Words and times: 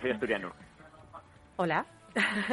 soy 0.00 0.10
asturiano. 0.10 0.52
Hola. 1.56 1.86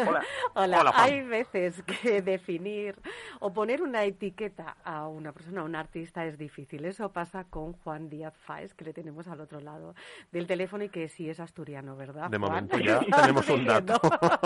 Hola. 0.06 0.22
Hola. 0.54 0.92
Hay 0.96 1.22
veces 1.24 1.82
que 1.84 2.22
definir 2.22 2.96
o 3.40 3.54
poner 3.54 3.82
una 3.82 4.04
etiqueta 4.04 4.78
a 4.84 5.08
una 5.08 5.32
persona, 5.32 5.62
a 5.62 5.64
un 5.64 5.76
artista, 5.76 6.26
es 6.26 6.38
difícil. 6.38 6.86
Eso 6.86 7.12
pasa 7.12 7.46
con 7.46 7.74
Juan 7.74 8.10
Díaz 8.10 8.36
Fáez, 8.38 8.74
que 8.74 8.86
le 8.86 8.94
tenemos 8.94 9.28
al 9.28 9.40
otro 9.42 9.60
lado 9.60 9.96
del 10.32 10.48
teléfono 10.48 10.84
y 10.84 10.90
que 10.90 11.08
sí 11.08 11.30
es 11.30 11.40
asturiano, 11.40 11.96
¿verdad? 11.96 12.30
De 12.30 12.38
Juan? 12.38 12.52
momento 12.52 12.78
ya 12.80 13.00
tenemos 13.00 13.48
un 13.50 13.66
dato. 13.66 14.00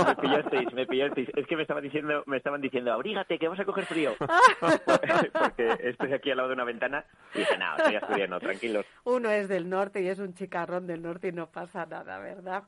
Me 0.06 0.16
pillasteis, 0.16 0.74
me 0.74 0.86
pillasteis. 0.86 1.30
Es 1.36 1.48
que 1.48 1.56
me 1.56 1.64
estaban 1.64 1.84
diciendo, 1.84 2.24
me 2.26 2.38
estaban 2.38 2.62
diciendo, 2.62 2.94
abrígate, 2.94 3.38
que 3.38 3.48
vas 3.48 3.60
a 3.60 3.66
coger 3.66 3.86
frío. 3.86 4.16
Porque 4.20 5.78
estoy 5.82 6.14
aquí 6.14 6.32
al 6.32 6.38
lado 6.38 6.50
de 6.50 6.56
una 6.56 6.66
ventana 6.66 7.06
y 7.34 7.40
dije, 7.40 7.58
no, 7.58 7.78
soy 7.84 7.96
asturiano, 7.96 8.40
tranquilos. 8.40 8.86
Uno 9.04 9.30
es 9.30 9.48
del 9.48 9.70
norte 9.70 10.02
y 10.02 10.08
es 10.08 10.20
un 10.20 10.34
chicarrón 10.34 10.88
del 10.88 11.02
norte 11.02 11.30
y 11.30 11.32
no 11.32 11.48
pasa 11.48 11.86
nada, 11.86 12.20
¿verdad? 12.20 12.64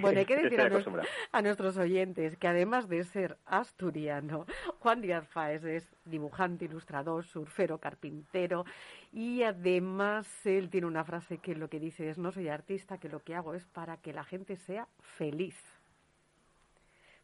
Bueno, 0.00 0.18
hay 0.18 0.26
que 0.26 0.36
decir 0.42 0.60
a, 0.60 1.42
nuestros 1.42 1.76
oyentes 1.76 2.36
que 2.36 2.48
además 2.48 2.88
de 2.88 3.04
ser 3.04 3.38
asturiano, 3.46 4.46
Juan 4.80 5.00
Díaz 5.00 5.26
Fáez 5.28 5.64
es 5.64 5.96
dibujante, 6.04 6.66
ilustrador, 6.66 7.24
surfero, 7.24 7.78
carpintero 7.78 8.64
y 9.12 9.42
además 9.42 10.26
él 10.46 10.68
tiene 10.70 10.86
una 10.86 11.04
frase 11.04 11.38
que 11.38 11.54
lo 11.54 11.68
que 11.68 11.80
dice 11.80 12.10
es 12.10 12.18
no 12.18 12.32
soy 12.32 12.48
artista, 12.48 12.98
que 12.98 13.08
lo 13.08 13.20
que 13.20 13.34
hago 13.34 13.54
es 13.54 13.64
para 13.66 13.96
que 13.96 14.12
la 14.12 14.24
gente 14.24 14.56
sea 14.56 14.88
feliz, 15.00 15.56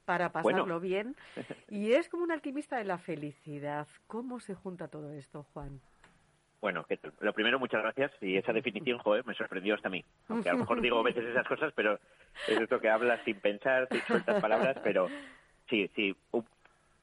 para 0.04 0.28
Bueno. 0.30 0.58
pasarlo 0.58 0.80
bien 0.80 1.16
y 1.68 1.92
es 1.92 2.08
como 2.08 2.24
un 2.24 2.32
alquimista 2.32 2.78
de 2.78 2.84
la 2.84 2.98
felicidad. 2.98 3.86
¿Cómo 4.06 4.40
se 4.40 4.54
junta 4.54 4.88
todo 4.88 5.12
esto, 5.12 5.44
Juan? 5.52 5.80
Bueno, 6.60 6.84
¿qué 6.84 6.98
tal? 6.98 7.12
lo 7.20 7.32
primero, 7.32 7.58
muchas 7.58 7.82
gracias. 7.82 8.12
Y 8.20 8.36
esa 8.36 8.52
definición, 8.52 8.98
joder, 8.98 9.24
me 9.24 9.34
sorprendió 9.34 9.74
hasta 9.74 9.88
a 9.88 9.90
mí. 9.90 10.04
Aunque 10.28 10.50
a 10.50 10.52
lo 10.52 10.58
mejor 10.60 10.80
digo 10.80 10.98
a 10.98 11.02
veces 11.04 11.24
esas 11.24 11.46
cosas, 11.46 11.72
pero 11.74 11.98
es 12.48 12.60
esto 12.60 12.80
que 12.80 12.90
hablas 12.90 13.20
sin 13.24 13.40
pensar, 13.40 13.88
sin 13.90 14.00
sueltas 14.02 14.40
palabras, 14.40 14.76
pero 14.84 15.08
sí, 15.68 15.90
sí. 15.94 16.14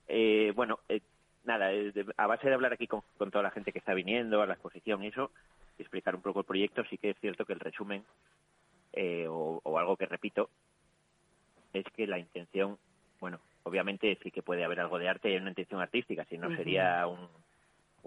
eh, 0.07 0.53
bueno, 0.55 0.79
eh, 0.89 1.01
nada, 1.43 1.73
eh, 1.73 1.91
a 2.17 2.27
base 2.27 2.47
de 2.47 2.53
hablar 2.53 2.73
aquí 2.73 2.87
con, 2.87 3.01
con 3.17 3.31
toda 3.31 3.43
la 3.43 3.51
gente 3.51 3.71
que 3.71 3.79
está 3.79 3.93
viniendo 3.95 4.41
a 4.41 4.45
la 4.45 4.53
exposición 4.53 5.03
y 5.03 5.07
eso, 5.07 5.31
y 5.79 5.81
explicar 5.81 6.15
un 6.15 6.21
poco 6.21 6.41
el 6.41 6.45
proyecto, 6.45 6.83
sí 6.89 6.97
que 6.99 7.11
es 7.11 7.19
cierto 7.19 7.45
que 7.45 7.53
el 7.53 7.59
resumen, 7.59 8.03
eh, 8.93 9.25
o, 9.27 9.59
o 9.63 9.79
algo 9.79 9.97
que 9.97 10.05
repito, 10.05 10.49
es 11.73 11.85
que 11.95 12.05
la 12.05 12.19
intención, 12.19 12.77
bueno, 13.19 13.39
obviamente 13.63 14.17
sí 14.21 14.29
que 14.29 14.43
puede 14.43 14.63
haber 14.63 14.79
algo 14.79 14.99
de 14.99 15.09
arte 15.09 15.31
y 15.31 15.37
una 15.37 15.49
intención 15.49 15.81
artística, 15.81 16.25
si 16.25 16.37
no 16.37 16.55
sería 16.55 17.05
un, 17.07 17.27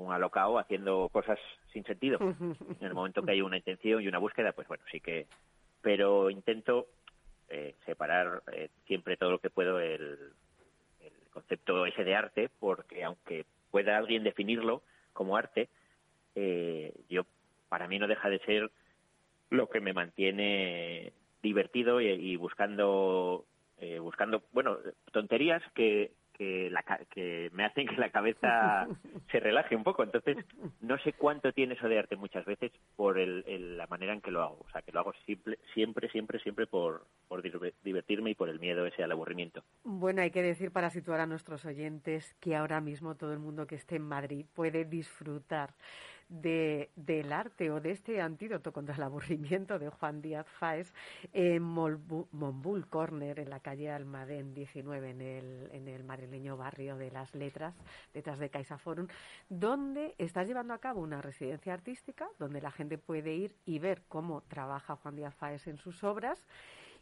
un 0.00 0.12
alocao 0.12 0.58
haciendo 0.58 1.08
cosas 1.10 1.38
sin 1.72 1.84
sentido. 1.84 2.18
En 2.80 2.86
el 2.86 2.94
momento 2.94 3.22
que 3.22 3.32
hay 3.32 3.42
una 3.42 3.56
intención 3.56 4.02
y 4.02 4.08
una 4.08 4.18
búsqueda, 4.18 4.52
pues 4.52 4.68
bueno, 4.68 4.84
sí 4.90 5.00
que... 5.00 5.26
Pero 5.82 6.28
intento 6.30 6.86
eh, 7.48 7.74
separar 7.86 8.42
eh, 8.52 8.68
siempre 8.86 9.16
todo 9.16 9.30
lo 9.30 9.38
que 9.38 9.50
puedo 9.50 9.80
el, 9.80 10.18
el 11.00 11.12
concepto 11.30 11.86
ese 11.86 12.04
de 12.04 12.14
arte, 12.14 12.50
porque 12.58 13.02
aunque 13.04 13.46
pueda 13.70 13.96
alguien 13.96 14.22
definirlo 14.22 14.82
como 15.12 15.36
arte, 15.36 15.68
eh, 16.34 16.92
yo 17.08 17.24
para 17.68 17.88
mí 17.88 17.98
no 17.98 18.08
deja 18.08 18.28
de 18.28 18.40
ser 18.40 18.70
lo 19.48 19.68
que 19.68 19.80
me 19.80 19.92
mantiene 19.92 21.12
divertido 21.42 22.00
y, 22.00 22.08
y 22.08 22.36
buscando 22.36 23.46
eh, 23.78 23.98
buscando 23.98 24.42
bueno 24.52 24.78
tonterías 25.10 25.62
que 25.74 26.12
que, 26.40 26.70
la 26.70 26.82
que 27.10 27.50
me 27.52 27.66
hacen 27.66 27.86
que 27.86 27.96
la 27.96 28.08
cabeza 28.10 28.88
se 29.30 29.40
relaje 29.40 29.76
un 29.76 29.84
poco. 29.84 30.02
Entonces 30.02 30.38
no 30.80 30.96
sé 31.00 31.12
cuánto 31.12 31.52
tiene 31.52 31.74
eso 31.74 31.86
de 31.86 31.98
arte 31.98 32.16
muchas 32.16 32.46
veces 32.46 32.72
por 32.96 33.18
el, 33.18 33.44
el- 33.46 33.76
la 33.76 33.86
manera 33.88 34.14
en 34.14 34.22
que 34.22 34.30
lo 34.30 34.42
hago. 34.42 34.64
O 34.66 34.70
sea 34.70 34.80
que 34.80 34.90
lo 34.90 35.00
hago 35.00 35.12
simple, 35.26 35.58
siempre 35.74 36.08
siempre 36.08 36.38
siempre 36.40 36.66
por 36.66 37.06
por 37.28 37.42
divertirme 37.42 38.30
y 38.30 38.34
por 38.34 38.48
el 38.48 38.58
miedo 38.58 38.86
ese 38.86 39.04
al 39.04 39.12
aburrimiento. 39.12 39.62
Bueno, 39.84 40.22
hay 40.22 40.30
que 40.30 40.42
decir 40.42 40.72
para 40.72 40.88
situar 40.88 41.20
a 41.20 41.26
nuestros 41.26 41.64
oyentes 41.66 42.34
que 42.40 42.56
ahora 42.56 42.80
mismo 42.80 43.16
todo 43.16 43.32
el 43.34 43.38
mundo 43.38 43.66
que 43.66 43.74
esté 43.74 43.96
en 43.96 44.02
Madrid 44.08 44.46
puede 44.54 44.86
disfrutar 44.86 45.74
de, 46.30 46.90
del 46.96 47.32
arte 47.32 47.70
o 47.70 47.80
de 47.80 47.90
este 47.90 48.20
antídoto 48.20 48.72
contra 48.72 48.94
el 48.94 49.02
aburrimiento 49.02 49.78
de 49.78 49.90
Juan 49.90 50.22
Díaz 50.22 50.46
Fáez 50.46 50.92
en 51.32 51.62
Monbul 51.62 52.86
Corner, 52.88 53.38
en 53.38 53.50
la 53.50 53.60
calle 53.60 53.90
Almadén 53.90 54.54
19, 54.54 55.10
en 55.10 55.20
el, 55.20 55.70
en 55.72 55.88
el 55.88 56.04
madrileño 56.04 56.56
barrio 56.56 56.96
de 56.96 57.10
las 57.10 57.34
letras, 57.34 57.74
detrás 58.14 58.38
de 58.38 58.48
CaixaForum, 58.48 59.08
donde 59.48 60.14
estás 60.18 60.46
llevando 60.46 60.72
a 60.72 60.78
cabo 60.78 61.00
una 61.00 61.20
residencia 61.20 61.74
artística, 61.74 62.28
donde 62.38 62.62
la 62.62 62.70
gente 62.70 62.96
puede 62.96 63.34
ir 63.34 63.56
y 63.66 63.80
ver 63.80 64.02
cómo 64.08 64.42
trabaja 64.42 64.96
Juan 64.96 65.16
Díaz 65.16 65.34
Fáez 65.34 65.66
en 65.66 65.78
sus 65.78 66.04
obras. 66.04 66.46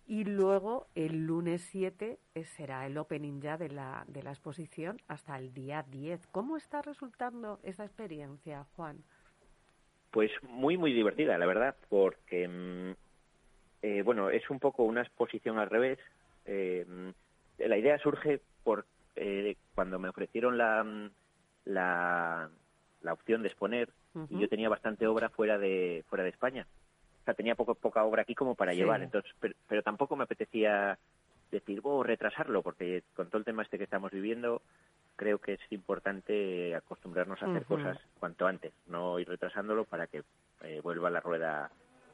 Y 0.07 0.25
luego 0.25 0.87
el 0.95 1.27
lunes 1.27 1.61
7 1.71 2.19
eh, 2.35 2.45
será 2.45 2.87
el 2.87 2.97
opening 2.97 3.43
ya 3.43 3.59
de 3.59 3.69
la, 3.69 4.07
de 4.09 4.23
la 4.23 4.31
exposición 4.31 5.03
hasta 5.07 5.37
el 5.37 5.53
día 5.53 5.83
10. 5.83 6.29
¿Cómo 6.29 6.57
está 6.57 6.81
resultando 6.81 7.61
esta 7.63 7.85
experiencia, 7.85 8.65
Juan? 8.75 9.05
Pues 10.11 10.31
muy, 10.43 10.77
muy 10.79 10.93
divertida, 10.93 11.37
la 11.39 11.47
verdad, 11.47 11.77
porque, 11.89 12.49
mm, 12.49 12.95
eh, 13.83 14.03
bueno, 14.03 14.31
es 14.31 14.49
un 14.51 14.59
poco 14.59 14.85
una 14.85 15.03
exposición 15.03 15.59
al 15.59 15.69
revés. 15.71 15.99
Eh, 16.47 16.85
mm, 16.89 17.09
la 17.69 17.77
idea 17.77 17.99
surge 17.99 18.41
por 18.65 18.87
eh, 19.17 19.57
cuando 19.75 19.99
me 19.99 20.09
ofrecieron 20.09 20.57
la, 20.57 20.83
mm, 20.85 21.11
la, 21.67 22.49
la 23.03 23.13
opción 23.13 23.43
de 23.43 23.49
exponer 23.49 23.91
y 24.31 24.39
yo 24.41 24.49
tenía 24.49 24.69
bastante 24.69 25.07
obra 25.07 25.29
fuera 25.29 25.59
de, 25.59 26.05
fuera 26.09 26.25
de 26.25 26.31
España. 26.31 26.67
O 27.23 27.25
sea, 27.25 27.35
tenía 27.35 27.55
poco, 27.55 27.75
poca 27.75 28.03
obra 28.05 28.23
aquí 28.23 28.35
como 28.35 28.55
para 28.55 28.73
Sí. 28.73 28.79
llevar, 28.79 29.03
entonces, 29.03 29.31
pero, 29.39 29.55
pero 29.69 29.83
tampoco 29.83 30.17
me 30.17 30.25
apetecía 30.25 30.99
decir, 31.53 31.81
oh, 31.85 32.03
retrasarlo, 32.03 32.63
porque 32.63 33.03
con 33.15 33.29
todo 33.29 33.39
el 33.39 33.45
tema 33.45 33.63
este 33.63 33.79
que 33.79 33.85
estamos 33.85 34.11
viviendo, 34.11 34.63
creo 35.19 35.39
que 35.39 35.55
es 35.55 35.61
importante 35.71 36.75
acostumbrarnos 36.77 37.43
a 37.43 37.47
hacer 37.47 37.65
cosas 37.67 37.99
cuanto 38.21 38.47
antes, 38.47 38.73
no 38.87 39.19
ir 39.19 39.29
retrasándolo 39.29 39.85
para 39.85 40.07
que 40.07 40.23
eh, 40.63 40.81
vuelva 40.83 41.11
la 41.11 41.21
rueda 41.21 41.71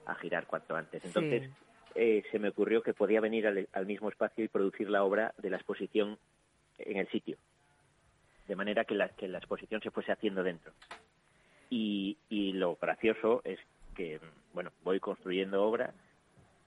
a 0.07 0.15
girar 0.17 0.47
cuanto 0.47 0.75
antes. 0.75 1.05
Entonces, 1.05 1.43
Sí. 1.45 1.51
eh, 1.97 2.23
se 2.33 2.39
me 2.39 2.49
ocurrió 2.49 2.83
que 2.83 2.95
podía 2.95 3.21
venir 3.21 3.47
al, 3.47 3.69
al 3.73 3.87
mismo 3.87 4.09
espacio 4.09 4.43
y 4.43 4.49
producir 4.49 4.89
la 4.89 5.05
obra 5.05 5.35
de 5.39 5.51
la 5.51 5.57
exposición 5.59 6.19
en 6.79 6.97
el 6.97 7.07
sitio, 7.09 7.37
de 8.49 8.57
manera 8.57 8.85
que 8.85 8.95
la, 8.95 9.11
que 9.11 9.29
la 9.29 9.39
exposición 9.39 9.81
se 9.83 9.91
fuese 9.91 10.11
haciendo 10.11 10.43
dentro. 10.43 10.73
Y, 11.71 12.17
y 12.29 12.53
lo 12.55 12.77
gracioso 12.77 13.43
es 13.45 13.61
que, 13.95 14.19
bueno, 14.55 14.71
voy 14.83 14.99
construyendo 14.99 15.63
obra 15.63 15.93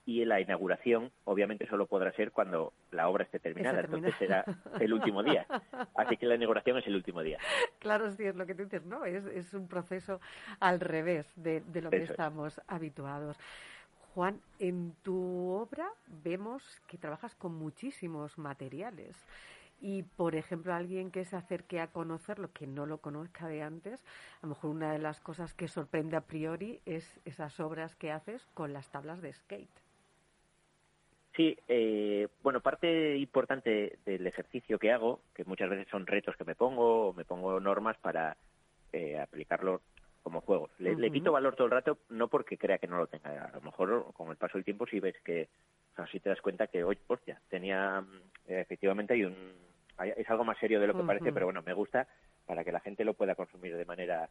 y 0.08 0.24
la 0.24 0.40
inauguración 0.40 1.12
obviamente 1.26 1.68
solo 1.68 1.86
podrá 1.86 2.14
ser 2.14 2.32
cuando 2.32 2.72
la 2.92 3.10
obra 3.10 3.26
esté 3.26 3.40
terminada, 3.40 3.82
entonces 3.82 4.16
será 4.18 4.46
el 4.80 4.94
último 4.94 5.22
día. 5.22 5.46
Así 5.96 6.16
que 6.16 6.26
la 6.26 6.36
inauguración 6.36 6.78
es 6.78 6.88
el 6.88 6.96
último 6.96 7.22
día. 7.22 7.38
Claro, 7.80 8.10
sí, 8.12 8.24
es 8.24 8.36
lo 8.38 8.46
que 8.46 8.56
tú 8.56 8.64
dices, 8.64 8.86
¿no? 8.86 9.04
Es, 9.04 9.26
es 9.26 9.54
un 9.54 9.68
proceso 9.68 10.22
al 10.62 10.80
revés 10.80 11.30
de, 11.36 11.60
de 11.60 11.82
lo 11.82 11.90
que 11.90 12.04
es. 12.04 12.10
estamos 12.10 12.62
habituados. 12.68 13.38
Juan, 14.14 14.40
en 14.60 14.96
tu 15.04 15.50
obra 15.52 15.90
vemos 16.08 16.82
que 16.88 16.98
trabajas 16.98 17.36
con 17.36 17.54
muchísimos 17.56 18.38
materiales. 18.38 19.28
Y, 19.82 20.04
por 20.04 20.36
ejemplo, 20.36 20.74
alguien 20.74 21.12
que 21.12 21.26
se 21.26 21.36
acerque 21.36 21.82
a 21.82 21.88
conocerlo, 21.88 22.52
que 22.54 22.66
no 22.66 22.86
lo 22.86 23.00
conozca 23.00 23.48
de 23.48 23.62
antes, 23.62 24.02
a 24.42 24.48
lo 24.48 24.52
mejor 24.52 24.72
una 24.72 24.94
de 24.94 25.00
las 25.00 25.20
cosas 25.20 25.54
que 25.54 25.68
sorprende 25.68 26.16
a 26.16 26.22
priori 26.22 26.80
es 26.86 27.20
esas 27.26 27.60
obras 27.60 27.96
que 27.96 28.12
haces 28.12 28.48
con 28.54 28.72
las 28.72 28.90
tablas 28.90 29.22
de 29.22 29.34
skate. 29.34 29.87
Sí, 31.38 31.56
eh, 31.68 32.28
bueno, 32.42 32.62
parte 32.62 33.16
importante 33.16 34.00
del 34.06 34.26
ejercicio 34.26 34.80
que 34.80 34.92
hago, 34.92 35.22
que 35.36 35.44
muchas 35.46 35.70
veces 35.70 35.88
son 35.90 36.08
retos 36.08 36.36
que 36.36 36.44
me 36.44 36.56
pongo, 36.56 37.10
o 37.10 37.14
me 37.14 37.26
pongo 37.26 37.60
normas 37.60 37.96
para 38.00 38.36
eh, 38.92 39.20
aplicarlo 39.20 39.82
como 40.24 40.42
juegos. 40.42 40.72
Le, 40.80 40.96
quito 41.12 41.32
valor 41.32 41.56
todo 41.56 41.66
el 41.66 41.72
rato, 41.72 42.00
no 42.10 42.28
porque 42.28 42.58
crea 42.58 42.80
que 42.80 42.88
no 42.88 42.98
lo 42.98 43.06
tenga. 43.06 43.46
A 43.46 43.52
lo 43.52 43.62
mejor 43.62 44.12
con 44.14 44.32
el 44.32 44.38
paso 44.38 44.58
del 44.58 44.66
tiempo 44.66 44.88
sí 44.88 45.00
ves 45.00 45.16
que, 45.24 45.48
o 45.94 45.96
sea, 45.96 46.08
sí 46.08 46.20
te 46.20 46.30
das 46.30 46.42
cuenta 46.42 46.66
que, 46.68 46.84
oye, 46.84 47.00
hostia, 47.08 47.40
tenía, 47.50 48.04
eh, 48.48 48.60
efectivamente 48.62 49.14
hay 49.14 49.24
un, 49.24 49.54
hay- 49.98 50.14
es 50.18 50.28
algo 50.32 50.44
más 50.44 50.58
serio 50.58 50.80
de 50.82 50.88
lo 50.88 50.94
que 50.94 51.04
parece, 51.08 51.26
pero 51.36 51.46
bueno, 51.46 51.62
me 51.62 51.74
gusta 51.74 52.08
para 52.48 52.64
que 52.64 52.72
la 52.72 52.80
gente 52.80 53.06
lo 53.06 53.14
pueda 53.14 53.36
consumir 53.36 53.78
de 53.78 53.86
manera 53.86 54.28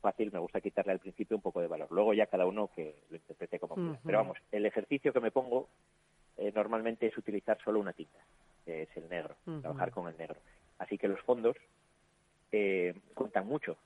fácil, 0.00 0.32
me 0.32 0.40
gusta 0.40 0.60
quitarle 0.60 0.90
al 0.92 0.98
principio 0.98 1.36
un 1.36 1.42
poco 1.42 1.60
de 1.60 1.68
valor. 1.68 1.86
Luego 1.92 2.12
ya 2.12 2.26
cada 2.26 2.46
uno 2.46 2.68
que 2.74 2.96
lo 3.10 3.16
interprete 3.16 3.60
como 3.60 3.76
quiera. 3.76 4.00
Pero 4.04 4.18
vamos, 4.18 4.38
el 4.50 4.66
ejercicio 4.66 5.12
que 5.12 5.20
me 5.20 5.30
pongo 5.30 5.68
eh, 6.36 6.52
normalmente 6.54 7.06
es 7.06 7.16
utilizar 7.16 7.58
solo 7.62 7.80
una 7.80 7.92
tinta, 7.92 8.18
que 8.64 8.82
es 8.82 8.96
el 8.96 9.08
negro, 9.08 9.36
trabajar 9.60 9.90
con 9.90 10.08
el 10.08 10.16
negro. 10.16 10.40
Así 10.78 10.98
que 10.98 11.08
los 11.08 11.20
fondos 11.20 11.56
eh, 12.50 12.94
cuentan 13.14 13.46
mucho. 13.46 13.76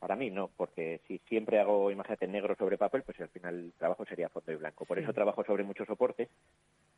Para 0.00 0.16
mí 0.16 0.30
no, 0.30 0.48
porque 0.56 1.00
si 1.06 1.18
siempre 1.28 1.58
hago, 1.60 1.90
imagínate, 1.90 2.26
negro 2.26 2.54
sobre 2.56 2.76
papel, 2.76 3.02
pues 3.02 3.18
al 3.20 3.28
final 3.30 3.54
el 3.54 3.72
trabajo 3.72 4.04
sería 4.04 4.28
fondo 4.28 4.52
y 4.52 4.56
blanco. 4.56 4.84
Por 4.84 4.98
Sí. 4.98 5.04
eso 5.04 5.12
trabajo 5.14 5.44
sobre 5.44 5.64
muchos 5.64 5.86
soportes, 5.86 6.28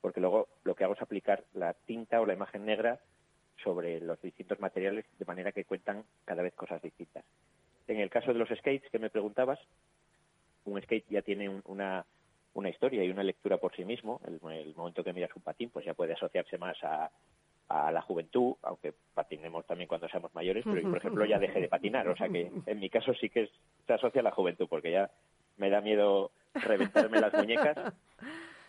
porque 0.00 0.20
luego 0.20 0.48
lo 0.64 0.74
que 0.74 0.84
hago 0.84 0.94
es 0.94 1.02
aplicar 1.02 1.44
la 1.54 1.72
tinta 1.74 2.20
o 2.20 2.26
la 2.26 2.34
imagen 2.34 2.64
negra 2.66 2.98
sobre 3.62 4.00
los 4.00 4.20
distintos 4.20 4.58
materiales 4.60 5.06
de 5.18 5.24
manera 5.24 5.52
que 5.52 5.64
cuentan 5.64 6.04
cada 6.24 6.42
vez 6.42 6.54
cosas 6.54 6.82
distintas. 6.82 7.24
En 7.86 8.00
el 8.00 8.10
caso 8.10 8.32
de 8.32 8.38
los 8.40 8.48
skates 8.48 8.90
que 8.90 8.98
me 8.98 9.08
preguntabas, 9.10 9.60
un 10.64 10.80
skate 10.82 11.06
ya 11.08 11.22
tiene 11.22 11.48
una, 11.66 12.04
una 12.56 12.70
historia 12.70 13.04
y 13.04 13.10
una 13.10 13.22
lectura 13.22 13.58
por 13.58 13.74
sí 13.76 13.84
mismo. 13.84 14.20
El, 14.26 14.40
el 14.52 14.74
momento 14.74 15.04
que 15.04 15.12
miras 15.12 15.34
un 15.36 15.42
patín, 15.42 15.70
pues 15.70 15.84
ya 15.84 15.94
puede 15.94 16.14
asociarse 16.14 16.58
más 16.58 16.76
a, 16.82 17.10
a 17.68 17.90
la 17.92 18.00
juventud, 18.00 18.54
aunque 18.62 18.94
patinemos 19.14 19.66
también 19.66 19.88
cuando 19.88 20.08
seamos 20.08 20.34
mayores, 20.34 20.64
pero 20.64 20.80
yo, 20.80 20.88
por 20.88 20.98
ejemplo, 20.98 21.24
ya 21.24 21.38
dejé 21.38 21.60
de 21.60 21.68
patinar. 21.68 22.08
O 22.08 22.16
sea 22.16 22.28
que 22.28 22.50
en 22.64 22.80
mi 22.80 22.88
caso 22.88 23.12
sí 23.14 23.28
que 23.28 23.50
se 23.86 23.92
asocia 23.92 24.20
a 24.20 24.24
la 24.24 24.30
juventud, 24.30 24.66
porque 24.68 24.90
ya 24.90 25.10
me 25.56 25.68
da 25.70 25.80
miedo 25.80 26.30
reventarme 26.54 27.20
las 27.20 27.34
muñecas. 27.34 27.94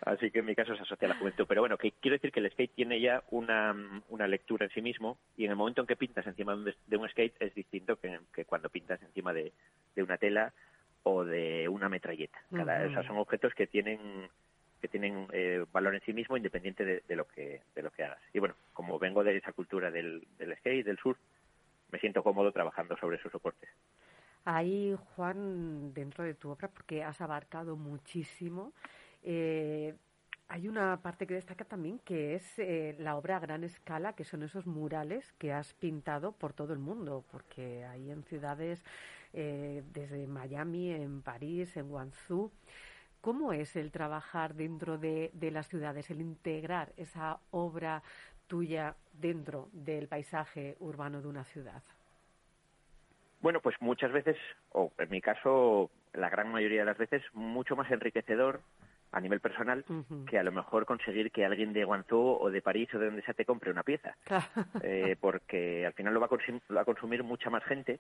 Así 0.02 0.32
que 0.32 0.40
en 0.40 0.46
mi 0.46 0.56
caso 0.56 0.76
se 0.76 0.84
asocia 0.84 1.08
a 1.08 1.10
la 1.10 1.18
juventud. 1.18 1.46
Pero 1.48 1.62
bueno, 1.62 1.78
que 1.78 1.92
quiero 1.92 2.16
decir 2.16 2.32
que 2.32 2.40
el 2.40 2.52
skate 2.52 2.74
tiene 2.76 3.00
ya 3.00 3.24
una, 3.32 3.76
una 4.10 4.28
lectura 4.28 4.66
en 4.66 4.72
sí 4.72 4.82
mismo 4.82 5.18
y 5.36 5.46
en 5.46 5.52
el 5.52 5.58
momento 5.58 5.82
en 5.82 5.88
que 5.88 5.96
pintas 5.96 6.26
encima 6.28 6.56
de 6.56 6.98
un, 6.98 7.10
skate 7.10 7.36
es 7.40 7.56
distinto 7.56 7.98
que, 7.98 8.20
que 8.34 8.46
cuando 8.46 8.70
pintas 8.70 9.02
encima 9.02 9.34
de, 9.34 9.54
de, 9.96 10.04
una 10.04 10.18
tela 10.18 10.54
o 11.10 11.26
de 11.26 11.68
una 11.70 11.90
metralleta. 11.90 12.40
Cada, 12.54 12.88
uh 12.88 13.04
son 13.04 13.18
objetos 13.18 13.54
que 13.54 13.68
tienen 13.68 14.30
que 14.82 14.88
tienen 14.88 15.28
eh, 15.32 15.66
valor 15.72 15.96
en 15.96 16.02
sí 16.02 16.14
mismo 16.14 16.38
independiente 16.38 16.86
de, 16.86 17.16
lo 17.16 17.28
que 17.28 17.62
de 17.74 17.82
lo 17.82 17.90
que 17.90 18.04
hagas. 18.04 18.20
Y 18.32 18.40
bueno, 18.40 18.56
como 18.74 19.00
vengo 19.00 19.24
de 19.24 19.36
esa 19.36 19.52
cultura 19.52 19.90
del, 19.90 20.28
del 20.38 20.56
skate, 20.58 20.86
del 20.86 21.00
surf, 21.00 21.18
me 21.92 22.00
siento 22.00 22.22
cómodo 22.22 22.52
trabajando 22.52 22.96
sobre 22.98 23.18
esos 23.18 23.32
soportes. 23.32 23.70
Ahí, 24.46 24.96
Juan, 25.16 25.94
dentro 25.94 26.24
de 26.24 26.34
tu 26.34 26.50
obra, 26.50 26.68
porque 26.68 27.04
has 27.04 27.20
abarcado 27.22 27.76
muchísimo, 27.76 28.72
eh, 29.24 29.96
hay 30.50 30.68
una 30.70 31.02
parte 31.02 31.28
que 31.28 31.34
destaca 31.34 31.66
también 31.66 32.00
que 32.00 32.36
es 32.36 32.58
eh, 32.58 32.96
la 33.00 33.18
obra 33.18 33.38
a 33.38 33.40
gran 33.40 33.64
escala, 33.64 34.14
que 34.14 34.24
son 34.24 34.44
esos 34.44 34.66
murales 34.66 35.34
que 35.34 35.52
has 35.52 35.74
pintado 35.74 36.32
por 36.32 36.54
todo 36.54 36.72
el 36.72 36.80
mundo, 36.80 37.26
porque 37.32 37.84
hay 37.84 38.10
en 38.10 38.24
ciudades 38.24 38.86
desde 39.34 40.28
Miami, 40.28 40.92
en 40.92 41.22
París, 41.22 41.76
en 41.78 41.90
Guangzú. 41.90 42.52
¿Cómo 43.22 43.52
es 43.52 43.76
el 43.76 43.92
trabajar 43.92 44.54
dentro 44.54 44.98
de, 44.98 45.32
las 45.52 45.68
ciudades, 45.68 46.10
el 46.10 46.22
integrar 46.22 46.94
esa 46.98 47.40
obra 47.52 48.04
tuya 48.48 48.96
dentro 49.12 49.68
del 49.74 50.08
paisaje 50.08 50.78
urbano 50.80 51.22
de 51.22 51.28
una 51.28 51.44
ciudad? 51.44 51.84
Bueno, 53.42 53.60
pues 53.60 53.76
muchas 53.82 54.12
veces, 54.12 54.38
o 54.72 54.92
en 54.98 55.10
mi 55.10 55.22
caso, 55.22 55.92
la 56.14 56.30
gran 56.30 56.52
mayoría 56.52 56.80
de 56.80 56.86
las 56.86 56.98
veces, 56.98 57.22
mucho 57.34 57.76
más 57.76 57.92
enriquecedor 57.92 58.62
a 59.12 59.22
nivel 59.22 59.40
personal 59.40 59.86
que 60.30 60.38
a 60.38 60.44
lo 60.44 60.52
mejor 60.52 60.86
conseguir 60.86 61.32
que 61.32 61.46
alguien 61.46 61.74
de 61.74 61.86
Guangzhou 61.86 62.38
o 62.42 62.52
de 62.52 62.62
París 62.62 62.94
o 62.94 63.00
de 63.00 63.06
donde 63.06 63.24
sea 63.24 63.34
te 63.34 63.46
compre 63.46 63.72
una 63.72 63.84
pieza. 63.84 64.16
eh, 64.84 65.16
porque 65.20 65.86
al 65.86 65.94
final 65.94 66.14
lo 66.14 66.20
va, 66.20 66.28
a 66.28 66.86
consumir, 66.86 67.24
mucha 67.24 67.50
más 67.50 67.64
gente 67.66 68.00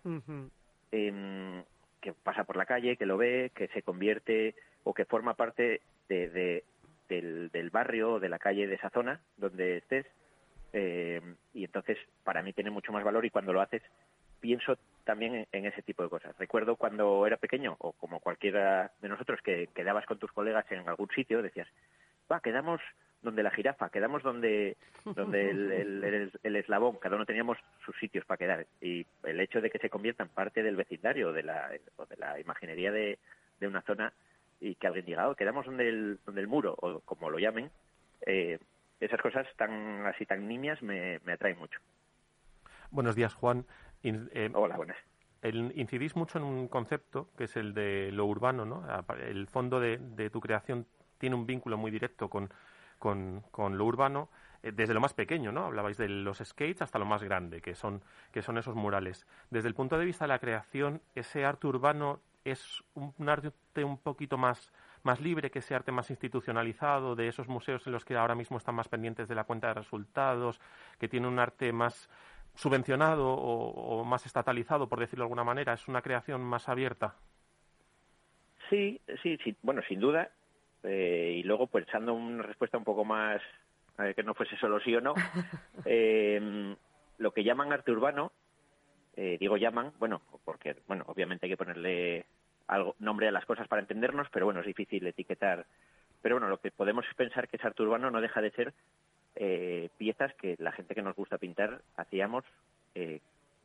que 0.89 2.13
pasa 2.23 2.43
por 2.43 2.57
la 2.57 2.65
calle, 2.65 2.97
que 2.97 3.05
lo 3.05 3.17
ve, 3.17 3.51
que 3.55 3.67
se 3.69 3.81
convierte 3.81 4.55
o 4.83 4.93
que 4.93 5.05
forma 5.05 5.33
parte 5.33 5.81
de, 6.07 6.63
del, 7.09 7.69
barrio 7.71 8.13
o 8.13 8.19
de 8.19 8.29
la 8.29 8.39
calle 8.39 8.67
de 8.67 8.75
esa 8.75 8.89
zona 8.89 9.19
donde 9.37 9.77
estés. 9.77 10.05
Eh, 10.73 11.21
y 11.53 11.63
entonces 11.63 11.97
para 12.23 12.41
mí 12.41 12.53
tiene 12.53 12.69
mucho 12.69 12.91
más 12.91 13.03
valor 13.03 13.25
y 13.25 13.29
cuando 13.29 13.53
lo 13.53 13.61
haces 13.61 13.81
pienso 14.39 14.77
también 15.03 15.47
en, 15.51 15.65
ese 15.65 15.81
tipo 15.81 16.03
de 16.03 16.09
cosas. 16.09 16.37
Recuerdo 16.37 16.75
cuando 16.75 17.25
era 17.25 17.37
pequeño 17.37 17.75
o 17.79 17.93
como 17.93 18.19
cualquiera 18.19 18.91
de 19.01 19.09
nosotros 19.09 19.41
que 19.41 19.67
quedabas 19.73 20.05
con 20.05 20.19
tus 20.19 20.31
colegas 20.31 20.69
en 20.71 20.87
algún 20.87 21.09
sitio, 21.09 21.41
decías, 21.41 21.67
va, 22.31 22.41
quedamos 22.41 22.81
donde 23.21 23.43
la 23.43 23.51
jirafa, 23.51 23.89
quedamos 23.89 24.23
donde, 24.23 24.77
donde 25.03 25.49
el, 25.49 26.31
el, 26.43 26.55
eslabón, 26.55 26.97
cada 26.97 27.15
uno 27.15 27.25
teníamos 27.25 27.57
sus 27.85 27.95
sitios 27.97 28.25
para 28.25 28.37
quedar. 28.37 28.67
Y 28.81 29.05
el 29.23 29.39
hecho 29.39 29.61
de 29.61 29.69
que 29.69 29.79
se 29.79 29.89
conviertan 29.89 30.29
parte 30.29 30.63
del 30.63 30.75
vecindario 30.75 31.33
de 31.33 31.43
la, 31.43 31.71
o 31.97 32.05
de 32.05 32.15
la 32.17 32.39
imaginería 32.39 32.91
de, 32.91 33.17
de 33.59 33.67
una 33.67 33.81
zona 33.81 34.13
y 34.59 34.75
que 34.75 34.87
alguien 34.87 35.05
diga, 35.05 35.29
oh, 35.29 35.35
quedamos 35.35 35.65
donde 35.65 35.89
el, 35.89 36.19
donde 36.25 36.41
el 36.41 36.47
muro, 36.47 36.75
o 36.79 36.99
como 37.01 37.29
lo 37.29 37.39
llamen, 37.39 37.69
eh, 38.25 38.59
esas 38.99 39.21
cosas 39.21 39.47
tan 39.57 40.05
así 40.05 40.25
tan 40.25 40.47
niñas 40.47 40.81
me, 40.81 41.19
me 41.25 41.33
atraen 41.33 41.57
mucho. 41.57 41.79
Buenos 42.89 43.15
días, 43.15 43.33
Juan. 43.33 43.65
Eh, 44.03 44.49
Hola, 44.53 44.77
buenas. 44.77 44.97
El, 45.41 45.71
incidís 45.75 46.15
mucho 46.15 46.39
en 46.39 46.45
un 46.45 46.67
concepto 46.67 47.29
que 47.37 47.43
es 47.43 47.55
el 47.57 47.73
de 47.73 48.11
lo 48.11 48.25
urbano, 48.25 48.65
¿no? 48.65 48.83
El 49.19 49.47
fondo 49.47 49.79
de, 49.79 49.97
de 49.97 50.29
tu 50.29 50.39
creación 50.39 50.87
tiene 51.19 51.35
un 51.35 51.45
vínculo 51.45 51.77
muy 51.77 51.91
directo 51.91 52.29
con, 52.29 52.49
con, 52.99 53.43
con 53.51 53.77
lo 53.77 53.85
urbano 53.85 54.29
eh, 54.63 54.71
desde 54.71 54.93
lo 54.93 55.01
más 55.01 55.13
pequeño, 55.13 55.51
¿no? 55.51 55.65
Hablabais 55.65 55.97
de 55.97 56.09
los 56.09 56.39
skates 56.39 56.81
hasta 56.81 56.99
lo 56.99 57.05
más 57.05 57.23
grande, 57.23 57.61
que 57.61 57.75
son, 57.75 58.01
que 58.31 58.41
son 58.41 58.57
esos 58.57 58.75
murales. 58.75 59.27
Desde 59.49 59.67
el 59.67 59.75
punto 59.75 59.97
de 59.97 60.05
vista 60.05 60.25
de 60.25 60.29
la 60.29 60.39
creación, 60.39 61.01
ese 61.15 61.45
arte 61.45 61.67
urbano 61.67 62.19
es 62.43 62.83
un 62.95 63.29
arte 63.29 63.51
un 63.83 63.97
poquito 63.97 64.37
más, 64.37 64.71
más 65.03 65.19
libre 65.19 65.51
que 65.51 65.59
ese 65.59 65.75
arte 65.75 65.91
más 65.91 66.09
institucionalizado, 66.09 67.15
de 67.15 67.27
esos 67.27 67.47
museos 67.47 67.85
en 67.85 67.93
los 67.93 68.05
que 68.05 68.15
ahora 68.15 68.35
mismo 68.35 68.57
están 68.57 68.75
más 68.75 68.87
pendientes 68.87 69.27
de 69.27 69.35
la 69.35 69.43
cuenta 69.43 69.67
de 69.67 69.73
resultados, 69.75 70.59
que 70.99 71.07
tiene 71.07 71.27
un 71.27 71.39
arte 71.39 71.71
más 71.73 72.09
subvencionado 72.55 73.27
o, 73.29 74.03
más 74.03 74.25
estatalizado, 74.25 74.87
por 74.87 74.99
decirlo 74.99 75.23
de 75.23 75.25
alguna 75.25 75.43
manera. 75.43 75.73
¿Es 75.73 75.87
una 75.87 76.01
creación 76.01 76.41
más 76.41 76.67
abierta? 76.69 77.15
Sí, 78.69 78.99
sí, 79.21 79.37
sí. 79.43 79.55
Bueno, 79.61 79.81
sin 79.87 79.99
duda. 79.99 80.31
Eh, 80.87 81.35
y 81.37 81.43
luego, 81.43 81.67
pues, 81.67 81.85
dando 81.91 82.13
una 82.13 82.43
respuesta 82.43 82.77
un 82.77 82.83
poco 82.83 83.03
más, 83.05 83.41
que 84.15 84.23
no 84.23 84.35
fuese 84.35 84.55
solo 84.57 84.79
sí 84.79 84.95
o 84.95 85.01
no, 85.01 85.13
eh, 85.85 86.75
lo 87.17 87.31
que 87.31 87.43
llaman 87.43 87.73
arte 87.73 87.91
urbano, 87.91 88.31
eh, 89.15 89.37
digo 89.39 89.57
llaman, 89.57 89.91
bueno, 89.97 90.21
porque, 90.45 90.75
bueno, 90.87 91.03
obviamente 91.07 91.47
hay 91.47 91.51
que 91.51 91.57
ponerle 91.57 92.25
algo, 92.67 92.95
nombre 92.99 93.27
a 93.27 93.31
las 93.31 93.45
cosas 93.45 93.67
para 93.67 93.81
entendernos, 93.81 94.27
pero 94.31 94.45
bueno, 94.45 94.59
es 94.59 94.67
difícil 94.67 95.05
etiquetar. 95.07 95.65
Pero 96.21 96.35
bueno, 96.35 96.49
lo 96.49 96.59
que 96.59 96.71
podemos 96.71 97.05
pensar 97.15 97.47
que 97.47 97.57
es 97.57 97.65
arte 97.65 97.81
urbano 97.81 98.11
no 98.11 98.21
deja 98.21 98.41
de 98.41 98.51
ser 98.51 98.73
eh, 99.35 99.89
piezas 99.97 100.33
que 100.35 100.55
la 100.59 100.71
gente 100.71 100.93
que 100.93 101.01
nos 101.01 101.15
gusta 101.15 101.37
pintar 101.37 101.81
hacíamos 101.95 102.43
eh, 102.95 103.19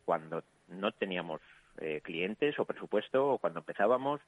cuando 0.04 0.42
no 0.68 0.92
teníamos 0.92 1.40
eh, 1.78 2.00
clientes 2.02 2.58
o 2.58 2.64
presupuesto 2.64 3.32
o 3.32 3.38
cuando 3.38 3.60
empezábamos, 3.60 4.20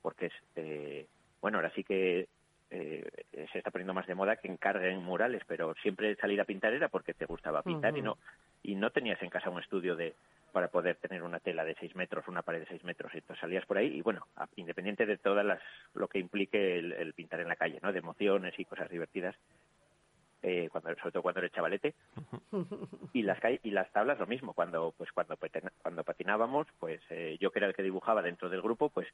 porque 0.00 0.26
es, 0.26 1.06
bueno, 1.40 1.58
ahora 1.58 1.72
sí 1.74 1.82
que 1.82 2.28
eh, 2.70 3.08
se 3.52 3.58
está 3.58 3.70
poniendo 3.70 3.94
más 3.94 4.06
de 4.06 4.14
moda 4.14 4.36
que 4.36 4.48
encarguen 4.48 5.02
murales, 5.02 5.42
pero 5.46 5.74
siempre 5.82 6.16
salir 6.16 6.40
a 6.40 6.44
pintar 6.44 6.72
era 6.72 6.88
porque 6.88 7.14
te 7.14 7.24
gustaba 7.24 7.62
pintar 7.62 7.96
y 7.96 8.02
no 8.02 8.18
y 8.62 8.74
no 8.74 8.90
tenías 8.90 9.22
en 9.22 9.30
casa 9.30 9.50
un 9.50 9.60
estudio 9.60 9.96
de 9.96 10.14
para 10.52 10.68
poder 10.68 10.96
tener 10.96 11.22
una 11.22 11.40
tela 11.40 11.64
de 11.64 11.76
seis 11.78 11.94
metros, 11.94 12.26
una 12.26 12.42
pared 12.42 12.60
de 12.60 12.66
seis 12.66 12.82
metros, 12.84 13.12
y 13.14 13.18
entonces 13.18 13.40
salías 13.40 13.66
por 13.66 13.78
ahí 13.78 13.98
y 13.98 14.02
bueno, 14.02 14.26
independiente 14.56 15.06
de 15.06 15.18
todas 15.18 15.44
las 15.44 15.60
lo 15.94 16.08
que 16.08 16.18
implique 16.18 16.78
el, 16.78 17.12
pintar 17.14 17.40
en 17.40 17.48
la 17.48 17.56
calle, 17.56 17.78
¿no? 17.82 17.92
De 17.92 17.98
emociones 17.98 18.58
y 18.58 18.64
cosas 18.64 18.88
divertidas, 18.90 19.34
eh, 20.42 20.68
cuando 20.70 20.94
sobre 20.96 21.12
todo 21.12 21.22
cuando 21.22 21.40
eres 21.40 21.52
chavalete. 21.52 21.94
Y 23.12 23.22
las 23.22 23.38
y 23.62 23.70
las 23.70 23.90
tablas 23.92 24.18
lo 24.18 24.26
mismo 24.26 24.52
cuando 24.52 24.92
pues 24.96 25.10
cuando 25.12 25.36
cuando 25.82 26.04
patinábamos 26.04 26.66
pues 26.78 27.00
eh, 27.10 27.36
yo 27.40 27.50
que 27.50 27.58
era 27.58 27.68
el 27.68 27.74
que 27.74 27.82
dibujaba 27.82 28.22
dentro 28.22 28.48
del 28.48 28.62
grupo 28.62 28.88
pues 28.88 29.08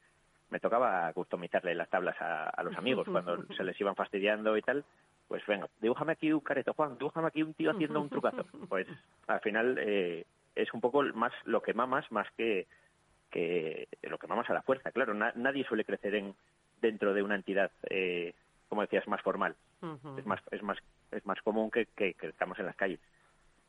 me 0.49 0.59
tocaba 0.59 1.11
customizarle 1.13 1.75
las 1.75 1.89
tablas 1.89 2.15
a, 2.19 2.61
los 2.63 2.77
amigos 2.77 3.07
cuando 3.09 3.43
se 3.55 3.63
les 3.63 3.79
iban 3.79 3.95
fastidiando 3.95 4.55
y 4.57 4.61
tal 4.61 4.83
pues 5.27 5.45
venga 5.47 5.67
dibújame 5.81 6.13
aquí 6.13 6.31
un 6.31 6.41
careto 6.41 6.73
Juan 6.73 6.97
dibújame 6.97 7.27
aquí 7.27 7.41
un 7.41 7.53
tío 7.53 7.71
haciendo 7.71 7.99
un 7.99 8.09
trucazo 8.09 8.45
pues 8.69 8.87
al 9.27 9.39
final 9.41 9.77
eh, 9.79 10.25
es 10.55 10.73
un 10.73 10.81
poco 10.81 11.03
más 11.13 11.33
lo 11.43 11.61
que 11.61 11.73
mamas 11.73 12.09
más 12.11 12.27
que, 12.37 12.67
que 13.29 13.87
lo 14.03 14.17
que 14.17 14.27
mamas 14.27 14.49
a 14.49 14.53
la 14.53 14.61
fuerza. 14.61 14.91
Claro, 14.91 15.13
nadie 15.13 15.65
suele 15.65 15.83
crecer 15.83 16.15
en, 16.15 16.33
dentro 16.81 17.13
de 17.13 17.21
una 17.21 17.35
entidad, 17.35 17.71
eh, 17.89 18.33
como 18.69 18.81
decías, 18.81 19.07
más 19.07 19.21
formal. 19.21 19.55
Es 20.17 20.25
más 20.25 20.41
es 20.51 20.63
más 20.63 20.77
es 21.11 21.25
más 21.25 21.39
común 21.41 21.69
que, 21.69 21.85
que, 21.85 22.15
estamos 22.21 22.57
en 22.59 22.65
las 22.65 22.75
calles. 22.75 22.99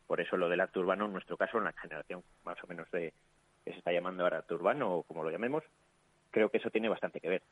Por 0.06 0.20
eso 0.20 0.36
lo 0.36 0.48
del 0.48 0.60
arte 0.60 0.78
urbano, 0.78 1.06
en 1.06 1.12
nuestro 1.12 1.36
caso, 1.36 1.58
en 1.58 1.64
la 1.64 1.72
generación 1.72 2.22
más 2.44 2.62
o 2.62 2.66
menos 2.66 2.90
de 2.90 3.12
que 3.64 3.72
se 3.72 3.78
está 3.78 3.92
llamando 3.92 4.22
ahora 4.22 4.38
arte 4.38 4.54
urbano 4.54 4.94
o 4.94 5.02
como 5.02 5.24
lo 5.24 5.30
llamemos, 5.30 5.64
creo 6.36 6.50
que 6.50 6.58
eso 6.58 6.68
tiene 6.68 6.90
bastante 6.90 7.18
que 7.18 7.30
ver. 7.30 7.42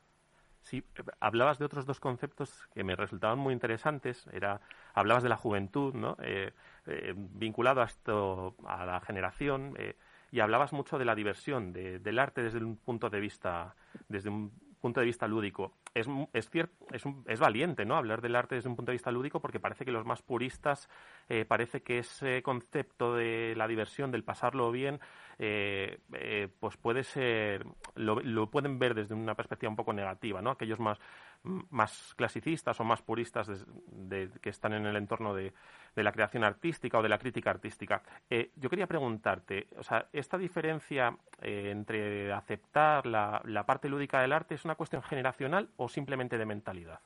Sí, 0.61 0.83
hablabas 1.19 1.57
de 1.57 1.65
otros 1.65 1.87
dos 1.87 1.99
conceptos 1.99 2.67
que 2.71 2.83
me 2.83 2.95
resultaban 2.95 3.39
muy 3.39 3.51
interesantes. 3.51 4.27
Era, 4.31 4.61
hablabas 4.93 5.23
de 5.23 5.29
la 5.29 5.37
juventud, 5.37 5.95
¿no? 5.95 6.15
Eh, 6.21 6.51
eh, 6.85 7.13
vinculado 7.15 7.81
a 7.81 7.85
esto, 7.85 8.55
a 8.63 8.85
la 8.85 9.01
generación, 9.01 9.73
eh, 9.79 9.95
y 10.31 10.39
hablabas 10.39 10.71
mucho 10.71 10.99
de 10.99 11.05
la 11.05 11.15
diversión, 11.15 11.73
del 11.73 12.19
arte 12.19 12.43
desde 12.43 12.59
un 12.59 12.77
punto 12.77 13.09
de 13.09 13.19
vista, 13.19 13.75
desde 14.07 14.29
un 14.29 14.51
punto 14.85 14.99
de 14.99 15.07
vista 15.07 15.27
lúdico. 15.27 15.73
Es, 15.95 16.07
es 16.33 16.47
cierto, 16.51 16.85
es, 16.91 17.39
valiente, 17.39 17.85
¿no? 17.85 17.95
Hablar 17.95 18.21
del 18.21 18.35
arte 18.35 18.53
desde 18.53 18.69
un 18.69 18.75
punto 18.75 18.91
de 18.91 18.97
vista 18.97 19.09
lúdico 19.09 19.39
porque 19.39 19.59
parece 19.59 19.83
que 19.83 19.91
los 19.91 20.05
más 20.05 20.21
puristas, 20.21 20.87
eh, 21.27 21.43
parece 21.43 21.81
que 21.81 21.97
ese 21.97 22.43
concepto 22.43 23.15
de 23.15 23.55
la 23.57 23.67
diversión, 23.67 24.11
del 24.11 24.23
pasarlo 24.23 24.71
bien, 24.71 24.99
eh, 25.39 25.97
eh, 26.13 26.49
pues 26.59 26.77
puede 26.77 27.03
ser, 27.03 27.65
lo, 27.95 28.19
lo, 28.19 28.51
pueden 28.51 28.77
ver 28.77 28.93
desde 28.93 29.15
una 29.15 29.33
perspectiva 29.33 29.71
un 29.71 29.75
poco 29.75 29.91
negativa, 29.91 30.39
¿no? 30.39 30.51
Aquellos 30.51 30.79
más, 30.79 30.99
más 31.45 32.13
clasicistas 32.15 32.79
o 32.79 32.83
más 32.83 33.01
puristas 33.01 33.47
de, 33.87 34.29
que 34.41 34.49
están 34.49 34.73
en 34.73 34.85
el 34.85 34.95
entorno 34.95 35.33
de, 35.33 35.53
la 35.95 36.11
creación 36.11 36.43
artística 36.43 36.97
o 36.97 37.01
de 37.01 37.09
la 37.09 37.17
crítica 37.17 37.51
artística. 37.51 38.01
Eh, 38.29 38.51
yo 38.55 38.69
quería 38.69 38.87
preguntarte, 38.87 39.67
o 39.77 39.83
sea, 39.83 40.07
esta 40.11 40.37
diferencia 40.37 41.15
eh, 41.41 41.69
entre 41.71 42.33
aceptar 42.33 43.05
la, 43.05 43.63
parte 43.65 43.87
lúdica 43.87 44.21
del 44.21 44.33
arte 44.33 44.55
es 44.55 44.65
una 44.65 44.75
cuestión 44.75 45.01
generacional 45.03 45.69
o 45.77 45.87
simplemente 45.87 46.37
de 46.37 46.45
mentalidad. 46.45 46.99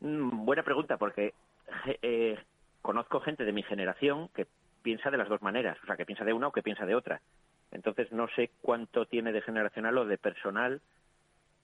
Mm, 0.00 0.44
buena 0.44 0.62
pregunta, 0.62 0.96
porque 0.96 1.34
eh, 2.02 2.38
conozco 2.82 3.20
gente 3.20 3.44
de 3.44 3.52
mi 3.52 3.62
generación 3.62 4.28
que 4.34 4.46
piensa 4.82 5.10
de 5.10 5.18
las 5.18 5.28
dos 5.28 5.42
maneras, 5.42 5.78
o 5.82 5.86
sea, 5.86 5.96
que 5.96 6.06
piensa 6.06 6.24
de 6.24 6.32
una 6.32 6.48
o 6.48 6.52
que 6.52 6.62
piensa 6.62 6.84
de 6.84 6.94
otra. 6.94 7.20
Entonces 7.72 8.10
no 8.12 8.28
sé 8.36 8.50
cuánto 8.60 9.06
tiene 9.06 9.32
de 9.32 9.42
generacional 9.42 9.98
o 9.98 10.04
de 10.04 10.18
personal, 10.18 10.80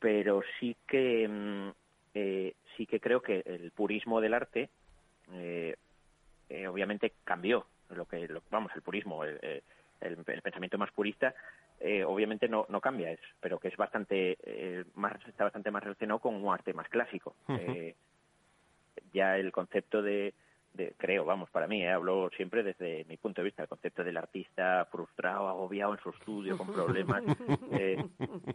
pero 0.03 0.43
sí 0.59 0.77
que 0.87 1.29
mm, 1.29 1.71
eh, 2.15 2.55
sí 2.77 2.87
que 2.87 2.99
creo 2.99 3.23
que 3.23 3.43
el 3.47 3.71
purismo 3.71 4.21
del 4.21 4.35
arte 4.35 4.69
eh, 5.33 5.77
eh, 6.51 6.67
obviamente 6.67 7.13
cambió. 7.25 7.65
Lo 7.91 8.07
que 8.07 8.29
vamos, 8.51 8.73
el 8.75 8.83
purismo, 8.83 9.23
el, 9.23 9.63
pensamiento 10.43 10.79
más 10.79 10.91
purista, 10.91 11.35
obviamente 12.07 12.49
no, 12.49 12.65
no 12.71 12.81
cambia, 12.81 13.13
es, 13.13 13.21
pero 13.39 13.59
que 13.59 13.69
es 13.69 13.77
bastante 13.77 14.39
más 14.95 15.15
está 15.29 15.45
bastante 15.45 15.71
más 15.71 15.85
relacionado 15.85 16.19
con 16.19 16.35
un 16.35 16.53
arte 16.55 16.73
más 16.73 16.89
clásico. 16.89 17.37
ya 19.13 19.37
el 19.37 19.53
concepto 19.53 20.01
de 20.01 20.33
creo, 20.97 21.25
vamos, 21.25 21.51
para 21.51 21.67
mí, 21.67 21.83
¿eh? 21.83 21.91
hablo 21.91 22.31
siempre 22.37 22.63
desde 22.63 23.05
mi 23.05 23.17
punto 23.17 23.41
de 23.41 23.47
vista, 23.47 23.63
el 23.63 23.69
concepto 23.69 24.03
del 24.03 24.17
artista 24.17 24.87
frustrado, 24.91 25.49
agobiado 25.49 25.93
en 25.93 26.01
su 26.01 26.11
estudio, 26.11 26.57
con 26.57 26.73
problemas, 26.73 27.23
eh, 27.73 28.03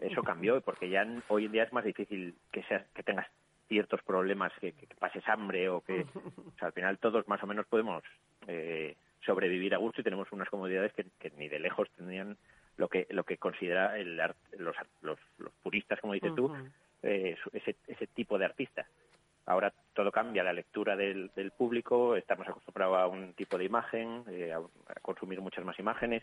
eso 0.01 0.23
cambió, 0.23 0.59
porque 0.61 0.89
ya 0.89 1.05
hoy 1.27 1.45
en 1.45 1.51
día 1.51 1.63
es 1.63 1.73
más 1.73 1.83
difícil 1.83 2.35
que, 2.51 2.63
seas, 2.63 2.85
que 2.93 3.03
tengas 3.03 3.27
ciertos 3.67 4.01
problemas, 4.03 4.51
que, 4.59 4.73
pases 4.99 5.27
hambre 5.27 5.69
o 5.69 5.81
que, 5.81 6.05
al 6.61 6.71
final 6.71 6.97
todos 6.97 7.27
más 7.27 7.43
o 7.43 7.47
menos 7.47 7.65
podemos 7.67 8.03
eh, 8.47 8.95
sobrevivir 9.25 9.75
a 9.75 9.77
gusto 9.77 10.01
y 10.01 10.03
tenemos 10.03 10.31
unas 10.31 10.49
comodidades 10.49 10.93
que, 10.93 11.31
ni 11.37 11.49
de 11.49 11.59
lejos 11.59 11.89
tendrían 11.91 12.37
lo 12.77 12.87
que 12.87 13.07
lo 13.09 13.23
que 13.23 13.37
considera 13.37 13.97
el 13.97 14.17
los, 14.57 14.75
los, 15.01 15.19
puristas, 15.63 15.99
como 15.99 16.13
dices 16.13 16.33
tú, 16.35 16.53
ese, 17.01 17.75
ese 17.87 18.07
tipo 18.07 18.37
de 18.37 18.45
artista. 18.45 18.87
Ahora 19.47 19.73
todo 19.93 20.11
cambia, 20.11 20.43
la 20.43 20.51
lectura 20.51 20.97
del, 20.97 21.31
público, 21.57 22.17
estamos 22.17 22.47
acostumbrados 22.49 22.97
a 22.97 23.07
un 23.07 23.33
tipo 23.33 23.57
de 23.57 23.63
imagen, 23.63 24.25
eh, 24.29 24.53
a, 24.53 24.61
consumir 25.01 25.39
muchas 25.39 25.63
más 25.63 25.79
imágenes, 25.79 26.21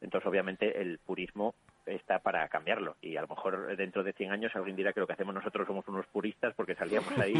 entonces 0.00 0.26
obviamente 0.26 0.80
el 0.80 0.98
purismo 0.98 1.54
está 1.86 2.18
para 2.18 2.46
cambiarlo 2.48 2.96
y 3.00 3.16
a 3.16 3.22
lo 3.22 3.28
mejor 3.28 3.76
dentro 3.76 4.02
de 4.02 4.12
100 4.12 4.32
años 4.32 4.52
alguien 4.54 4.76
dirá 4.76 4.92
que 4.92 5.00
lo 5.00 5.06
que 5.06 5.12
hacemos 5.12 5.34
nosotros 5.34 5.66
somos 5.66 5.86
unos 5.88 6.06
puristas 6.06 6.54
porque 6.54 6.74
salíamos 6.74 7.16
ahí 7.18 7.34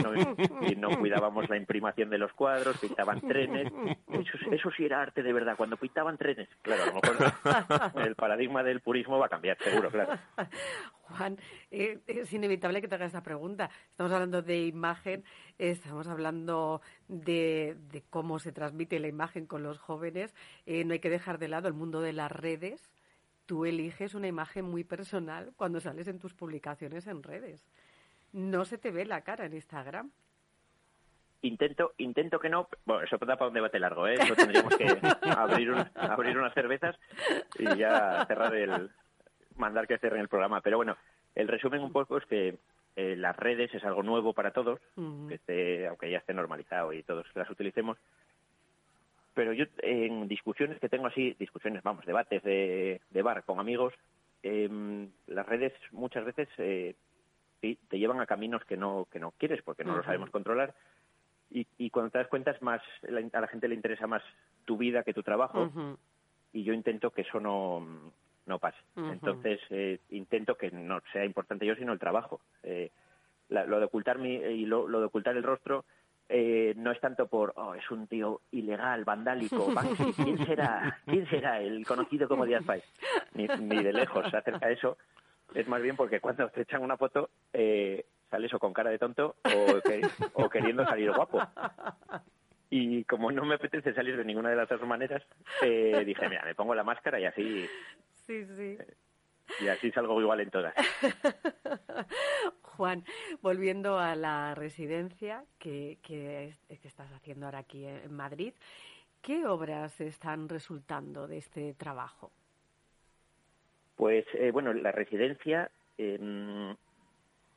y 0.68 0.76
no 0.76 0.96
cuidábamos 0.98 1.48
la 1.48 1.56
imprimación 1.56 2.10
de 2.10 2.18
los 2.18 2.32
cuadros, 2.32 2.78
pintaban 2.78 3.20
trenes, 3.20 3.72
eso, 4.08 4.38
eso 4.50 4.70
sí 4.76 4.84
era 4.84 5.02
arte 5.02 5.22
de 5.22 5.32
verdad, 5.32 5.56
cuando 5.56 5.76
pintaban 5.76 6.16
trenes, 6.16 6.48
claro, 6.62 6.84
a 6.84 6.86
lo 6.86 6.94
mejor 6.94 8.06
el 8.06 8.14
paradigma 8.14 8.62
del 8.62 8.80
purismo 8.80 9.18
va 9.18 9.26
a 9.26 9.30
cambiar, 9.30 9.58
seguro, 9.62 9.90
claro. 9.90 10.18
Juan, 11.08 11.38
eh, 11.70 12.00
es 12.06 12.32
inevitable 12.32 12.80
que 12.80 12.88
te 12.88 12.96
haga 12.96 13.06
esta 13.06 13.22
pregunta. 13.22 13.70
Estamos 13.90 14.12
hablando 14.12 14.42
de 14.42 14.66
imagen, 14.66 15.24
estamos 15.58 16.08
hablando 16.08 16.80
de, 17.08 17.76
cómo 18.10 18.38
se 18.38 18.52
transmite 18.52 18.98
la 18.98 19.08
imagen 19.08 19.46
con 19.46 19.62
los 19.62 19.78
jóvenes. 19.78 20.34
Eh, 20.66 20.84
no 20.84 20.92
hay 20.92 20.98
que 20.98 21.10
dejar 21.10 21.38
de 21.38 21.48
lado 21.48 21.68
el 21.68 21.74
mundo 21.74 22.00
de 22.00 22.12
las 22.12 22.32
redes. 22.32 22.90
Tú 23.46 23.64
eliges 23.64 24.14
una 24.14 24.26
imagen 24.26 24.64
muy 24.64 24.84
personal 24.84 25.52
cuando 25.56 25.80
sales 25.80 26.08
en 26.08 26.18
tus 26.18 26.34
publicaciones 26.34 27.06
en 27.06 27.22
redes. 27.22 27.64
No 28.32 28.64
se 28.64 28.76
te 28.76 28.90
ve 28.90 29.04
la 29.04 29.22
cara 29.22 29.46
en 29.46 29.54
Instagram. 29.54 30.10
Intento, 31.42 31.92
intento 31.98 32.40
que 32.40 32.48
no. 32.48 32.68
Bueno, 32.84 33.04
eso 33.04 33.18
da 33.18 33.36
para 33.36 33.48
un 33.48 33.54
debate 33.54 33.78
largo, 33.78 34.08
¿eh? 34.08 34.14
Eso 34.14 34.34
tendríamos 34.34 34.76
que 34.76 34.86
abrir, 35.30 35.72
abrir 35.94 36.36
unas 36.36 36.54
cervezas 36.54 36.98
y 37.58 37.76
ya 37.76 38.24
cerrar 38.26 38.54
el, 38.54 38.90
mandar 39.56 39.86
que 39.86 39.98
cierren 39.98 40.20
el 40.20 40.28
programa. 40.28 40.60
Pero 40.60 40.76
bueno, 40.76 40.96
el 41.34 41.48
resumen 41.48 41.82
un 41.82 41.92
poco 41.92 42.16
es 42.18 42.26
que 42.26 42.58
eh, 42.96 43.14
las 43.16 43.36
redes 43.36 43.72
es 43.74 43.84
algo 43.84 44.02
nuevo 44.02 44.32
para 44.32 44.52
todos, 44.52 44.80
que 45.28 45.34
esté, 45.34 45.86
aunque 45.86 46.10
ya 46.10 46.18
esté 46.18 46.34
normalizado 46.34 46.92
y 46.92 47.02
todos 47.02 47.26
las 47.34 47.48
utilicemos. 47.50 47.98
Pero 49.36 49.52
yo 49.52 49.66
en 49.82 50.28
discusiones 50.28 50.80
que 50.80 50.88
tengo 50.88 51.08
así, 51.08 51.36
discusiones, 51.38 51.82
vamos, 51.82 52.06
debates 52.06 52.42
de, 52.42 53.00
bar 53.22 53.44
con 53.44 53.60
amigos, 53.60 53.92
em, 54.42 55.10
las 55.26 55.44
redes 55.44 55.74
muchas 55.92 56.24
veces 56.24 56.48
eh, 56.56 56.94
te 57.60 57.98
llevan 57.98 58.22
a 58.22 58.26
caminos 58.26 58.64
que 58.64 58.78
no, 58.78 59.06
que 59.12 59.20
no 59.20 59.32
quieres 59.32 59.60
porque 59.62 59.84
no 59.84 59.94
lo 59.94 60.02
sabemos 60.04 60.30
controlar. 60.30 60.74
Y, 61.50 61.66
y, 61.76 61.90
cuando 61.90 62.10
te 62.10 62.18
das 62.18 62.28
cuenta 62.28 62.50
es 62.50 62.62
más, 62.62 62.80
a 63.04 63.40
la 63.40 63.46
gente 63.46 63.68
le 63.68 63.74
interesa 63.74 64.06
más 64.06 64.22
tu 64.64 64.78
vida 64.78 65.02
que 65.02 65.12
tu 65.12 65.22
trabajo. 65.22 65.70
Y 66.54 66.64
yo 66.64 66.72
intento 66.72 67.10
que 67.10 67.20
eso 67.20 67.38
no, 67.38 67.86
no 68.46 68.58
pase. 68.58 68.78
Entonces, 68.96 69.60
eh, 69.68 70.00
intento 70.08 70.54
que 70.54 70.70
no 70.70 71.02
sea 71.12 71.26
importante 71.26 71.66
yo, 71.66 71.74
sino 71.76 71.92
el 71.92 71.98
trabajo. 71.98 72.40
Eh, 72.62 72.90
lo 73.50 73.78
de 73.78 73.84
ocultar 73.84 74.18
mi, 74.18 74.34
y 74.34 74.64
lo, 74.64 74.86
de 74.88 75.04
ocultar 75.04 75.36
el 75.36 75.42
rostro 75.42 75.84
eh, 76.28 76.74
no 76.76 76.90
es 76.90 77.00
tanto 77.00 77.26
por, 77.28 77.52
oh, 77.56 77.74
es 77.74 77.90
un 77.90 78.06
tío 78.06 78.40
ilegal, 78.50 79.04
vandálico, 79.04 79.72
¿quién 80.16 80.44
será? 80.44 80.98
¿Quién 81.06 81.28
será 81.28 81.60
el 81.60 81.86
conocido 81.86 82.28
como 82.28 82.44
Díaz 82.44 82.64
Pais? 82.64 82.84
Ni, 83.34 83.46
ni 83.46 83.82
de 83.82 83.92
lejos 83.92 84.26
acerca 84.32 84.66
de 84.66 84.74
eso. 84.74 84.98
Es 85.54 85.68
más 85.68 85.80
bien 85.80 85.96
porque 85.96 86.20
cuando 86.20 86.48
te 86.48 86.62
echan 86.62 86.82
una 86.82 86.96
foto, 86.96 87.30
eh, 87.52 88.04
sales 88.30 88.52
o 88.54 88.58
con 88.58 88.72
cara 88.72 88.90
de 88.90 88.98
tonto 88.98 89.36
o, 89.44 90.42
o 90.42 90.50
queriendo 90.50 90.84
salir 90.84 91.12
guapo. 91.12 91.40
Y 92.68 93.04
como 93.04 93.30
no 93.30 93.44
me 93.44 93.54
apetece 93.54 93.94
salir 93.94 94.16
de 94.16 94.24
ninguna 94.24 94.50
de 94.50 94.56
las 94.56 94.68
dos 94.68 94.82
maneras, 94.82 95.22
eh, 95.62 96.02
dije, 96.04 96.28
mira, 96.28 96.44
me 96.44 96.54
pongo 96.56 96.74
la 96.74 96.82
máscara 96.82 97.20
y 97.20 97.24
así 97.24 97.66
Sí, 98.26 98.44
sí. 98.56 98.76
Y 99.60 99.68
así 99.68 99.90
salgo 99.90 100.20
igual 100.20 100.40
en 100.40 100.50
todas. 100.50 100.74
Juan, 102.62 103.04
volviendo 103.40 103.98
a 103.98 104.14
la 104.14 104.54
residencia 104.54 105.44
que, 105.58 105.98
que, 106.02 106.54
estás 106.68 107.10
haciendo 107.12 107.46
ahora 107.46 107.60
aquí 107.60 107.86
en 107.86 108.12
Madrid, 108.12 108.52
¿qué 109.22 109.46
obras 109.46 110.00
están 110.00 110.48
resultando 110.48 111.26
de 111.26 111.38
este 111.38 111.74
trabajo? 111.74 112.30
Pues 113.96 114.26
eh, 114.34 114.50
bueno, 114.50 114.74
la 114.74 114.92
residencia 114.92 115.70
eh, 115.96 116.74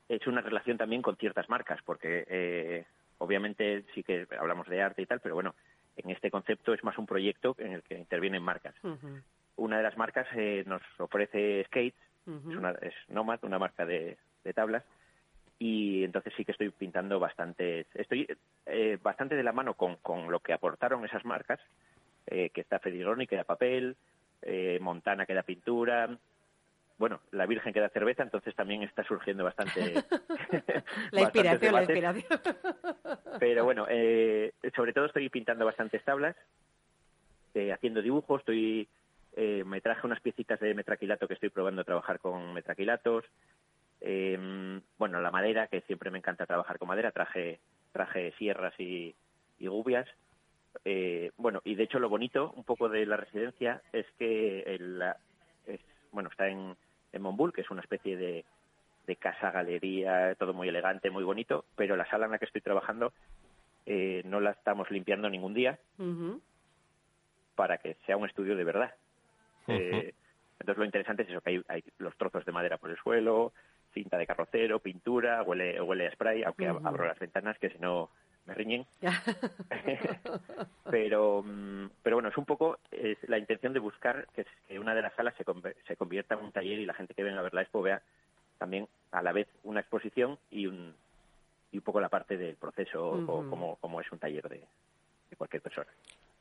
es 0.08 0.26
una 0.26 0.40
relación 0.40 0.78
también 0.78 1.02
con 1.02 1.16
ciertas 1.16 1.48
marcas, 1.50 1.80
porque 1.84 2.24
eh, 2.28 2.86
obviamente 3.18 3.84
sí 3.94 4.02
que 4.02 4.26
hablamos 4.38 4.66
de 4.68 4.80
arte 4.80 5.02
y 5.02 5.06
tal, 5.06 5.20
pero 5.20 5.34
bueno, 5.34 5.54
en 5.96 6.10
este 6.10 6.30
concepto 6.30 6.72
es 6.72 6.82
más 6.82 6.96
un 6.96 7.06
proyecto 7.06 7.54
en 7.58 7.72
el 7.72 7.82
que 7.82 7.98
intervienen 7.98 8.42
marcas 8.42 8.74
una 9.60 9.76
de 9.76 9.82
las 9.82 9.96
marcas 9.96 10.26
eh, 10.34 10.64
nos 10.66 10.82
ofrece 10.98 11.64
skates, 11.66 11.94
es, 12.26 12.56
una, 12.56 12.70
es 12.82 12.94
Nomad, 13.08 13.40
una 13.42 13.58
marca 13.58 13.84
de, 13.84 14.16
tablas, 14.54 14.82
y 15.58 16.02
entonces 16.02 16.32
sí 16.36 16.44
que 16.44 16.52
estoy 16.52 16.70
pintando 16.70 17.20
bastante, 17.20 17.86
estoy 17.94 18.26
eh, 18.66 18.98
bastante 19.02 19.36
de 19.36 19.42
la 19.42 19.52
mano 19.52 19.74
con, 19.74 19.96
con 19.96 20.30
lo 20.30 20.40
que 20.40 20.54
aportaron 20.54 21.04
esas 21.04 21.24
marcas, 21.26 21.60
eh, 22.26 22.50
que 22.50 22.62
está 22.62 22.78
Fedironi, 22.78 23.26
que 23.26 23.36
da 23.36 23.44
papel, 23.44 23.96
Montana, 24.80 25.26
que 25.26 25.34
da 25.34 25.42
pintura, 25.42 26.08
bueno, 26.96 27.20
la 27.30 27.44
Virgen 27.44 27.74
que 27.74 27.80
da 27.80 27.90
cerveza, 27.90 28.22
entonces 28.22 28.54
también 28.54 28.82
está 28.82 29.04
surgiendo 29.04 29.44
bastante. 29.44 29.94
la 31.10 31.20
inspiración, 31.20 31.74
la 31.74 31.82
inspiración. 31.82 32.40
Pero 33.38 33.64
bueno, 33.64 33.84
sobre 34.74 34.94
todo 34.94 35.04
estoy 35.04 35.28
pintando 35.28 35.66
bastantes 35.66 36.02
tablas, 36.04 36.34
haciendo 37.54 38.00
dibujos, 38.00 38.40
estoy 38.40 38.88
eh, 39.36 39.64
me 39.64 39.80
traje 39.80 40.06
unas 40.06 40.20
piecitas 40.20 40.60
de 40.60 40.74
metraquilato 40.74 41.28
que 41.28 41.34
estoy 41.34 41.50
probando 41.50 41.82
a 41.82 41.84
trabajar 41.84 42.18
con 42.18 42.52
metraquilatos. 42.52 43.24
Eh, 44.00 44.80
bueno, 44.98 45.20
la 45.20 45.30
madera, 45.30 45.66
que 45.68 45.82
siempre 45.82 46.10
me 46.10 46.18
encanta 46.18 46.46
trabajar 46.46 46.78
con 46.78 46.88
madera, 46.88 47.12
traje, 47.12 47.60
traje 47.92 48.32
sierras 48.38 48.74
y, 48.78 49.14
gubias. 49.60 50.08
Eh, 50.84 51.32
bueno, 51.36 51.60
y 51.64 51.74
de 51.74 51.84
hecho 51.84 51.98
lo 51.98 52.08
bonito 52.08 52.52
un 52.56 52.64
poco 52.64 52.88
de 52.88 53.04
la 53.04 53.16
residencia 53.16 53.82
es 53.92 54.06
que 54.18 54.60
el, 54.62 55.02
es, 55.66 55.80
bueno, 56.12 56.30
está 56.30 56.48
en, 56.48 56.76
en 57.12 57.22
Monbul, 57.22 57.52
que 57.52 57.60
es 57.60 57.70
una 57.70 57.82
especie 57.82 58.16
de, 58.16 58.44
de 59.06 59.16
casa, 59.16 59.50
galería, 59.50 60.34
todo 60.36 60.54
muy 60.54 60.68
elegante, 60.68 61.10
muy 61.10 61.24
bonito, 61.24 61.64
pero 61.76 61.96
la 61.96 62.08
sala 62.08 62.26
en 62.26 62.32
la 62.32 62.38
que 62.38 62.44
estoy 62.44 62.60
trabajando 62.60 63.12
eh, 63.86 64.22
no 64.24 64.40
la 64.40 64.50
estamos 64.52 64.90
limpiando 64.90 65.28
ningún 65.28 65.54
día 65.54 65.78
para 67.56 67.78
que 67.78 67.96
sea 68.06 68.16
un 68.16 68.28
estudio 68.28 68.56
de 68.56 68.64
verdad. 68.64 68.94
Eh, 69.70 70.14
entonces 70.58 70.78
lo 70.78 70.84
interesante 70.84 71.22
es 71.22 71.30
eso, 71.30 71.40
que 71.40 71.62
hay, 71.68 71.84
los 71.98 72.16
trozos 72.16 72.44
de 72.44 72.52
madera 72.52 72.78
por 72.78 72.90
el 72.90 72.96
suelo, 72.98 73.52
cinta 73.92 74.18
de 74.18 74.26
carrocero, 74.26 74.78
pintura, 74.78 75.42
huele, 75.42 75.80
huele 75.80 76.06
a 76.06 76.12
spray, 76.12 76.42
aunque 76.42 76.68
abro 76.68 77.06
las 77.06 77.18
ventanas 77.18 77.58
que 77.58 77.70
si 77.70 77.78
no 77.78 78.10
me 78.46 78.54
riñen. 78.54 78.86
pero, 80.90 81.42
mm, 81.42 81.90
pero 82.02 82.16
bueno, 82.16 82.28
es 82.28 82.36
un 82.36 82.44
poco 82.44 82.78
es 82.90 83.18
la 83.28 83.38
intención 83.38 83.72
de 83.72 83.80
buscar 83.80 84.26
que, 84.34 84.46
una 84.78 84.94
de 84.94 85.02
las 85.02 85.14
salas 85.14 85.34
se, 85.36 85.44
se 85.86 85.96
convierta 85.96 86.34
en 86.34 86.44
un 86.44 86.52
taller 86.52 86.78
y 86.78 86.86
la 86.86 86.94
gente 86.94 87.14
que 87.14 87.22
venga 87.22 87.40
a 87.40 87.44
ver 87.44 87.54
la 87.54 87.62
expo 87.62 87.82
vea 87.82 88.02
también 88.58 88.86
a 89.12 89.22
la 89.22 89.32
vez 89.32 89.48
una 89.62 89.80
exposición 89.80 90.38
y 90.50 90.66
un, 90.66 90.94
y 91.72 91.78
un 91.78 91.82
poco 91.82 92.00
la 92.00 92.10
parte 92.10 92.36
del 92.36 92.56
proceso 92.56 93.10
o 93.10 93.48
como, 93.48 93.76
como 93.76 94.00
es 94.00 94.12
un 94.12 94.18
taller 94.18 94.48
de, 94.48 94.62
de 95.30 95.36
cualquier 95.36 95.62
persona. 95.62 95.88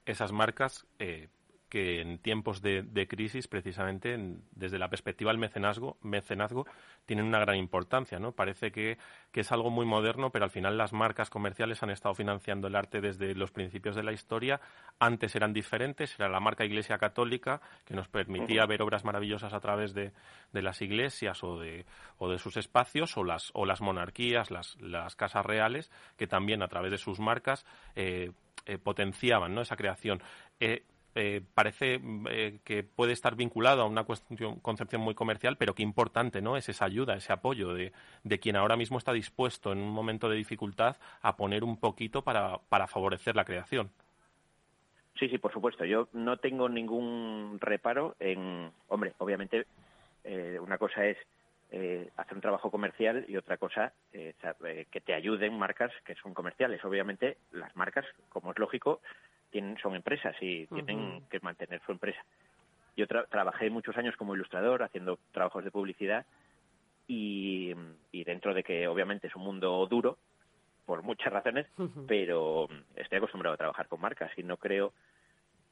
Esas 0.06 0.32
marcas 0.32 0.86
eh, 1.00 1.30
que 1.70 2.02
en 2.02 2.18
tiempos 2.18 2.62
de, 2.62 3.08
crisis, 3.08 3.48
precisamente, 3.48 4.18
desde 4.52 4.80
la 4.80 4.90
perspectiva 4.90 5.32
del 5.32 5.40
mecenazgo, 5.40 5.98
mecenazgo, 6.02 6.66
tienen 7.06 7.26
una 7.26 7.40
gran 7.40 7.56
importancia, 7.56 8.20
¿no? 8.20 8.32
Parece 8.32 8.72
que, 8.72 8.98
es 9.34 9.52
algo 9.54 9.70
muy 9.70 9.86
moderno, 9.86 10.32
pero 10.32 10.44
al 10.44 10.52
final 10.52 10.78
las 10.78 10.92
marcas 10.92 11.30
comerciales 11.30 11.82
han 11.82 11.92
estado 11.92 12.14
financiando 12.14 12.68
el 12.68 12.76
arte 12.76 13.00
desde 13.00 13.34
los 13.36 13.52
principios 13.52 13.96
de 13.96 14.04
la 14.04 14.12
historia. 14.12 14.60
Antes 15.00 15.34
eran 15.36 15.54
diferentes, 15.54 16.14
era 16.20 16.28
la 16.28 16.42
marca 16.42 16.66
Iglesia 16.66 16.98
Católica, 16.98 17.62
que 17.86 17.94
nos 17.94 18.10
permitía 18.10 18.66
ver 18.66 18.82
obras 18.82 19.06
maravillosas 19.06 19.54
a 19.54 19.60
través 19.62 19.94
de, 19.94 20.12
las 20.52 20.82
iglesias 20.82 21.42
o 21.44 21.58
de, 21.58 21.86
o 22.18 22.30
de 22.30 22.38
sus 22.38 22.58
espacios, 22.58 23.16
o 23.16 23.24
las, 23.24 23.52
o 23.54 23.66
las 23.66 23.80
monarquías, 23.80 24.52
las, 24.52 24.76
las 24.82 25.16
casas 25.16 25.46
reales, 25.46 25.90
que 26.18 26.28
también 26.28 26.62
a 26.64 26.68
través 26.68 26.92
de 26.92 26.98
sus 26.98 27.20
marcas 27.20 27.66
eh, 27.96 28.32
eh, 28.66 28.78
potenciaban 28.78 29.56
¿no? 29.56 29.62
esa 29.62 29.76
creación. 29.76 30.22
Eh, 30.60 30.84
eh, 31.22 31.42
parece 31.54 32.00
eh, 32.30 32.60
que 32.64 32.84
puede 32.84 33.12
estar 33.12 33.36
vinculado 33.36 33.82
a 33.82 33.86
una 33.86 34.06
cuestión, 34.06 34.62
concepción 34.62 35.02
muy 35.02 35.16
comercial, 35.16 35.58
pero 35.58 35.76
qué 35.76 35.84
importante 35.84 36.42
¿no? 36.42 36.56
es 36.56 36.70
esa 36.70 36.86
ayuda, 36.86 37.16
ese 37.16 37.34
apoyo 37.34 37.74
de, 37.74 37.92
quien 38.40 38.56
ahora 38.56 38.78
mismo 38.78 38.98
está 38.98 39.12
dispuesto 39.12 39.74
en 39.74 39.80
un 39.80 39.90
momento 39.90 40.30
de 40.30 40.38
dificultad 40.38 40.96
a 41.22 41.36
poner 41.36 41.66
un 41.66 41.78
poquito 41.78 42.24
para, 42.24 42.60
para 42.70 42.88
favorecer 42.88 43.36
la 43.36 43.44
creación. 43.44 43.92
Sí, 45.20 45.28
sí, 45.28 45.38
por 45.40 45.52
supuesto. 45.52 45.84
Yo 45.84 46.08
no 46.14 46.38
tengo 46.38 46.70
ningún 46.70 47.58
reparo 47.60 48.16
en, 48.22 48.72
hombre, 48.88 49.12
obviamente 49.18 49.66
eh, 50.24 50.58
una 50.62 50.78
cosa 50.78 51.06
es 51.06 51.18
hacer 52.16 52.34
un 52.34 52.42
trabajo 52.42 52.72
comercial 52.72 53.26
y 53.28 53.38
otra 53.38 53.58
cosa 53.58 53.94
que 54.12 55.02
te 55.06 55.14
ayuden 55.14 55.60
marcas 55.60 55.92
que 56.04 56.16
son 56.16 56.34
comerciales. 56.34 56.84
Obviamente 56.84 57.38
las 57.52 57.76
marcas, 57.76 58.08
como 58.30 58.52
es 58.52 58.58
lógico, 58.58 59.02
tienen, 59.52 59.78
son 59.78 59.96
empresas 59.96 60.36
y 60.42 60.68
tienen 60.68 61.24
que 61.30 61.40
mantener 61.40 61.82
su 61.86 61.92
empresa. 61.92 62.24
Yo 62.96 63.08
trabajé 63.08 63.70
muchos 63.70 63.96
años 63.98 64.16
como 64.18 64.36
ilustrador 64.36 64.84
haciendo 64.84 65.20
trabajos 65.32 65.64
de 65.64 65.72
publicidad 65.72 66.26
y, 67.08 67.74
dentro 68.12 68.54
de 68.54 68.64
que 68.64 68.88
obviamente 68.88 69.28
es 69.28 69.36
un 69.36 69.44
mundo 69.44 69.88
duro 69.90 70.18
por 70.86 71.02
muchas 71.04 71.32
razones, 71.32 71.68
pero 72.08 72.68
estoy 72.96 73.18
acostumbrado 73.18 73.54
a 73.54 73.58
trabajar 73.58 73.88
con 73.88 74.02
marcas 74.02 74.32
y 74.38 74.44
no 74.44 74.58
creo 74.58 74.92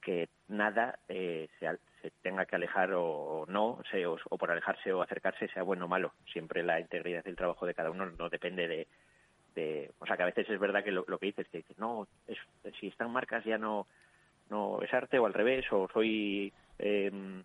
que 0.01 0.29
nada 0.47 0.99
eh, 1.09 1.49
se, 1.59 2.11
tenga 2.21 2.45
que 2.45 2.55
alejar 2.55 2.93
o, 2.93 3.45
no, 3.47 3.81
o, 4.29 4.37
por 4.37 4.51
alejarse 4.51 4.93
o 4.93 5.01
acercarse 5.01 5.47
sea 5.49 5.63
bueno 5.63 5.85
o 5.85 5.87
malo. 5.87 6.13
Siempre 6.31 6.63
la 6.63 6.79
integridad 6.79 7.23
del 7.23 7.35
trabajo 7.35 7.65
de 7.65 7.73
cada 7.73 7.91
uno 7.91 8.05
no 8.05 8.29
depende 8.29 8.67
de, 8.67 8.87
o 9.99 10.05
sea 10.05 10.17
que 10.17 10.23
a 10.23 10.27
veces 10.27 10.49
es 10.49 10.59
verdad 10.59 10.83
que 10.83 10.91
lo, 10.91 11.05
que 11.05 11.25
dices 11.25 11.47
que 11.49 11.59
dices 11.59 11.77
no 11.77 12.07
es, 12.27 12.37
si 12.79 12.87
están 12.87 13.11
marcas 13.11 13.43
ya 13.43 13.57
no 13.57 13.87
no 14.49 14.81
es 14.81 14.93
arte 14.93 15.19
o 15.19 15.25
al 15.25 15.33
revés 15.33 15.65
o 15.71 15.87
soy 15.91 16.53
em, 16.79 17.43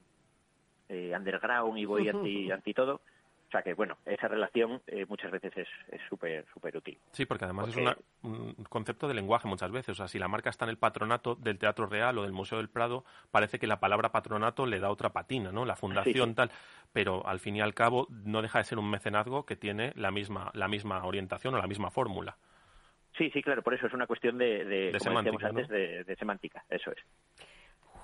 eh, 0.89 1.13
underground 1.17 1.79
y 1.79 1.85
voy 1.85 2.09
anti 2.09 2.51
anti 2.51 2.75
todo 2.75 3.01
o 3.53 3.55
sea 3.55 3.61
que, 3.61 3.75
bueno, 3.75 3.99
esa 4.07 4.29
relación 4.29 4.81
eh, 4.87 5.05
muchas 5.07 5.31
veces 5.31 5.53
es 5.55 6.01
súper 6.09 6.47
súper 6.55 6.75
útil. 6.75 6.99
Sí, 7.11 7.27
porque 7.27 7.45
además 7.45 7.69
es 7.69 7.77
un 8.23 8.55
concepto 8.71 9.07
de 9.07 9.13
lenguaje 9.13 9.47
muchas 9.47 9.71
veces. 9.71 9.91
O 9.91 9.95
sea, 9.95 10.09
si 10.09 10.19
la 10.19 10.27
marca 10.27 10.49
está 10.49 10.65
en 10.65 10.71
el 10.71 10.79
patronato 10.79 11.35
del 11.35 11.59
Teatro 11.59 11.85
Real 11.85 12.17
o 12.17 12.23
del 12.23 12.33
Museo 12.33 12.57
del 12.57 12.71
Prado, 12.71 13.05
parece 13.31 13.59
que 13.59 13.67
la 13.67 13.79
palabra 13.79 14.11
patronato 14.11 14.65
le 14.65 14.81
da 14.81 14.89
otra 14.89 15.11
patina, 15.11 15.53
¿no? 15.53 15.67
La 15.67 15.77
fundación 15.77 16.35
tal. 16.35 16.51
Pero 16.95 17.27
al 17.27 17.41
fin 17.41 17.57
y 17.57 17.61
al 17.61 17.75
cabo 17.75 18.07
no 18.09 18.41
deja 18.41 18.57
de 18.57 18.65
ser 18.65 18.79
un 18.79 18.89
mecenazgo 18.89 19.45
que 19.45 19.55
tiene 19.55 19.93
la 19.97 20.11
misma, 20.11 20.51
la 20.55 20.67
misma 20.67 21.05
orientación 21.05 21.55
o 21.55 21.59
la 21.59 21.67
misma 21.67 21.91
fórmula. 21.91 22.39
Sí, 23.19 23.31
sí, 23.35 23.43
claro, 23.43 23.63
por 23.63 23.75
eso 23.75 23.87
es 23.87 23.93
una 23.93 24.07
cuestión 24.07 24.39
de, 24.39 24.65
de, 24.65 24.99
semántica, 24.99 25.49
antes, 25.49 25.69
de, 25.69 26.17
semántica, 26.19 26.65
eso 26.71 26.91
es. 26.91 27.05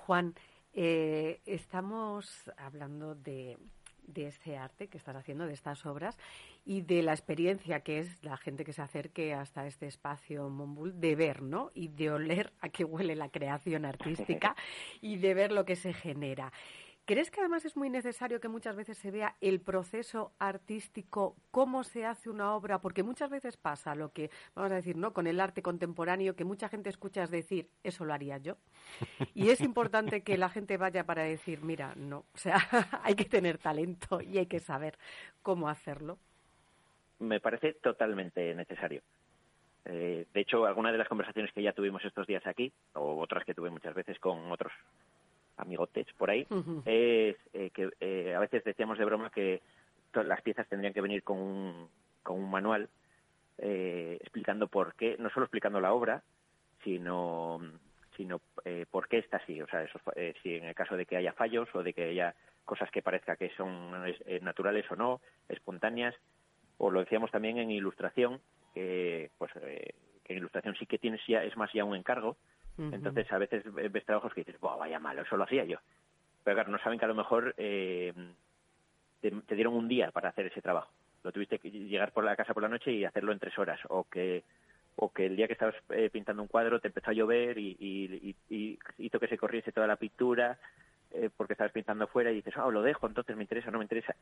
Juan, 0.05 0.35
eh, 0.75 1.39
estamos 1.47 2.51
hablando 2.55 3.15
de, 3.15 3.57
de 4.13 4.27
ese 4.27 4.57
arte 4.57 4.87
que 4.87 4.97
estás 4.97 5.15
haciendo, 5.15 5.45
de 5.45 5.53
estas 5.53 5.85
obras 5.85 6.17
y 6.65 6.81
de 6.81 7.01
la 7.03 7.13
experiencia 7.13 7.81
que 7.81 7.99
es 7.99 8.23
la 8.23 8.37
gente 8.37 8.63
que 8.63 8.73
se 8.73 8.81
acerque 8.81 9.33
hasta 9.33 9.65
este 9.65 9.87
espacio 9.87 10.49
Monbul, 10.49 10.99
de 10.99 11.15
ver, 11.15 11.41
¿no? 11.41 11.71
Y 11.73 11.87
de 11.87 12.11
oler 12.11 12.51
a 12.61 12.69
qué 12.69 12.83
huele 12.83 13.15
la 13.15 13.29
creación 13.29 13.85
artística 13.85 14.55
y 15.01 15.17
de 15.17 15.33
ver 15.33 15.51
lo 15.51 15.65
que 15.65 15.75
se 15.75 15.93
genera. 15.93 16.51
¿Crees 17.09 17.31
que 17.31 17.39
además 17.39 17.65
es 17.65 17.75
muy 17.75 17.89
necesario 17.89 18.39
que 18.39 18.49
muchas 18.49 18.75
veces 18.75 18.95
se 18.95 19.09
vea 19.09 19.35
el 19.41 19.61
proceso 19.61 20.31
artístico, 20.37 21.35
cómo 21.49 21.83
se 21.83 22.05
hace 22.05 22.29
una 22.29 22.53
obra? 22.53 22.81
Porque 22.81 23.01
muchas 23.01 23.31
veces 23.31 23.57
pasa 23.57 23.95
lo 23.95 24.13
que, 24.13 24.29
vamos 24.53 24.71
a 24.71 24.75
decir, 24.75 24.95
¿no? 24.95 25.11
Con 25.11 25.25
el 25.25 25.39
arte 25.39 25.63
contemporáneo, 25.63 26.35
que 26.35 26.43
mucha 26.43 26.69
gente 26.69 26.87
escucha 26.91 27.25
decir, 27.25 27.67
eso 27.83 28.05
lo 28.05 28.13
haría 28.13 28.37
yo. 28.37 28.57
Y 29.33 29.49
es 29.49 29.61
importante 29.61 30.21
que 30.21 30.37
la 30.37 30.49
gente 30.49 30.77
vaya 30.77 31.03
para 31.03 31.23
decir, 31.23 31.63
mira, 31.63 31.95
no, 31.95 32.25
o 32.31 32.37
sea, 32.37 32.59
hay 33.03 33.15
que 33.15 33.25
tener 33.25 33.57
talento 33.57 34.21
y 34.21 34.37
hay 34.37 34.45
que 34.45 34.59
saber 34.59 34.95
cómo 35.41 35.67
hacerlo. 35.67 36.19
Me 37.17 37.39
parece 37.39 37.73
totalmente 37.73 38.53
necesario. 38.53 39.01
Eh, 39.85 40.27
de 40.31 40.39
hecho, 40.39 40.67
algunas 40.67 40.91
de 40.91 40.99
las 40.99 41.07
conversaciones 41.07 41.51
que 41.53 41.63
ya 41.63 41.73
tuvimos 41.73 42.05
estos 42.05 42.27
días 42.27 42.45
aquí, 42.45 42.71
o 42.93 43.19
otras 43.19 43.45
que 43.45 43.55
tuve 43.55 43.71
muchas 43.71 43.95
veces 43.95 44.19
con 44.19 44.51
otros 44.51 44.71
amigotes 45.59 46.07
por 46.17 46.29
ahí, 46.29 46.47
es 46.85 47.35
eh, 47.53 47.69
que 47.73 47.89
eh, 47.99 48.33
a 48.35 48.39
veces 48.39 48.63
decíamos 48.63 48.97
de 48.97 49.05
broma 49.05 49.29
que 49.29 49.61
las 50.13 50.41
piezas 50.41 50.67
tendrían 50.67 50.93
que 50.93 51.01
venir 51.01 51.23
con 51.23 51.37
un, 51.37 51.89
con 52.23 52.37
un 52.37 52.49
manual 52.49 52.89
eh, 53.57 54.17
explicando 54.21 54.67
por 54.67 54.95
qué, 54.95 55.17
no 55.19 55.29
solo 55.29 55.45
explicando 55.45 55.79
la 55.79 55.93
obra, 55.93 56.23
sino 56.83 57.59
sino 58.15 58.41
por 58.91 59.07
qué 59.07 59.19
está 59.19 59.37
así, 59.37 59.61
o 59.61 59.67
sea, 59.67 59.81
eso, 59.81 59.97
si 60.43 60.55
en 60.55 60.65
el 60.65 60.75
caso 60.75 60.97
de 60.97 61.05
que 61.05 61.15
haya 61.15 61.31
fallos 61.31 61.69
o 61.73 61.83
de 61.83 61.93
que 61.93 62.03
haya 62.03 62.35
cosas 62.65 62.91
que 62.91 63.01
parezca 63.01 63.37
que 63.37 63.49
son 63.55 63.93
naturales 64.41 64.85
o 64.91 64.97
no, 64.97 65.21
espontáneas, 65.47 66.13
o 66.79 66.91
lo 66.91 66.99
decíamos 66.99 67.31
también 67.31 67.59
en 67.59 67.71
ilustración, 67.71 68.41
que 68.73 69.31
pues 69.37 69.53
que 69.53 70.33
en 70.33 70.37
ilustración 70.37 70.75
sí 70.75 70.85
que 70.85 70.97
tienes 70.97 71.21
ya, 71.29 71.45
es 71.45 71.55
más 71.55 71.71
ya 71.71 71.85
un 71.85 71.95
encargo, 71.95 72.35
entonces, 72.79 73.31
a 73.31 73.37
veces 73.37 73.63
ves 73.73 74.05
trabajos 74.05 74.33
que 74.33 74.41
dices, 74.41 74.59
vaya 74.61 74.99
malo, 74.99 75.21
eso 75.21 75.35
lo 75.35 75.43
hacía 75.43 75.65
yo. 75.65 75.77
Pero 76.43 76.55
claro, 76.55 76.71
no 76.71 76.79
saben 76.79 76.97
que 76.97 77.05
a 77.05 77.09
lo 77.09 77.15
mejor 77.15 77.53
eh, 77.57 78.13
te, 79.21 79.55
dieron 79.55 79.73
un 79.73 79.87
día 79.87 80.11
para 80.11 80.29
hacer 80.29 80.45
ese 80.45 80.61
trabajo. 80.61 80.91
Lo 81.23 81.31
tuviste 81.31 81.59
que 81.59 81.69
llegar 81.69 82.13
por 82.13 82.23
la 82.23 82.35
casa 82.35 82.53
por 82.53 82.63
la 82.63 82.69
noche 82.69 82.91
y 82.91 83.03
hacerlo 83.03 83.33
en 83.33 83.39
tres 83.39 83.57
horas. 83.59 83.79
O 83.89 84.05
que 84.05 84.43
o 85.01 85.13
que 85.13 85.27
el 85.27 85.35
día 85.35 85.47
que 85.47 85.53
estabas 85.53 85.75
eh, 85.91 86.09
pintando 86.09 86.41
un 86.41 86.49
cuadro 86.49 86.81
te 86.81 86.87
empezó 86.87 87.11
a 87.11 87.13
llover 87.13 87.57
y, 87.57 88.35
hizo 88.97 89.19
que 89.19 89.27
se 89.27 89.37
corriese 89.37 89.71
toda 89.71 89.87
la 89.87 89.95
pintura 89.95 90.59
eh, 91.11 91.29
porque 91.35 91.53
estabas 91.53 91.71
pintando 91.71 92.05
fuera 92.07 92.31
y 92.31 92.35
dices, 92.35 92.53
ah, 92.57 92.69
lo 92.69 92.81
dejo, 92.81 93.07
entonces 93.07 93.35
me 93.37 93.43
interesa 93.43 93.71
no 93.71 93.77
me 93.77 93.85
interesa. 93.85 94.15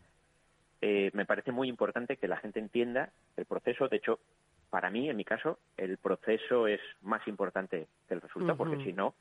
me 0.81 1.25
parece 1.25 1.51
muy 1.51 1.67
importante 1.67 2.17
que 2.17 2.27
la 2.27 2.37
gente 2.37 2.59
entienda 2.59 3.11
el 3.37 3.45
proceso. 3.45 3.87
De 3.87 3.97
hecho, 3.97 4.19
para 4.69 4.89
mí, 4.89 5.09
en 5.09 5.15
mi 5.15 5.23
caso, 5.23 5.59
el 5.77 5.97
proceso 5.97 6.67
es 6.67 6.81
más 7.01 7.25
importante 7.27 7.87
que 8.07 8.13
el 8.13 8.21
resultado, 8.21 8.57
porque 8.57 8.83
si 8.83 8.93
no, 8.93 9.15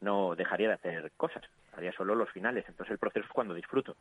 no 0.00 0.34
dejaría 0.34 0.68
de 0.68 0.74
hacer 0.74 1.12
cosas, 1.16 1.42
haría 1.72 1.92
solo 1.92 2.14
los 2.14 2.30
finales. 2.30 2.64
Entonces 2.68 2.92
el 2.92 2.98
proceso 2.98 3.26
es 3.26 3.32
cuando 3.32 3.54
disfruto 3.54 3.96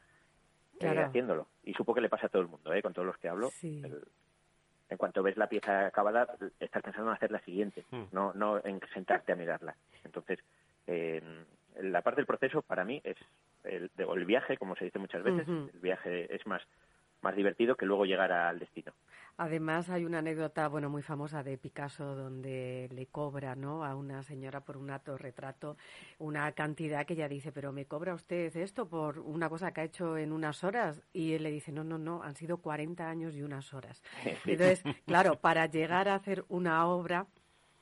eh, 0.80 0.88
haciéndolo. 0.88 1.48
Y 1.64 1.74
supongo 1.74 1.96
que 1.96 2.02
le 2.02 2.10
pasa 2.10 2.28
a 2.28 2.30
todo 2.30 2.42
el 2.42 2.48
mundo, 2.48 2.74
¿eh? 2.74 2.82
con 2.82 2.94
todos 2.94 3.06
los 3.06 3.18
que 3.18 3.30
hablo. 3.30 3.50
en 3.62 4.98
cuanto 4.98 5.22
ves 5.22 5.38
la 5.38 5.48
pieza 5.48 5.86
acabada, 5.86 6.28
estás 6.60 6.82
pensando 6.82 7.12
en 7.12 7.16
hacer 7.16 7.32
la 7.32 7.42
siguiente, 7.42 7.86
hmm. 7.92 8.06
no, 8.12 8.34
no 8.34 8.60
en 8.64 8.80
sentarte 8.94 9.32
a 9.32 9.36
mirarla. 9.36 9.76
Entonces, 10.04 10.40
la 10.88 12.02
parte 12.02 12.22
del 12.22 12.26
proceso 12.26 12.64
para 12.64 12.84
mí 12.84 13.00
es 13.04 13.18
el, 13.64 13.92
el 13.96 14.26
viaje, 14.26 14.58
como 14.58 14.76
se 14.76 14.86
dice 14.86 14.98
muchas 14.98 15.22
veces, 15.22 15.48
el 15.48 15.80
viaje 15.80 16.34
es 16.34 16.48
más 16.48 16.64
más 17.22 17.36
divertido 17.36 17.76
que 17.76 17.86
luego 17.86 18.06
llegar 18.06 18.32
al 18.32 18.60
destino. 18.60 18.94
Además, 19.40 19.90
hay 19.90 20.04
una 20.04 20.20
anécdota, 20.20 20.68
bueno, 20.68 20.90
muy 20.90 21.02
famosa 21.02 21.44
de 21.44 21.58
Picasso 21.58 22.14
donde 22.14 22.90
le 22.92 23.06
cobra, 23.06 23.56
¿no? 23.56 23.86
A 23.86 23.96
una 23.96 24.22
señora 24.22 24.60
por 24.60 24.76
un 24.76 24.90
autorretrato 24.90 25.78
una 26.18 26.52
cantidad 26.52 27.06
que 27.06 27.14
ella 27.14 27.30
dice, 27.30 27.54
pero 27.54 27.72
¿me 27.72 27.86
cobra 27.86 28.14
usted 28.14 28.54
esto 28.58 28.90
por 28.90 29.18
una 29.20 29.48
cosa 29.48 29.72
que 29.72 29.80
ha 29.80 29.84
hecho 29.86 30.18
en 30.18 30.34
unas 30.34 30.66
horas? 30.66 31.02
Y 31.14 31.32
él 31.36 31.44
le 31.44 31.52
dice, 31.52 31.72
no, 31.72 31.86
no, 31.86 31.98
no, 31.98 32.22
han 32.22 32.36
sido 32.36 32.58
40 32.58 33.10
años 33.10 33.34
y 33.34 33.42
unas 33.42 33.74
horas. 33.74 34.04
Entonces, 34.46 34.84
claro, 35.06 35.40
para 35.40 35.68
llegar 35.68 36.10
a 36.10 36.16
hacer 36.16 36.44
una 36.50 36.86
obra, 36.88 37.26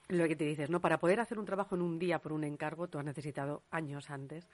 lo 0.10 0.28
que 0.28 0.36
te 0.36 0.46
dices, 0.46 0.70
¿no? 0.70 0.80
Para 0.80 1.00
poder 1.00 1.20
hacer 1.20 1.40
un 1.40 1.46
trabajo 1.46 1.74
en 1.74 1.82
un 1.82 1.98
día 1.98 2.20
por 2.20 2.34
un 2.34 2.44
encargo, 2.44 2.88
tú 2.88 3.00
has 3.00 3.06
necesitado 3.06 3.64
años 3.72 4.12
antes 4.12 4.48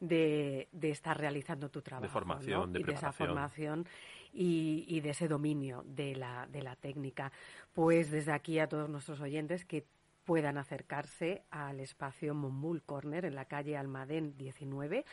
de, 0.00 0.68
estar 0.82 1.18
realizando 1.18 1.70
tu 1.70 1.80
trabajo. 1.80 2.02
De 2.02 2.12
formación, 2.12 2.72
de 2.74 2.80
y 2.80 2.82
de 2.82 2.92
esa 2.92 3.10
formación 3.10 3.86
y, 4.32 5.00
de 5.00 5.10
ese 5.10 5.28
dominio 5.28 5.84
de 5.86 6.16
la, 6.16 6.46
de 6.50 6.62
la 6.62 6.76
técnica. 6.76 7.32
Pues 7.72 8.10
desde 8.10 8.32
aquí 8.32 8.58
a 8.58 8.68
todos 8.68 8.88
nuestros 8.88 9.20
oyentes 9.20 9.64
que 9.64 9.86
puedan 10.24 10.56
acercarse 10.56 11.42
al 11.50 11.80
espacio 11.80 12.34
Montbull 12.34 12.82
Corner 12.82 13.24
en 13.24 13.34
la 13.34 13.46
calle 13.46 13.76
Almadén 13.76 14.36
19, 14.36 15.04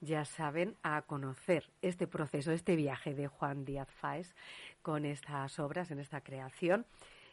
ya 0.00 0.24
saben, 0.24 0.76
a 0.82 1.02
conocer 1.02 1.70
este 1.82 2.06
proceso, 2.06 2.52
este 2.52 2.76
viaje 2.76 3.14
de 3.14 3.28
Juan 3.28 3.64
Díaz 3.64 3.88
Fáez 3.90 4.34
con 4.82 5.04
estas 5.04 5.58
obras, 5.58 5.90
en 5.90 6.00
esta 6.00 6.20
creación. 6.20 6.86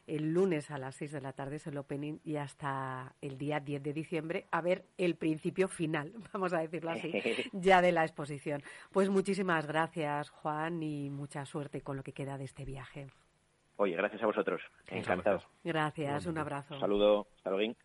El 0.08 0.34
lunes 0.34 0.70
a 0.72 0.78
las 0.78 0.96
6 0.96 1.14
de 1.14 1.22
la 1.22 1.34
tarde 1.34 1.56
es 1.56 1.68
el 1.68 1.78
opening 1.78 2.20
y 2.24 2.36
hasta 2.36 3.16
el 3.22 3.38
día 3.38 3.60
10 3.60 3.82
de 3.82 3.94
diciembre 3.94 4.46
a 4.52 4.62
ver 4.62 4.86
el 4.98 5.16
principio 5.16 5.68
final, 5.68 6.14
vamos 6.34 6.54
a 6.54 6.60
decirlo 6.60 6.92
así, 6.92 7.12
ya 7.54 7.82
de 7.82 7.92
la 7.92 8.04
exposición. 8.04 8.62
Pues 8.92 9.10
muchísimas 9.10 9.66
gracias, 9.66 10.30
Juan, 10.30 10.84
y 10.84 11.10
mucha 11.10 11.46
suerte 11.46 11.82
con 11.82 11.98
lo 11.98 12.04
que 12.04 12.14
queda 12.14 12.38
de 12.38 12.46
este 12.46 12.66
viaje. 12.66 13.08
Oye, 13.78 13.96
gracias 13.96 14.22
a 14.24 14.26
vosotros. 14.26 14.62
Encantado. 14.88 15.42
Gracias, 15.64 16.26
un 16.28 16.38
abrazo. 16.38 16.80
saludo. 16.80 17.28
Hasta 17.38 17.50
luego. 17.50 17.76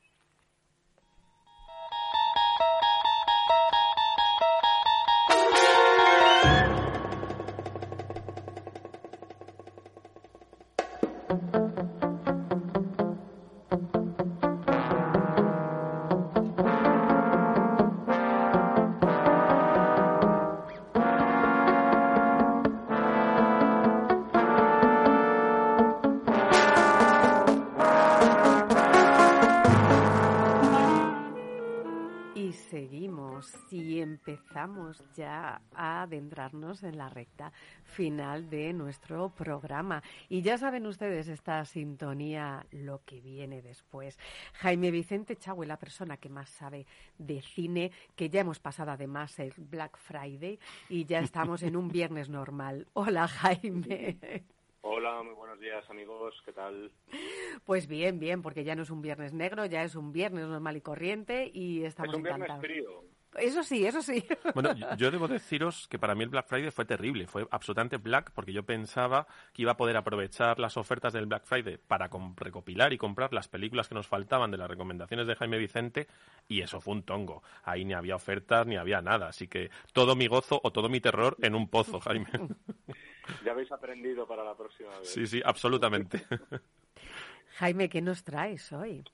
Ya 35.14 35.60
a 35.74 36.02
adentrarnos 36.02 36.82
en 36.82 36.98
la 36.98 37.08
recta 37.08 37.52
final 37.84 38.48
de 38.50 38.72
nuestro 38.72 39.30
programa. 39.30 40.02
Y 40.28 40.42
ya 40.42 40.58
saben 40.58 40.86
ustedes 40.86 41.28
esta 41.28 41.64
sintonía, 41.64 42.66
lo 42.70 43.02
que 43.04 43.20
viene 43.20 43.62
después. 43.62 44.18
Jaime 44.54 44.90
Vicente 44.90 45.36
Chagüe, 45.36 45.66
la 45.66 45.78
persona 45.78 46.16
que 46.16 46.28
más 46.28 46.50
sabe 46.50 46.86
de 47.18 47.42
cine, 47.42 47.92
que 48.16 48.30
ya 48.30 48.40
hemos 48.40 48.60
pasado 48.60 48.90
además 48.90 49.38
el 49.38 49.52
Black 49.56 49.96
Friday 49.96 50.58
y 50.88 51.04
ya 51.04 51.20
estamos 51.20 51.62
en 51.62 51.76
un 51.76 51.88
viernes 51.88 52.28
normal. 52.28 52.86
Hola 52.92 53.28
Jaime. 53.28 54.18
Hola, 54.82 55.22
muy 55.22 55.34
buenos 55.34 55.60
días 55.60 55.88
amigos, 55.90 56.34
¿qué 56.44 56.52
tal? 56.52 56.90
Pues 57.66 57.86
bien, 57.86 58.18
bien, 58.18 58.40
porque 58.40 58.64
ya 58.64 58.74
no 58.74 58.82
es 58.82 58.90
un 58.90 59.02
viernes 59.02 59.34
negro, 59.34 59.66
ya 59.66 59.82
es 59.82 59.94
un 59.94 60.10
viernes 60.10 60.46
normal 60.46 60.76
y 60.78 60.80
corriente 60.80 61.50
y 61.52 61.84
estamos 61.84 62.14
es 62.14 62.20
un 62.20 62.26
encantados. 62.26 62.62
Viernes 62.62 62.86
frío. 62.86 63.09
Eso 63.36 63.62
sí, 63.62 63.86
eso 63.86 64.02
sí. 64.02 64.24
Bueno, 64.54 64.74
yo 64.96 65.10
debo 65.10 65.28
deciros 65.28 65.86
que 65.88 65.98
para 65.98 66.14
mí 66.14 66.24
el 66.24 66.30
Black 66.30 66.46
Friday 66.48 66.70
fue 66.70 66.84
terrible, 66.84 67.26
fue 67.26 67.46
absolutamente 67.50 67.96
black 67.98 68.32
porque 68.32 68.52
yo 68.52 68.64
pensaba 68.64 69.26
que 69.52 69.62
iba 69.62 69.72
a 69.72 69.76
poder 69.76 69.96
aprovechar 69.96 70.58
las 70.58 70.76
ofertas 70.76 71.12
del 71.12 71.26
Black 71.26 71.44
Friday 71.44 71.78
para 71.78 72.10
recopilar 72.36 72.92
y 72.92 72.98
comprar 72.98 73.32
las 73.32 73.48
películas 73.48 73.88
que 73.88 73.94
nos 73.94 74.06
faltaban 74.06 74.50
de 74.50 74.58
las 74.58 74.68
recomendaciones 74.68 75.26
de 75.26 75.36
Jaime 75.36 75.58
Vicente 75.58 76.08
y 76.48 76.62
eso 76.62 76.80
fue 76.80 76.94
un 76.94 77.02
tongo. 77.04 77.42
Ahí 77.62 77.84
ni 77.84 77.94
había 77.94 78.16
ofertas 78.16 78.66
ni 78.66 78.76
había 78.76 79.00
nada, 79.00 79.28
así 79.28 79.46
que 79.46 79.70
todo 79.92 80.16
mi 80.16 80.26
gozo 80.26 80.60
o 80.62 80.72
todo 80.72 80.88
mi 80.88 81.00
terror 81.00 81.36
en 81.40 81.54
un 81.54 81.68
pozo, 81.68 82.00
Jaime. 82.00 82.28
Ya 83.44 83.52
habéis 83.52 83.70
aprendido 83.70 84.26
para 84.26 84.42
la 84.42 84.56
próxima 84.56 84.98
vez. 84.98 85.08
Sí, 85.08 85.24
sí, 85.24 85.40
absolutamente. 85.44 86.26
Jaime, 87.58 87.88
¿qué 87.88 88.00
nos 88.00 88.24
traes 88.24 88.72
hoy? 88.72 89.04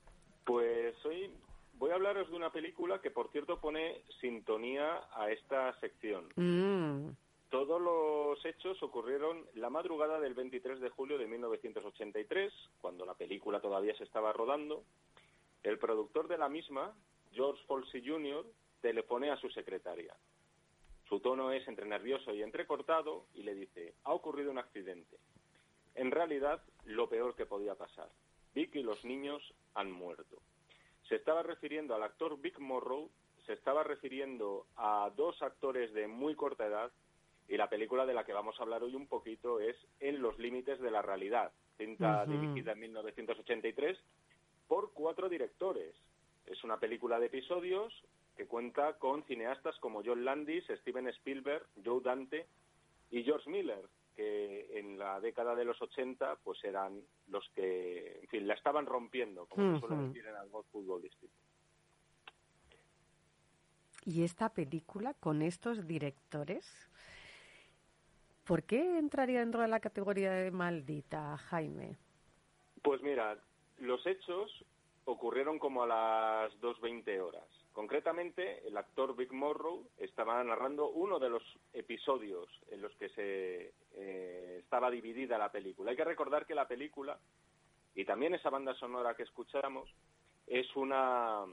Pues 0.43 0.95
hoy 1.05 1.29
voy 1.77 1.91
a 1.91 1.95
hablaros 1.95 2.29
de 2.29 2.35
una 2.35 2.51
película 2.51 2.99
que, 2.99 3.11
por 3.11 3.31
cierto, 3.31 3.59
pone 3.59 4.01
sintonía 4.19 5.03
a 5.13 5.31
esta 5.31 5.79
sección. 5.79 6.29
Mm. 6.35 7.09
Todos 7.49 7.81
los 7.81 8.45
hechos 8.45 8.81
ocurrieron 8.83 9.45
la 9.55 9.69
madrugada 9.69 10.19
del 10.19 10.33
23 10.33 10.81
de 10.81 10.89
julio 10.89 11.17
de 11.17 11.27
1983, 11.27 12.53
cuando 12.81 13.05
la 13.05 13.13
película 13.13 13.61
todavía 13.61 13.95
se 13.95 14.03
estaba 14.03 14.33
rodando. 14.33 14.83
El 15.63 15.79
productor 15.79 16.27
de 16.27 16.37
la 16.37 16.49
misma, 16.49 16.93
George 17.31 17.63
Folsey 17.65 18.05
Jr., 18.05 18.45
telefonea 18.81 19.33
a 19.33 19.39
su 19.39 19.49
secretaria. 19.49 20.13
Su 21.07 21.21
tono 21.21 21.51
es 21.51 21.65
entre 21.67 21.85
nervioso 21.85 22.33
y 22.33 22.43
entrecortado 22.43 23.25
y 23.33 23.43
le 23.43 23.55
dice, 23.55 23.93
ha 24.03 24.13
ocurrido 24.13 24.51
un 24.51 24.57
accidente. 24.57 25.17
En 25.95 26.11
realidad, 26.11 26.61
lo 26.85 27.07
peor 27.07 27.35
que 27.35 27.45
podía 27.45 27.75
pasar. 27.75 28.09
Vic 28.53 28.75
y 28.75 28.83
los 28.83 29.03
niños 29.05 29.41
han 29.73 29.91
muerto. 29.91 30.41
Se 31.07 31.15
estaba 31.15 31.43
refiriendo 31.43 31.95
al 31.95 32.03
actor 32.03 32.39
Vic 32.39 32.59
Morrow, 32.59 33.09
se 33.45 33.53
estaba 33.53 33.83
refiriendo 33.83 34.65
a 34.75 35.09
dos 35.15 35.41
actores 35.41 35.93
de 35.93 36.07
muy 36.07 36.35
corta 36.35 36.65
edad 36.65 36.91
y 37.47 37.55
la 37.55 37.69
película 37.69 38.05
de 38.05 38.13
la 38.13 38.25
que 38.25 38.33
vamos 38.33 38.59
a 38.59 38.63
hablar 38.63 38.83
hoy 38.83 38.93
un 38.93 39.07
poquito 39.07 39.59
es 39.59 39.75
En 39.99 40.21
los 40.21 40.37
límites 40.37 40.79
de 40.81 40.91
la 40.91 41.01
realidad, 41.01 41.51
cinta 41.77 42.25
dirigida 42.25 42.73
en 42.73 42.79
1983 42.79 43.97
por 44.67 44.91
cuatro 44.91 45.29
directores. 45.29 45.95
Es 46.45 46.63
una 46.63 46.77
película 46.77 47.19
de 47.19 47.27
episodios 47.27 47.93
que 48.35 48.47
cuenta 48.47 48.97
con 48.99 49.23
cineastas 49.23 49.77
como 49.79 50.03
John 50.03 50.25
Landis, 50.25 50.65
Steven 50.81 51.07
Spielberg, 51.07 51.65
Joe 51.83 52.01
Dante 52.01 52.45
y 53.11 53.23
George 53.23 53.49
Miller, 53.49 53.81
que 54.17 54.79
en 54.79 54.97
la 54.97 55.21
década 55.21 55.53
de 55.53 55.63
los 55.63 55.79
80 55.79 56.37
pues 56.43 56.63
eran 56.63 56.99
los 57.27 57.47
que, 57.53 58.19
en 58.23 58.27
fin, 58.29 58.47
la 58.47 58.55
estaban 58.55 58.87
rompiendo, 58.87 59.45
como 59.45 59.75
se 59.75 59.79
suele 59.79 60.07
decir 60.07 60.25
en 60.25 60.35
algo 60.35 60.63
futbolístico. 60.63 61.31
Y 64.05 64.23
esta 64.23 64.49
película 64.49 65.13
con 65.13 65.43
estos 65.43 65.85
directores, 65.85 66.89
¿por 68.43 68.63
qué 68.63 68.97
entraría 68.97 69.41
dentro 69.41 69.61
de 69.61 69.67
la 69.67 69.81
categoría 69.81 70.31
de 70.31 70.49
maldita, 70.49 71.37
Jaime? 71.37 71.97
Pues 72.81 73.03
mira, 73.03 73.37
los 73.77 74.03
hechos 74.07 74.65
ocurrieron 75.05 75.59
como 75.59 75.83
a 75.83 75.87
las 75.87 76.59
2.20 76.61 77.19
horas. 77.21 77.47
Concretamente, 77.77 78.67
el 78.67 78.75
actor 78.75 79.15
Vic 79.15 79.31
Morrow 79.31 79.87
estaba 79.99 80.43
narrando 80.43 80.89
uno 80.89 81.19
de 81.19 81.29
los 81.29 81.43
episodios 81.73 82.49
en 82.71 82.81
los 82.81 82.91
que 82.95 83.09
se 83.09 83.71
eh, 83.93 84.57
estaba 84.63 84.89
dividida 84.89 85.37
la 85.37 85.51
película. 85.51 85.91
Hay 85.91 85.95
que 85.95 86.03
recordar 86.03 86.47
que 86.47 86.55
la 86.55 86.67
película, 86.67 87.19
y 87.93 88.03
también 88.03 88.33
esa 88.33 88.49
banda 88.49 88.73
sonora 88.73 89.13
que 89.13 89.21
escuchamos, 89.21 89.93
es 90.47 90.75
una, 90.75 91.45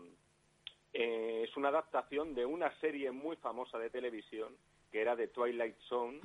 eh, 0.94 1.44
es 1.46 1.54
una 1.58 1.68
adaptación 1.68 2.34
de 2.34 2.46
una 2.46 2.74
serie 2.80 3.10
muy 3.10 3.36
famosa 3.36 3.78
de 3.78 3.90
televisión 3.90 4.56
que 4.90 5.02
era 5.02 5.16
de 5.16 5.28
Twilight 5.28 5.76
Zone, 5.90 6.20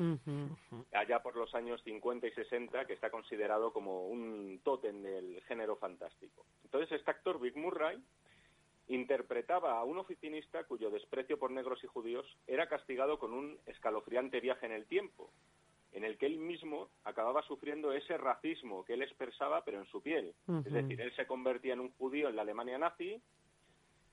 allá 0.94 1.22
por 1.22 1.36
los 1.36 1.54
años 1.54 1.82
50 1.84 2.26
y 2.26 2.32
60, 2.32 2.86
que 2.86 2.94
está 2.94 3.10
considerado 3.10 3.74
como 3.74 4.08
un 4.08 4.62
tótem 4.64 5.02
del 5.02 5.42
género 5.42 5.76
fantástico. 5.76 6.46
Entonces, 6.64 7.00
este 7.00 7.12
actor, 7.12 7.38
Vic 7.42 7.58
Murray, 7.58 8.02
interpretaba 8.90 9.80
a 9.80 9.84
un 9.84 10.00
oficinista 10.00 10.64
cuyo 10.66 10.90
desprecio 10.90 11.38
por 11.38 11.52
negros 11.52 11.84
y 11.84 11.88
judíos 11.88 12.26
era 12.48 12.68
castigado 12.68 13.20
con 13.20 13.34
un 13.34 13.58
escalofriante 13.68 14.40
viaje 14.40 14.66
en 14.66 14.72
el 14.72 14.88
tiempo, 14.88 15.32
en 15.94 16.04
el 16.04 16.18
que 16.18 16.26
él 16.26 16.38
mismo 16.38 16.90
acababa 17.04 17.44
sufriendo 17.44 17.94
ese 17.94 18.18
racismo 18.18 18.84
que 18.84 18.94
él 18.94 19.04
expresaba 19.04 19.64
pero 19.64 19.80
en 19.80 19.86
su 19.86 20.02
piel. 20.02 20.34
Es 20.66 20.74
decir, 20.74 21.00
él 21.00 21.16
se 21.16 21.28
convertía 21.28 21.74
en 21.74 21.82
un 21.82 21.92
judío 21.92 22.30
en 22.30 22.36
la 22.36 22.42
Alemania 22.42 22.80
nazi, 22.80 23.22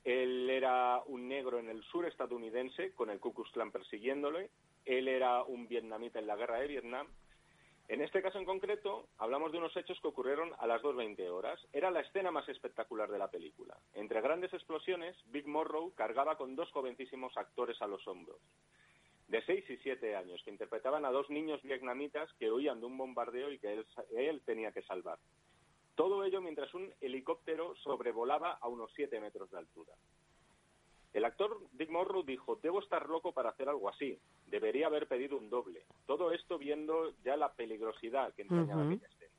él 0.05 0.49
era 0.51 1.03
un 1.07 1.27
negro 1.27 1.59
en 1.59 1.69
el 1.69 1.83
sur 1.85 2.07
estadounidense 2.07 2.93
con 2.93 3.11
el 3.11 3.19
Ku 3.19 3.33
Klux 3.33 3.51
Klan 3.53 3.73
persiguiéndole, 3.73 4.51
él 4.85 5.09
era 5.09 5.43
un 5.43 5.67
vietnamita 5.67 6.19
en 6.19 6.27
la 6.27 6.37
guerra 6.37 6.61
de 6.61 6.69
Vietnam 6.69 7.09
en 7.89 8.03
este 8.03 8.21
caso 8.21 8.39
en 8.39 8.45
concreto, 8.45 9.09
hablamos 9.17 9.53
de 9.53 9.59
unos 9.59 9.77
hechos 9.77 10.01
que 10.01 10.09
ocurrieron 10.09 10.53
a 10.59 10.67
las 10.67 10.83
2.20 10.83 11.29
horas. 11.31 11.61
Era 11.73 11.91
la 11.93 12.01
escena 12.01 12.33
más 12.33 12.49
espectacular 12.49 13.09
de 13.09 13.19
la 13.19 13.31
película. 13.31 13.77
Entre 13.95 14.21
grandes 14.21 14.53
explosiones, 14.53 15.17
Big 15.27 15.47
Morrow 15.47 15.95
cargaba 15.95 16.37
con 16.37 16.57
dos 16.57 16.71
jovencísimos 16.73 17.37
actores 17.37 17.81
a 17.81 17.87
los 17.87 18.07
hombros, 18.09 18.41
de 19.29 19.41
6 19.43 19.71
y 19.71 19.77
7 19.79 20.17
años, 20.17 20.43
que 20.45 20.51
interpretaban 20.51 21.05
a 21.05 21.13
dos 21.13 21.31
niños 21.31 21.63
vietnamitas 21.63 22.29
que 22.41 22.51
huían 22.51 22.81
de 22.81 22.87
un 22.87 22.99
bombardeo 22.99 23.53
y 23.53 23.59
que 23.61 23.85
él, 24.17 24.43
tenía 24.45 24.73
que 24.73 24.83
salvar. 24.83 25.19
Todo 25.95 26.25
ello 26.25 26.41
mientras 26.41 26.75
un 26.75 26.93
helicóptero 27.01 27.77
sobrevolaba 27.77 28.59
a 28.61 28.67
unos 28.67 28.91
7 28.97 29.21
metros 29.21 29.49
de 29.53 29.59
altura. 29.59 29.93
El 31.17 31.25
actor 31.25 31.59
Dick 31.73 31.89
Morrow 31.89 32.23
dijo, 32.25 32.57
debo 32.57 32.79
estar 32.79 33.09
loco 33.09 33.33
para 33.33 33.49
hacer 33.49 33.71
algo 33.71 33.89
así, 33.89 34.19
debería 34.49 34.89
haber 34.89 35.09
pedido 35.09 35.39
un 35.39 35.49
doble. 35.49 35.87
Todo 36.05 36.31
esto 36.31 36.59
viendo 36.59 37.15
ya 37.25 37.39
la 37.39 37.55
peligrosidad 37.55 38.35
que 38.35 38.43
entrañaba 38.43 38.83
aquella 38.83 39.07
escena. 39.07 39.33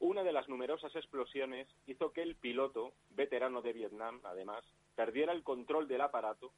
Una 0.00 0.22
de 0.22 0.32
las 0.32 0.48
numerosas 0.48 0.96
explosiones 0.96 1.68
hizo 1.86 2.12
que 2.12 2.22
el 2.22 2.34
piloto, 2.34 2.94
veterano 3.10 3.60
de 3.60 3.74
Vietnam 3.74 4.22
además, 4.24 4.64
perdiera 4.94 5.34
el 5.34 5.42
control 5.42 5.86
del 5.86 6.00
aparato 6.00 6.50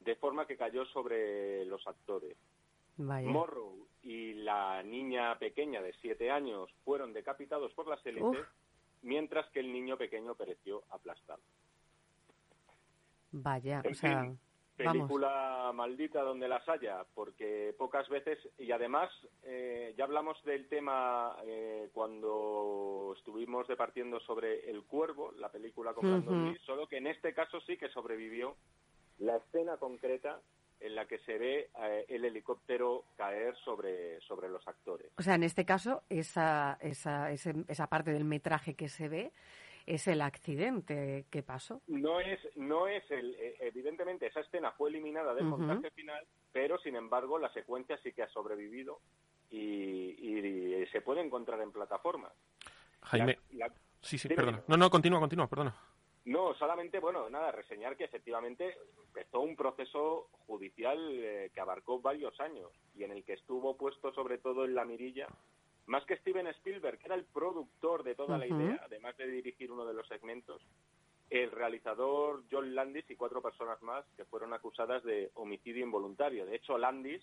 de 0.00 0.14
forma 0.16 0.46
que 0.46 0.58
cayó 0.58 0.84
sobre 0.84 1.64
los 1.64 1.86
actores. 1.86 2.36
Morrow 2.98 3.86
y 4.02 4.34
la 4.34 4.82
niña 4.82 5.38
pequeña 5.38 5.80
de 5.80 5.94
siete 6.02 6.30
años 6.30 6.70
fueron 6.84 7.14
decapitados 7.14 7.72
por 7.72 7.88
las 7.88 8.04
élites 8.04 8.46
mientras 9.00 9.48
que 9.52 9.60
el 9.60 9.72
niño 9.72 9.96
pequeño 9.96 10.34
pereció 10.34 10.82
aplastado. 10.90 11.40
Vaya, 13.32 13.82
o 13.88 13.94
sea, 13.94 14.32
película 14.76 15.72
maldita 15.74 16.22
donde 16.22 16.48
las 16.48 16.68
haya, 16.68 17.04
porque 17.14 17.74
pocas 17.78 18.08
veces, 18.08 18.38
y 18.58 18.72
además 18.72 19.10
eh, 19.42 19.94
ya 19.96 20.04
hablamos 20.04 20.42
del 20.44 20.68
tema 20.68 21.36
eh, 21.44 21.90
cuando 21.92 23.14
estuvimos 23.16 23.68
departiendo 23.68 24.20
sobre 24.20 24.70
El 24.70 24.84
Cuervo, 24.84 25.32
la 25.38 25.50
película 25.50 25.92
con 25.92 26.24
Brandon 26.24 26.56
solo 26.64 26.86
que 26.88 26.98
en 26.98 27.06
este 27.06 27.34
caso 27.34 27.60
sí 27.60 27.76
que 27.76 27.88
sobrevivió 27.90 28.56
la 29.18 29.36
escena 29.36 29.76
concreta 29.76 30.40
en 30.80 30.94
la 30.94 31.06
que 31.06 31.18
se 31.18 31.36
ve 31.36 31.70
eh, 31.78 32.06
el 32.08 32.24
helicóptero 32.24 33.04
caer 33.16 33.54
sobre, 33.64 34.18
sobre 34.22 34.48
los 34.48 34.66
actores. 34.66 35.12
O 35.18 35.22
sea, 35.22 35.34
en 35.34 35.42
este 35.42 35.66
caso, 35.66 36.02
esa, 36.08 36.78
esa, 36.80 37.30
esa 37.30 37.86
parte 37.88 38.12
del 38.12 38.24
metraje 38.24 38.74
que 38.74 38.88
se 38.88 39.08
ve 39.08 39.32
es 39.90 40.06
el 40.06 40.22
accidente 40.22 41.26
que 41.30 41.42
pasó. 41.42 41.82
No 41.88 42.20
es, 42.20 42.38
no 42.56 42.86
es 42.86 43.02
el, 43.10 43.34
eh, 43.34 43.56
evidentemente 43.60 44.26
esa 44.26 44.40
escena 44.40 44.70
fue 44.72 44.88
eliminada 44.88 45.34
del 45.34 45.46
montaje 45.46 45.90
final, 45.90 46.24
pero 46.52 46.78
sin 46.78 46.94
embargo 46.94 47.38
la 47.38 47.52
secuencia 47.52 47.98
sí 48.02 48.12
que 48.12 48.22
ha 48.22 48.28
sobrevivido 48.28 49.00
y, 49.50 50.86
se 50.92 51.02
puede 51.02 51.20
encontrar 51.20 51.60
en 51.60 51.70
plataformas. 51.70 52.32
Jaime, 53.02 53.38
sí, 54.00 54.18
sí, 54.18 54.28
perdona. 54.28 54.62
No, 54.66 54.76
no, 54.76 54.90
continúa, 54.90 55.20
continúa, 55.20 55.46
perdona. 55.46 55.74
No, 56.24 56.54
solamente, 56.54 56.98
bueno, 56.98 57.30
nada, 57.30 57.52
reseñar 57.52 57.96
que 57.96 58.04
efectivamente 58.04 58.76
empezó 59.06 59.40
un 59.40 59.54
proceso 59.54 60.28
judicial 60.46 60.98
eh, 60.98 61.50
que 61.54 61.60
abarcó 61.60 62.00
varios 62.00 62.38
años 62.40 62.70
y 62.96 63.04
en 63.04 63.12
el 63.12 63.24
que 63.24 63.34
estuvo 63.34 63.76
puesto 63.76 64.12
sobre 64.12 64.38
todo 64.38 64.64
en 64.64 64.74
la 64.74 64.84
mirilla 64.84 65.28
más 65.90 66.04
que 66.04 66.16
Steven 66.18 66.46
Spielberg, 66.46 66.98
que 66.98 67.06
era 67.06 67.16
el 67.16 67.24
productor 67.24 68.04
de 68.04 68.14
toda 68.14 68.38
la 68.38 68.46
idea, 68.46 68.86
dirigir 69.60 69.72
uno 69.72 69.84
de 69.84 69.94
los 69.94 70.08
segmentos, 70.08 70.62
el 71.28 71.50
realizador 71.50 72.42
John 72.50 72.74
Landis 72.74 73.08
y 73.10 73.16
cuatro 73.16 73.42
personas 73.42 73.80
más 73.82 74.04
que 74.16 74.24
fueron 74.24 74.52
acusadas 74.54 75.04
de 75.04 75.30
homicidio 75.34 75.84
involuntario. 75.84 76.46
De 76.46 76.56
hecho, 76.56 76.78
Landis, 76.78 77.22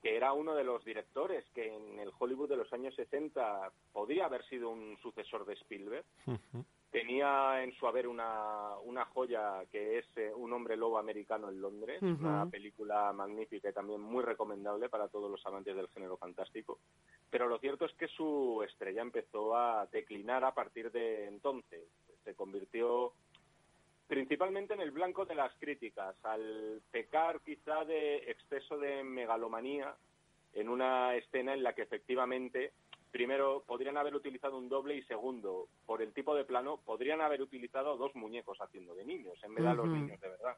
que 0.00 0.16
era 0.16 0.32
uno 0.32 0.54
de 0.54 0.64
los 0.64 0.84
directores 0.84 1.44
que 1.54 1.74
en 1.74 1.98
el 1.98 2.12
Hollywood 2.16 2.48
de 2.48 2.56
los 2.56 2.72
años 2.72 2.94
60 2.94 3.72
podría 3.92 4.26
haber 4.26 4.44
sido 4.48 4.70
un 4.70 4.96
sucesor 5.02 5.44
de 5.44 5.54
Spielberg, 5.54 6.04
tenía 6.90 7.62
en 7.62 7.72
su 7.72 7.86
haber 7.86 8.06
una, 8.06 8.78
una 8.84 9.04
joya 9.06 9.64
que 9.70 9.98
es 9.98 10.06
eh, 10.16 10.32
Un 10.34 10.52
hombre 10.52 10.76
lobo 10.76 10.98
americano 10.98 11.48
en 11.48 11.60
Londres, 11.60 12.00
una 12.00 12.48
película 12.48 13.12
magnífica 13.12 13.68
y 13.68 13.72
también 13.72 14.00
muy 14.00 14.22
recomendable 14.22 14.88
para 14.88 15.08
todos 15.08 15.30
los 15.30 15.44
amantes 15.44 15.74
del 15.74 15.88
género 15.88 16.16
fantástico. 16.16 16.78
Pero 17.30 17.48
lo 17.48 17.58
cierto 17.58 17.84
es 17.84 17.92
que 17.94 18.08
su 18.08 18.62
estrella 18.66 19.02
empezó 19.02 19.56
a 19.56 19.86
declinar 19.86 20.44
a 20.44 20.54
partir 20.54 20.90
de 20.90 21.26
entonces. 21.26 21.84
Se 22.24 22.34
convirtió 22.34 23.12
principalmente 24.06 24.74
en 24.74 24.80
el 24.80 24.90
blanco 24.90 25.26
de 25.26 25.34
las 25.34 25.54
críticas, 25.58 26.16
al 26.24 26.80
pecar 26.90 27.40
quizá 27.40 27.84
de 27.84 28.16
exceso 28.30 28.78
de 28.78 29.04
megalomanía 29.04 29.94
en 30.54 30.68
una 30.70 31.14
escena 31.14 31.52
en 31.52 31.62
la 31.62 31.74
que 31.74 31.82
efectivamente 31.82 32.72
primero, 33.10 33.64
podrían 33.66 33.96
haber 33.96 34.14
utilizado 34.14 34.58
un 34.58 34.68
doble 34.68 34.94
y 34.94 35.02
segundo, 35.02 35.68
por 35.86 36.02
el 36.02 36.12
tipo 36.12 36.34
de 36.34 36.44
plano, 36.44 36.78
podrían 36.84 37.20
haber 37.20 37.42
utilizado 37.42 37.96
dos 37.96 38.14
muñecos 38.14 38.58
haciendo 38.60 38.94
de 38.94 39.04
niños, 39.04 39.42
en 39.42 39.54
vez 39.54 39.64
de 39.64 39.74
los 39.74 39.88
niños 39.88 40.20
de 40.20 40.28
verdad. 40.28 40.56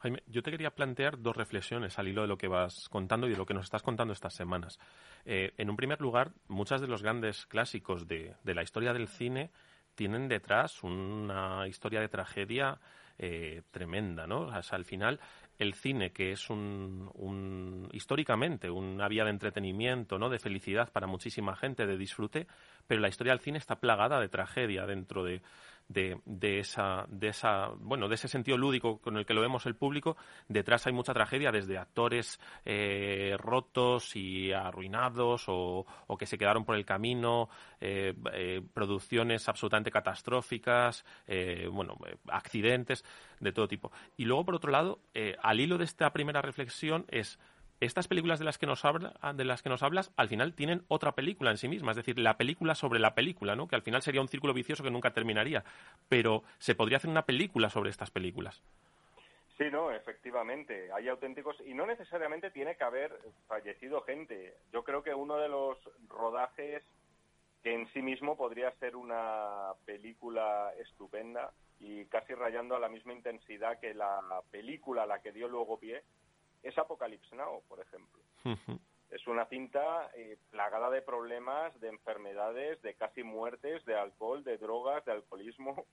Jaime, 0.00 0.22
yo 0.26 0.42
te 0.42 0.52
quería 0.52 0.70
plantear 0.70 1.20
dos 1.20 1.36
reflexiones 1.36 1.98
al 1.98 2.06
hilo 2.06 2.22
de 2.22 2.28
lo 2.28 2.38
que 2.38 2.46
vas 2.46 2.88
contando 2.88 3.26
y 3.26 3.30
de 3.30 3.36
lo 3.36 3.46
que 3.46 3.54
nos 3.54 3.64
estás 3.64 3.82
contando 3.82 4.12
estas 4.12 4.34
semanas. 4.34 4.78
Eh, 5.24 5.54
en 5.56 5.70
un 5.70 5.76
primer 5.76 6.00
lugar, 6.00 6.32
muchos 6.46 6.80
de 6.80 6.86
los 6.86 7.02
grandes 7.02 7.46
clásicos 7.46 8.06
de, 8.06 8.36
la 8.44 8.62
historia 8.62 8.92
del 8.92 9.08
cine 9.08 9.50
tienen 9.96 10.28
detrás 10.28 10.84
una 10.84 11.66
historia 11.66 12.00
de 12.00 12.08
tragedia 12.08 12.78
eh, 13.18 13.62
tremenda, 13.72 14.28
¿no? 14.28 14.42
O 14.42 14.62
sea, 14.62 14.76
al 14.76 14.84
final 14.84 15.18
el 15.58 15.74
cine, 15.74 16.12
que 16.12 16.30
es 16.30 16.48
un, 16.50 17.88
históricamente 17.92 18.70
una 18.70 19.08
vía 19.08 19.24
de 19.24 19.30
entretenimiento, 19.30 20.16
¿no? 20.16 20.28
de 20.28 20.38
felicidad 20.38 20.92
para 20.92 21.08
muchísima 21.08 21.56
gente, 21.56 21.86
de 21.86 21.98
disfrute, 21.98 22.46
pero 22.86 23.00
la 23.00 23.08
historia 23.08 23.32
del 23.32 23.40
cine 23.40 23.58
está 23.58 23.80
plagada 23.80 24.20
de 24.20 24.28
tragedia 24.28 24.86
dentro 24.86 25.24
de, 25.24 25.42
de, 25.88 26.20
de, 26.26 26.60
esa, 26.60 27.06
de 27.08 27.28
esa, 27.28 27.68
bueno, 27.78 28.08
de 28.08 28.14
ese 28.14 28.28
sentido 28.28 28.56
lúdico 28.56 28.98
con 29.00 29.16
el 29.16 29.24
que 29.24 29.34
lo 29.34 29.40
vemos 29.40 29.66
el 29.66 29.74
público, 29.74 30.16
detrás 30.48 30.86
hay 30.86 30.92
mucha 30.92 31.14
tragedia, 31.14 31.50
desde 31.50 31.78
actores 31.78 32.38
eh, 32.64 33.34
rotos 33.38 34.14
y 34.14 34.52
arruinados 34.52 35.44
o, 35.48 35.86
que 36.18 36.26
se 36.26 36.36
quedaron 36.36 36.64
por 36.64 36.76
el 36.76 36.84
camino, 36.84 37.48
eh, 37.80 38.14
eh, 38.32 38.62
producciones 38.74 39.48
absolutamente 39.48 39.90
catastróficas, 39.90 41.04
bueno, 41.70 41.96
accidentes 42.28 43.04
de 43.40 43.52
todo 43.52 43.68
tipo. 43.68 43.92
Y 44.16 44.24
luego, 44.24 44.44
por 44.44 44.54
otro 44.56 44.70
lado, 44.70 45.00
al 45.42 45.60
hilo 45.60 45.78
de 45.78 45.84
esta 45.84 46.12
primera 46.12 46.42
reflexión 46.42 47.06
es 47.08 47.38
estas 47.80 48.08
películas 48.08 48.38
de 48.38 48.44
las 48.44 48.58
que 48.58 48.66
nos 48.66 48.84
habla, 48.84 49.14
de 49.34 49.44
las 49.44 49.62
que 49.62 49.68
nos 49.68 49.82
hablas 49.82 50.12
al 50.16 50.28
final 50.28 50.54
tienen 50.54 50.84
otra 50.88 51.12
película 51.12 51.50
en 51.50 51.58
sí 51.58 51.68
misma, 51.68 51.92
es 51.92 51.96
decir, 51.96 52.18
la 52.18 52.36
película 52.36 52.74
sobre 52.74 52.98
la 52.98 53.14
película, 53.14 53.54
¿no? 53.54 53.68
Que 53.68 53.76
al 53.76 53.82
final 53.82 54.02
sería 54.02 54.20
un 54.20 54.28
círculo 54.28 54.52
vicioso 54.54 54.82
que 54.82 54.90
nunca 54.90 55.12
terminaría, 55.12 55.64
pero 56.08 56.42
se 56.58 56.74
podría 56.74 56.96
hacer 56.96 57.10
una 57.10 57.26
película 57.26 57.70
sobre 57.70 57.90
estas 57.90 58.10
películas. 58.10 58.62
Sí, 59.58 59.64
no, 59.70 59.90
efectivamente, 59.90 60.92
hay 60.92 61.08
auténticos 61.08 61.56
y 61.66 61.74
no 61.74 61.84
necesariamente 61.86 62.50
tiene 62.50 62.76
que 62.76 62.84
haber 62.84 63.18
fallecido 63.48 64.02
gente. 64.02 64.54
Yo 64.72 64.84
creo 64.84 65.02
que 65.02 65.14
uno 65.14 65.36
de 65.36 65.48
los 65.48 65.76
rodajes 66.08 66.84
que 67.62 67.74
en 67.74 67.92
sí 67.92 68.02
mismo 68.02 68.36
podría 68.36 68.70
ser 68.78 68.94
una 68.94 69.72
película 69.84 70.72
estupenda 70.78 71.52
y 71.80 72.04
casi 72.06 72.34
rayando 72.34 72.76
a 72.76 72.80
la 72.80 72.88
misma 72.88 73.12
intensidad 73.12 73.80
que 73.80 73.94
la 73.94 74.20
película 74.50 75.02
a 75.02 75.06
la 75.06 75.20
que 75.20 75.32
dio 75.32 75.48
luego 75.48 75.78
pie 75.78 76.02
es 76.62 76.76
Apocalypse 76.78 77.34
Now, 77.34 77.62
por 77.68 77.80
ejemplo. 77.80 78.22
Es 79.10 79.26
una 79.26 79.46
cinta 79.46 80.10
eh, 80.14 80.36
plagada 80.50 80.90
de 80.90 81.02
problemas, 81.02 81.78
de 81.80 81.88
enfermedades, 81.88 82.80
de 82.82 82.94
casi 82.94 83.22
muertes, 83.22 83.84
de 83.86 83.96
alcohol, 83.96 84.44
de 84.44 84.58
drogas, 84.58 85.04
de 85.04 85.12
alcoholismo. 85.12 85.86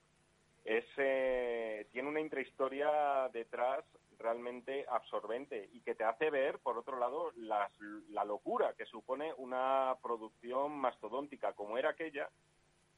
Es, 0.64 0.84
eh, 0.96 1.88
tiene 1.92 2.08
una 2.08 2.20
intrahistoria 2.20 3.28
detrás 3.32 3.84
realmente 4.18 4.84
absorbente 4.88 5.68
y 5.72 5.80
que 5.80 5.94
te 5.94 6.04
hace 6.04 6.30
ver, 6.30 6.58
por 6.58 6.76
otro 6.76 6.98
lado, 6.98 7.32
la 7.36 8.24
locura 8.24 8.74
que 8.74 8.86
supone 8.86 9.32
una 9.36 9.94
producción 10.02 10.76
mastodóntica 10.76 11.52
como 11.52 11.78
era 11.78 11.90
aquella 11.90 12.28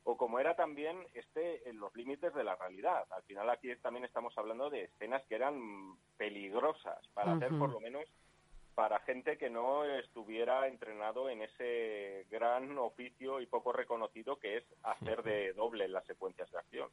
o 0.08 0.16
como 0.16 0.40
era 0.40 0.56
también 0.56 1.06
este 1.12 1.68
en 1.68 1.78
los 1.78 1.94
límites 1.94 2.32
de 2.32 2.42
la 2.42 2.56
realidad. 2.56 3.04
Al 3.10 3.22
final 3.24 3.50
aquí 3.50 3.68
también 3.76 4.06
estamos 4.06 4.32
hablando 4.38 4.70
de 4.70 4.84
escenas 4.84 5.22
que 5.28 5.34
eran 5.34 5.98
peligrosas 6.16 7.06
para 7.12 7.34
hacer 7.34 7.50
por 7.58 7.68
lo 7.68 7.78
menos 7.78 8.06
para 8.74 9.00
gente 9.00 9.36
que 9.36 9.50
no 9.50 9.84
estuviera 9.84 10.66
entrenado 10.66 11.28
en 11.28 11.42
ese 11.42 12.26
gran 12.30 12.78
oficio 12.78 13.38
y 13.42 13.46
poco 13.46 13.70
reconocido 13.70 14.38
que 14.38 14.56
es 14.56 14.64
hacer 14.82 15.22
de 15.22 15.52
doble 15.52 15.84
en 15.84 15.92
las 15.92 16.06
secuencias 16.06 16.50
de 16.52 16.58
acción. 16.58 16.88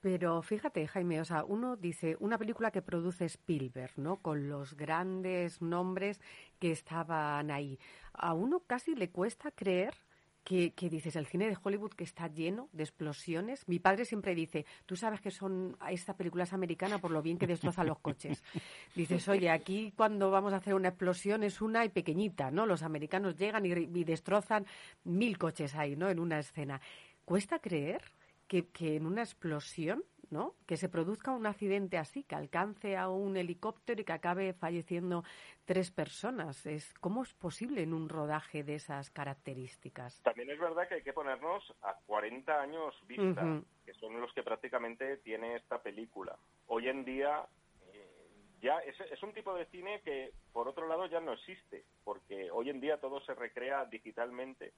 Pero 0.00 0.40
fíjate, 0.40 0.86
Jaime, 0.86 1.20
o 1.20 1.26
sea, 1.26 1.44
uno 1.44 1.76
dice 1.76 2.16
una 2.18 2.38
película 2.38 2.70
que 2.70 2.80
produce 2.80 3.26
Spielberg, 3.26 3.92
¿no? 3.98 4.22
Con 4.22 4.48
los 4.48 4.74
grandes 4.74 5.60
nombres 5.60 6.18
que 6.58 6.70
estaban 6.70 7.50
ahí. 7.50 7.78
A 8.14 8.32
uno 8.32 8.60
casi 8.60 8.94
le 8.94 9.10
cuesta 9.10 9.50
creer 9.50 10.07
que, 10.48 10.88
dices, 10.88 11.14
el 11.16 11.26
cine 11.26 11.46
de 11.46 11.58
Hollywood 11.62 11.90
que 11.90 12.04
está 12.04 12.26
lleno 12.26 12.70
de 12.72 12.82
explosiones. 12.82 13.68
Mi 13.68 13.80
padre 13.80 14.06
siempre 14.06 14.34
dice, 14.34 14.64
tú 14.86 14.96
sabes 14.96 15.20
que 15.20 15.30
son 15.30 15.76
esta 15.90 16.16
película 16.16 16.44
es 16.44 16.54
americana 16.54 16.98
por 16.98 17.10
lo 17.10 17.20
bien 17.20 17.36
que 17.36 17.46
destroza 17.46 17.84
los 17.84 17.98
coches. 17.98 18.42
Dices, 18.94 19.28
oye, 19.28 19.50
aquí 19.50 19.92
cuando 19.94 20.30
vamos 20.30 20.54
a 20.54 20.56
hacer 20.56 20.72
una 20.72 20.88
explosión 20.88 21.42
es 21.42 21.60
una 21.60 21.84
y 21.84 21.90
pequeñita, 21.90 22.50
¿no? 22.50 22.64
Los 22.64 22.82
americanos 22.82 23.36
llegan 23.36 23.66
y, 23.66 23.72
y 23.72 24.04
destrozan 24.04 24.64
mil 25.04 25.36
coches 25.36 25.74
ahí, 25.74 25.96
¿no? 25.96 26.08
En 26.08 26.18
una 26.18 26.38
escena. 26.38 26.80
Cuesta 27.26 27.58
creer 27.58 28.00
que, 28.46 28.68
que 28.68 28.96
en 28.96 29.04
una 29.04 29.22
explosión 29.22 30.02
¿no? 30.30 30.54
Que 30.66 30.76
se 30.76 30.88
produzca 30.88 31.32
un 31.32 31.46
accidente 31.46 31.98
así, 31.98 32.22
que 32.24 32.34
alcance 32.34 32.96
a 32.96 33.08
un 33.08 33.36
helicóptero 33.36 34.00
y 34.00 34.04
que 34.04 34.12
acabe 34.12 34.52
falleciendo 34.52 35.24
tres 35.64 35.90
personas. 35.90 36.66
Es, 36.66 36.92
¿Cómo 37.00 37.22
es 37.22 37.32
posible 37.34 37.82
en 37.82 37.92
un 37.92 38.08
rodaje 38.08 38.62
de 38.62 38.74
esas 38.74 39.10
características? 39.10 40.22
También 40.22 40.50
es 40.50 40.58
verdad 40.58 40.88
que 40.88 40.96
hay 40.96 41.02
que 41.02 41.12
ponernos 41.12 41.74
a 41.82 41.94
40 42.06 42.60
años 42.60 42.94
vista, 43.06 43.62
que 43.84 43.94
son 43.94 44.20
los 44.20 44.32
que 44.32 44.42
prácticamente 44.42 45.18
tiene 45.18 45.56
esta 45.56 45.82
película. 45.82 46.36
Hoy 46.66 46.88
en 46.88 47.04
día 47.04 47.46
eh, 47.92 48.30
ya 48.60 48.78
es, 48.78 49.00
es, 49.00 49.22
un 49.22 49.32
tipo 49.32 49.54
de 49.54 49.66
cine 49.66 50.00
que, 50.04 50.32
por 50.52 50.68
otro 50.68 50.86
lado, 50.86 51.06
ya 51.06 51.20
no 51.20 51.32
existe, 51.32 51.84
porque 52.04 52.50
hoy 52.50 52.70
en 52.70 52.80
día 52.80 53.00
todo 53.00 53.20
se 53.20 53.34
recrea 53.34 53.86
digitalmente 53.86 54.72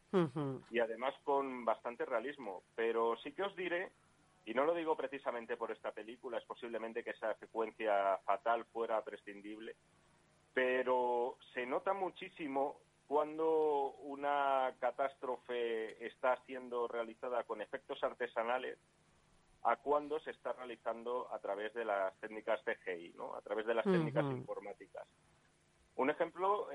y 0.70 0.78
además 0.78 1.14
con 1.24 1.64
bastante 1.64 2.04
realismo. 2.04 2.62
Pero 2.74 3.16
sí 3.18 3.32
que 3.32 3.42
os 3.42 3.56
diré 3.56 3.90
y 4.44 4.54
no 4.54 4.64
lo 4.64 4.74
digo 4.74 4.96
precisamente 4.96 5.56
por 5.56 5.70
esta 5.70 5.92
película, 5.92 6.38
es 6.38 6.44
posiblemente 6.44 7.04
que 7.04 7.10
esa 7.10 7.34
secuencia 7.34 8.18
fatal 8.24 8.64
fuera 8.66 9.02
prescindible, 9.02 9.76
pero 10.54 11.36
se 11.54 11.66
nota 11.66 11.92
muchísimo 11.92 12.80
cuando 13.06 13.92
una 14.02 14.72
catástrofe 14.78 16.06
está 16.06 16.36
siendo 16.46 16.88
realizada 16.88 17.42
con 17.44 17.60
efectos 17.60 18.02
artesanales 18.04 18.78
a 19.62 19.76
cuando 19.76 20.20
se 20.20 20.30
está 20.30 20.52
realizando 20.52 21.28
a 21.32 21.38
través 21.40 21.74
de 21.74 21.84
las 21.84 22.14
técnicas 22.20 22.60
CGI, 22.62 23.12
¿no? 23.16 23.34
a 23.34 23.42
través 23.42 23.66
de 23.66 23.74
las 23.74 23.84
técnicas 23.84 24.24
informáticas. 24.24 25.06
Un 25.96 26.08
ejemplo 26.08 26.68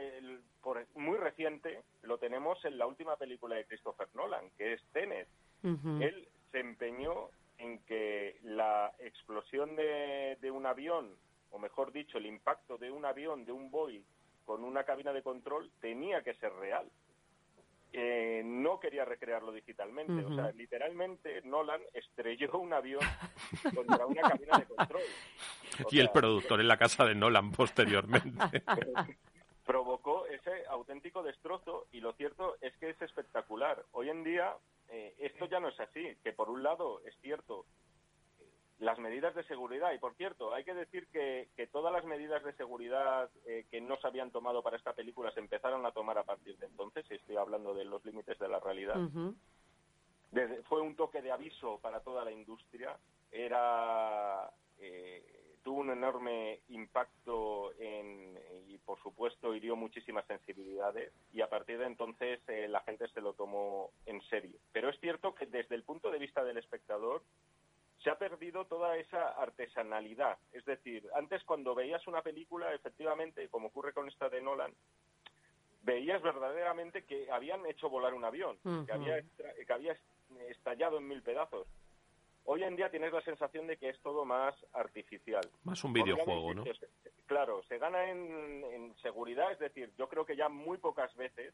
muy 0.95 1.17
reciente 1.17 1.81
lo 2.03 2.17
tenemos 2.19 2.63
en 2.65 2.77
la 2.77 2.85
última 2.85 3.15
película 3.15 3.55
de 3.55 3.65
Christopher 3.65 4.07
Nolan, 4.13 4.51
que 4.57 4.73
es 4.73 4.83
Tenet. 4.91 5.27
Él 5.63 6.27
se 6.51 6.59
empeñó 6.59 7.29
en 7.65 7.79
que 7.79 8.37
la 8.43 8.93
explosión 8.99 9.75
de, 9.75 10.37
de, 10.39 10.51
un 10.51 10.65
avión, 10.65 11.15
o 11.51 11.59
mejor 11.59 11.91
dicho, 11.91 12.17
el 12.17 12.25
impacto 12.25 12.77
de 12.77 12.91
un 12.91 13.05
avión, 13.05 13.45
de 13.45 13.51
un 13.51 13.71
Boeing, 13.71 14.03
con 14.45 14.63
una 14.63 14.83
cabina 14.83 15.11
de 15.11 15.23
control, 15.23 15.71
tenía 15.81 16.21
que 16.21 16.35
ser 16.35 16.53
real. 16.53 16.89
Eh, 17.97 18.41
no 18.43 18.79
quería 18.79 19.05
recrearlo 19.05 19.51
digitalmente. 19.53 20.25
O 20.25 20.35
sea, 20.35 20.51
literalmente 20.51 21.41
Nolan 21.43 21.81
estrelló 21.93 22.59
un 22.59 22.73
avión 22.73 22.99
contra 23.75 24.05
una 24.05 24.21
cabina 24.21 24.59
de 24.59 24.65
control. 24.65 25.01
y 25.91 25.99
el 25.99 26.09
productor 26.09 26.59
en 26.59 26.67
la 26.67 26.77
casa 26.77 27.05
de 27.05 27.15
Nolan 27.15 27.51
posteriormente. 27.51 28.63
provocó 29.65 30.27
ese 30.27 30.65
auténtico 30.69 31.23
destrozo 31.23 31.87
y 31.91 31.99
lo 31.99 32.13
cierto 32.13 32.55
es 32.61 32.75
que 32.77 32.89
es 32.89 33.01
espectacular. 33.01 33.83
Hoy 33.93 34.09
en 34.09 34.23
día 34.23 34.53
eh, 34.89 35.15
esto 35.19 35.45
ya 35.45 35.59
no 35.59 35.69
es 35.69 35.79
así, 35.79 36.15
que 36.23 36.33
por 36.33 36.49
un 36.49 36.63
lado 36.63 37.01
es 37.05 37.15
cierto 37.21 37.65
las 38.79 38.99
medidas 38.99 39.33
de 39.35 39.43
seguridad. 39.45 39.93
Y 39.93 39.99
por 39.99 40.15
cierto, 40.15 40.53
hay 40.53 40.63
que 40.63 40.73
decir 40.73 41.07
que, 41.07 41.47
todas 41.71 41.91
las 41.91 42.05
medidas 42.05 42.43
de 42.43 42.53
seguridad 42.53 43.29
eh, 43.45 43.65
que 43.71 43.81
no 43.81 43.97
se 43.97 44.07
habían 44.07 44.31
tomado 44.31 44.61
para 44.63 44.77
esta 44.77 44.93
película 44.93 45.31
se 45.31 45.39
empezaron 45.39 45.85
a 45.85 45.91
tomar 45.91 46.17
a 46.17 46.23
partir 46.23 46.57
de 46.57 46.67
entonces. 46.67 47.09
Estoy 47.09 47.37
hablando 47.37 47.73
de 47.73 47.85
los 47.85 48.03
límites 48.05 48.37
de 48.39 48.47
la 48.47 48.59
realidad. 48.59 48.95
fue 50.67 50.81
un 50.81 50.95
toque 50.95 51.21
de 51.21 51.31
aviso 51.31 51.79
para 51.81 52.01
toda 52.01 52.23
la 52.23 52.31
industria. 52.31 52.97
Era 53.31 54.49
eh, 54.79 55.44
tuvo 55.65 55.81
un 55.81 55.89
enorme 55.89 56.59
impacto 56.69 57.73
en, 57.79 58.39
y, 58.67 58.77
por 58.77 59.01
supuesto, 59.01 59.55
hirió 59.55 59.75
muchísimas 59.75 60.23
sensibilidades. 60.27 61.11
Y 61.33 61.41
a 61.41 61.49
partir 61.49 61.79
de 61.79 61.87
entonces 61.87 62.39
eh, 62.47 62.67
la 62.69 62.81
gente 62.81 63.07
se 63.07 63.19
lo 63.19 63.33
tomó 63.33 63.89
en 64.05 64.21
serio. 64.29 64.59
Pero 64.71 64.89
es 64.89 64.99
cierto 64.99 65.33
que 65.33 65.47
desde 65.47 65.73
el 65.73 65.81
punto 65.81 66.11
de 66.11 66.19
vista 66.19 66.43
del 66.43 66.57
espectador 66.57 67.23
se 68.03 68.11
ha 68.11 68.19
perdido 68.19 68.65
toda 68.65 68.95
esa 68.97 69.29
artesanalidad. 69.29 70.37
Es 70.53 70.63
decir, 70.65 71.03
antes 71.15 71.43
cuando 71.43 71.73
veías 71.73 72.05
una 72.05 72.21
película, 72.21 72.71
efectivamente, 72.71 73.49
como 73.49 73.69
ocurre 73.69 73.91
con 73.91 74.07
esta 74.07 74.29
de 74.29 74.41
Nolan, 74.41 74.71
veías 75.81 76.21
verdaderamente 76.21 77.05
que 77.05 77.31
habían 77.31 77.65
hecho 77.65 77.89
volar 77.89 78.13
un 78.13 78.23
avión, 78.23 78.59
que, 78.85 78.91
había, 78.93 79.23
que 79.65 79.73
había 79.73 79.97
estallado 80.47 80.99
en 80.99 81.07
mil 81.07 81.23
pedazos. 81.23 81.65
Hoy 82.45 82.63
en 82.63 82.75
día 82.75 82.89
tienes 82.91 83.11
la 83.11 83.21
sensación 83.21 83.67
de 83.67 83.77
que 83.77 83.89
es 83.89 83.99
todo 84.01 84.23
más 84.23 84.55
artificial. 84.73 85.43
Más 85.63 85.83
un 85.83 85.93
videojuego, 85.93 86.53
¿no? 86.53 86.63
Claro, 87.25 87.63
se 87.63 87.79
gana 87.79 88.09
en, 88.09 88.63
en 88.71 88.95
seguridad, 89.01 89.51
es 89.51 89.59
decir, 89.59 89.91
yo 89.97 90.07
creo 90.07 90.25
que 90.25 90.35
ya 90.35 90.47
muy 90.47 90.77
pocas 90.77 91.13
veces, 91.15 91.53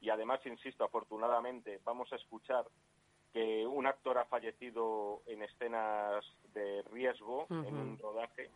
y 0.00 0.10
además, 0.10 0.44
insisto, 0.44 0.82
afortunadamente, 0.84 1.80
vamos 1.84 2.12
a 2.12 2.16
escuchar 2.16 2.66
que 3.32 3.66
un 3.66 3.86
actor 3.86 4.16
ha 4.18 4.24
fallecido 4.24 5.22
en 5.26 5.42
escenas 5.42 6.24
de 6.54 6.82
riesgo 6.90 7.46
en 7.50 7.76
un 7.76 7.98
rodaje, 7.98 8.50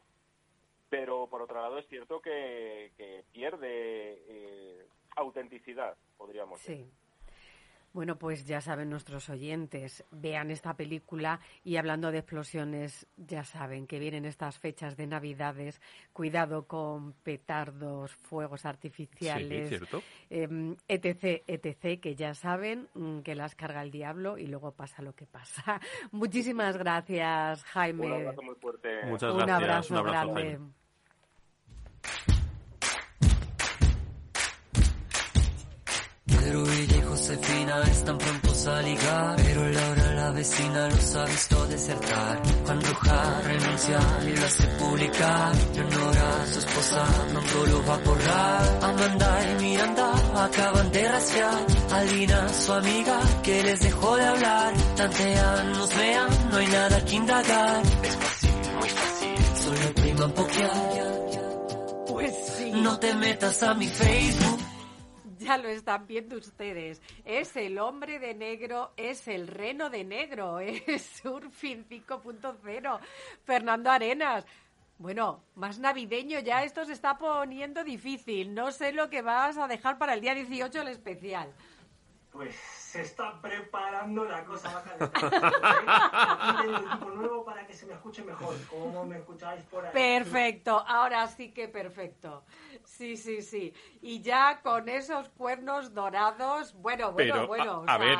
pero 0.88 1.26
por 1.28 1.42
otro 1.42 1.60
lado 1.60 1.78
es 1.78 1.86
cierto 1.88 2.20
que, 2.20 2.90
pierde 3.30 4.22
eh, 4.26 4.86
autenticidad, 5.16 5.96
podríamos 6.16 6.60
decir. 6.64 6.90
Bueno, 7.92 8.16
pues 8.16 8.44
ya 8.44 8.60
saben 8.60 8.88
nuestros 8.88 9.28
oyentes, 9.30 10.04
vean 10.12 10.50
esta 10.50 10.74
película 10.74 11.40
y 11.64 11.76
hablando 11.76 12.12
de 12.12 12.18
explosiones, 12.18 13.06
ya 13.16 13.42
saben 13.42 13.86
que 13.88 13.98
vienen 13.98 14.24
estas 14.24 14.58
fechas 14.58 14.96
de 14.96 15.08
Navidades, 15.08 15.80
cuidado 16.12 16.68
con 16.68 17.14
petardos, 17.14 18.14
fuegos 18.14 18.64
artificiales, 18.64 19.82
em, 20.28 20.76
etc., 20.86 21.42
etc., 21.46 22.00
que 22.00 22.14
ya 22.14 22.34
saben 22.34 22.88
mm, 22.94 23.20
que 23.20 23.34
las 23.34 23.56
carga 23.56 23.82
el 23.82 23.90
diablo 23.90 24.38
y 24.38 24.46
luego 24.46 24.70
pasa 24.72 25.02
lo 25.02 25.14
que 25.14 25.26
pasa. 25.26 25.80
Muchísimas 26.12 26.76
gracias, 26.76 27.64
Jaime. 27.64 28.06
Un 28.06 28.12
abrazo 28.12 28.42
muy 28.42 28.54
fuerte. 28.54 29.04
Muchas 29.06 29.34
gracias. 29.34 29.90
Un 29.90 29.96
abrazo, 29.96 30.04
grande. 30.04 30.58
Josefina 37.20 37.82
están 37.82 38.16
prontos 38.16 38.66
a 38.66 38.80
ligar 38.80 39.36
Pero 39.36 39.68
Laura 39.68 40.14
la 40.14 40.30
vecina 40.30 40.88
los 40.88 41.16
ha 41.16 41.24
visto 41.26 41.66
desertar 41.66 42.42
Juan 42.64 42.80
Roja 42.80 43.40
renuncia 43.42 43.98
y 44.22 44.36
lo 44.36 44.46
hace 44.46 44.66
publicar. 44.78 45.52
Leonora, 45.74 46.46
su 46.50 46.58
esposa, 46.60 47.04
pronto 47.30 47.66
lo 47.66 47.86
va 47.86 47.94
a 47.94 47.98
borrar 47.98 48.78
Amanda 48.80 49.38
y 49.42 49.62
Miranda 49.62 50.12
acaban 50.44 50.92
de 50.92 51.08
rastrear. 51.08 51.66
Alina, 51.92 52.48
su 52.48 52.72
amiga, 52.72 53.20
que 53.42 53.62
les 53.64 53.80
dejó 53.80 54.16
de 54.16 54.24
hablar. 54.24 54.72
Tantean, 54.96 55.72
nos 55.72 55.96
vean, 55.96 56.28
no 56.50 56.56
hay 56.56 56.66
nada 56.68 57.04
que 57.04 57.16
indagar. 57.16 57.82
Es 58.02 58.16
fácil, 58.16 58.50
muy 58.78 58.88
fácil, 58.88 59.36
solo 59.62 59.94
priman 59.94 60.32
pokear 60.32 60.70
Pues 62.08 62.34
sí. 62.56 62.72
No 62.72 62.98
te 62.98 63.14
metas 63.14 63.62
a 63.62 63.74
mi 63.74 63.88
Facebook 63.88 64.59
lo 65.56 65.68
están 65.68 66.06
viendo 66.06 66.36
ustedes. 66.36 67.00
Es 67.24 67.56
el 67.56 67.78
hombre 67.78 68.18
de 68.18 68.34
negro, 68.34 68.92
es 68.96 69.28
el 69.28 69.46
reno 69.46 69.90
de 69.90 70.04
negro, 70.04 70.58
es 70.60 71.02
Surfing 71.22 71.86
5.0. 71.88 73.00
Fernando 73.44 73.90
Arenas. 73.90 74.44
Bueno, 74.98 75.42
más 75.54 75.78
navideño 75.78 76.40
ya 76.40 76.62
esto 76.62 76.84
se 76.84 76.92
está 76.92 77.16
poniendo 77.16 77.84
difícil. 77.84 78.54
No 78.54 78.70
sé 78.70 78.92
lo 78.92 79.08
que 79.08 79.22
vas 79.22 79.56
a 79.56 79.66
dejar 79.66 79.96
para 79.96 80.12
el 80.12 80.20
día 80.20 80.34
18 80.34 80.82
el 80.82 80.88
especial. 80.88 81.54
Pues 82.30 82.79
se 82.90 83.02
está 83.02 83.40
preparando 83.40 84.24
la 84.24 84.44
cosa 84.44 84.82
Aquí 84.98 86.62
tengo 86.62 86.78
equipo 86.78 87.10
nuevo 87.10 87.44
para 87.44 87.64
que 87.64 87.72
se 87.72 87.86
me 87.86 87.92
escuche 87.92 88.24
mejor, 88.24 88.56
como 88.66 89.06
me 89.06 89.18
escucháis 89.18 89.62
por 89.64 89.86
ahí. 89.86 89.92
Perfecto, 89.92 90.84
ahora 90.88 91.24
sí 91.28 91.52
que 91.52 91.68
perfecto. 91.68 92.42
Sí, 92.84 93.16
sí, 93.16 93.42
sí. 93.42 93.72
Y 94.02 94.22
ya 94.22 94.60
con 94.60 94.88
esos 94.88 95.28
cuernos 95.28 95.94
dorados, 95.94 96.74
bueno, 96.74 97.12
bueno, 97.12 97.46
bueno. 97.46 97.84
A, 97.86 97.96
ver, 97.96 98.18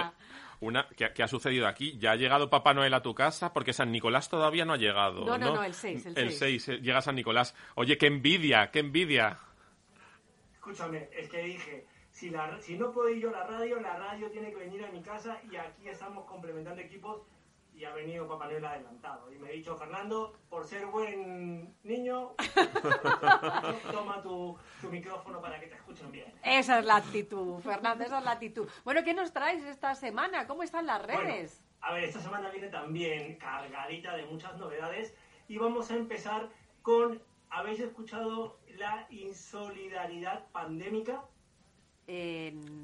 una, 0.61 0.87
¿qué, 0.91 1.21
ha 1.21 1.29
sucedido 1.29 1.67
aquí? 1.67 1.99
¿Ya 1.99 2.13
ha 2.13 2.17
llegado 2.17 2.49
Papá 2.49 2.73
Noel 2.73 2.95
a 2.95 3.03
tu 3.03 3.13
casa? 3.13 3.53
Porque 3.53 3.73
San 3.73 3.91
Nicolás 3.91 4.29
todavía 4.29 4.65
no 4.65 4.75
ha 4.75 4.79
llegado. 4.79 5.25
No, 5.25 5.37
no, 5.37 5.53
no, 5.53 5.65
el 5.65 5.75
6. 5.75 6.07
El, 6.07 6.19
el 6.19 6.33
6. 6.33 6.69
Eh, 6.69 6.79
llega 6.81 7.03
San 7.03 7.17
Nicolás. 7.17 7.57
Oye, 7.75 7.99
qué 7.99 8.07
envidia, 8.07 8.71
qué 8.71 8.79
envidia. 8.79 9.37
Escúchame, 10.55 11.09
es 11.13 11.29
que 11.29 11.43
dije, 11.43 11.87
si, 12.21 12.29
la, 12.29 12.61
si 12.61 12.77
no 12.77 12.93
puedo 12.93 13.09
ir 13.09 13.23
yo 13.23 13.31
a 13.31 13.33
la 13.33 13.47
radio, 13.47 13.81
la 13.81 13.97
radio 13.97 14.31
tiene 14.31 14.51
que 14.51 14.57
venir 14.57 14.85
a 14.85 14.91
mi 14.91 15.01
casa 15.01 15.41
y 15.51 15.57
aquí 15.57 15.89
estamos 15.89 16.27
complementando 16.27 16.79
equipos 16.83 17.23
y 17.75 17.87
ha 17.87 17.95
venido 17.95 18.29
Papá 18.29 18.45
Noel 18.45 18.63
adelantado. 18.63 19.33
Y 19.33 19.39
me 19.39 19.49
ha 19.49 19.53
dicho, 19.53 19.75
Fernando, 19.75 20.37
por 20.51 20.67
ser 20.67 20.85
buen 20.85 21.75
niño, 21.83 22.33
toma 23.91 24.21
tu, 24.23 24.55
micrófono 24.91 25.41
para 25.41 25.59
que 25.59 25.69
te 25.69 25.77
escuchen 25.77 26.13
bien. 26.13 26.31
Esa 26.45 26.81
es 26.81 26.85
la 26.85 26.97
actitud, 26.97 27.59
Fernando, 27.61 28.05
esa 28.05 28.19
es 28.19 28.25
la 28.27 28.33
actitud. 28.33 28.69
Bueno, 28.85 29.03
¿qué 29.03 29.15
nos 29.15 29.33
traes 29.33 29.65
esta 29.65 29.95
semana? 29.95 30.47
¿Cómo 30.47 30.63
están 30.63 30.85
las 30.85 31.01
redes? 31.01 31.65
a 31.81 31.95
ver, 31.95 32.05
esta 32.05 32.21
semana 32.21 32.51
viene 32.51 32.69
también 32.69 33.37
cargadita 33.37 34.15
de 34.15 34.27
muchas 34.27 34.59
novedades 34.59 35.15
y 35.49 35.57
vamos 35.57 35.91
a 35.91 35.97
empezar 35.97 36.51
con, 36.83 37.23
¿habéis 37.49 37.81
escuchado 37.81 38.59
la 38.77 39.07
insolidaridad 39.09 40.47
pandémica? 40.53 41.25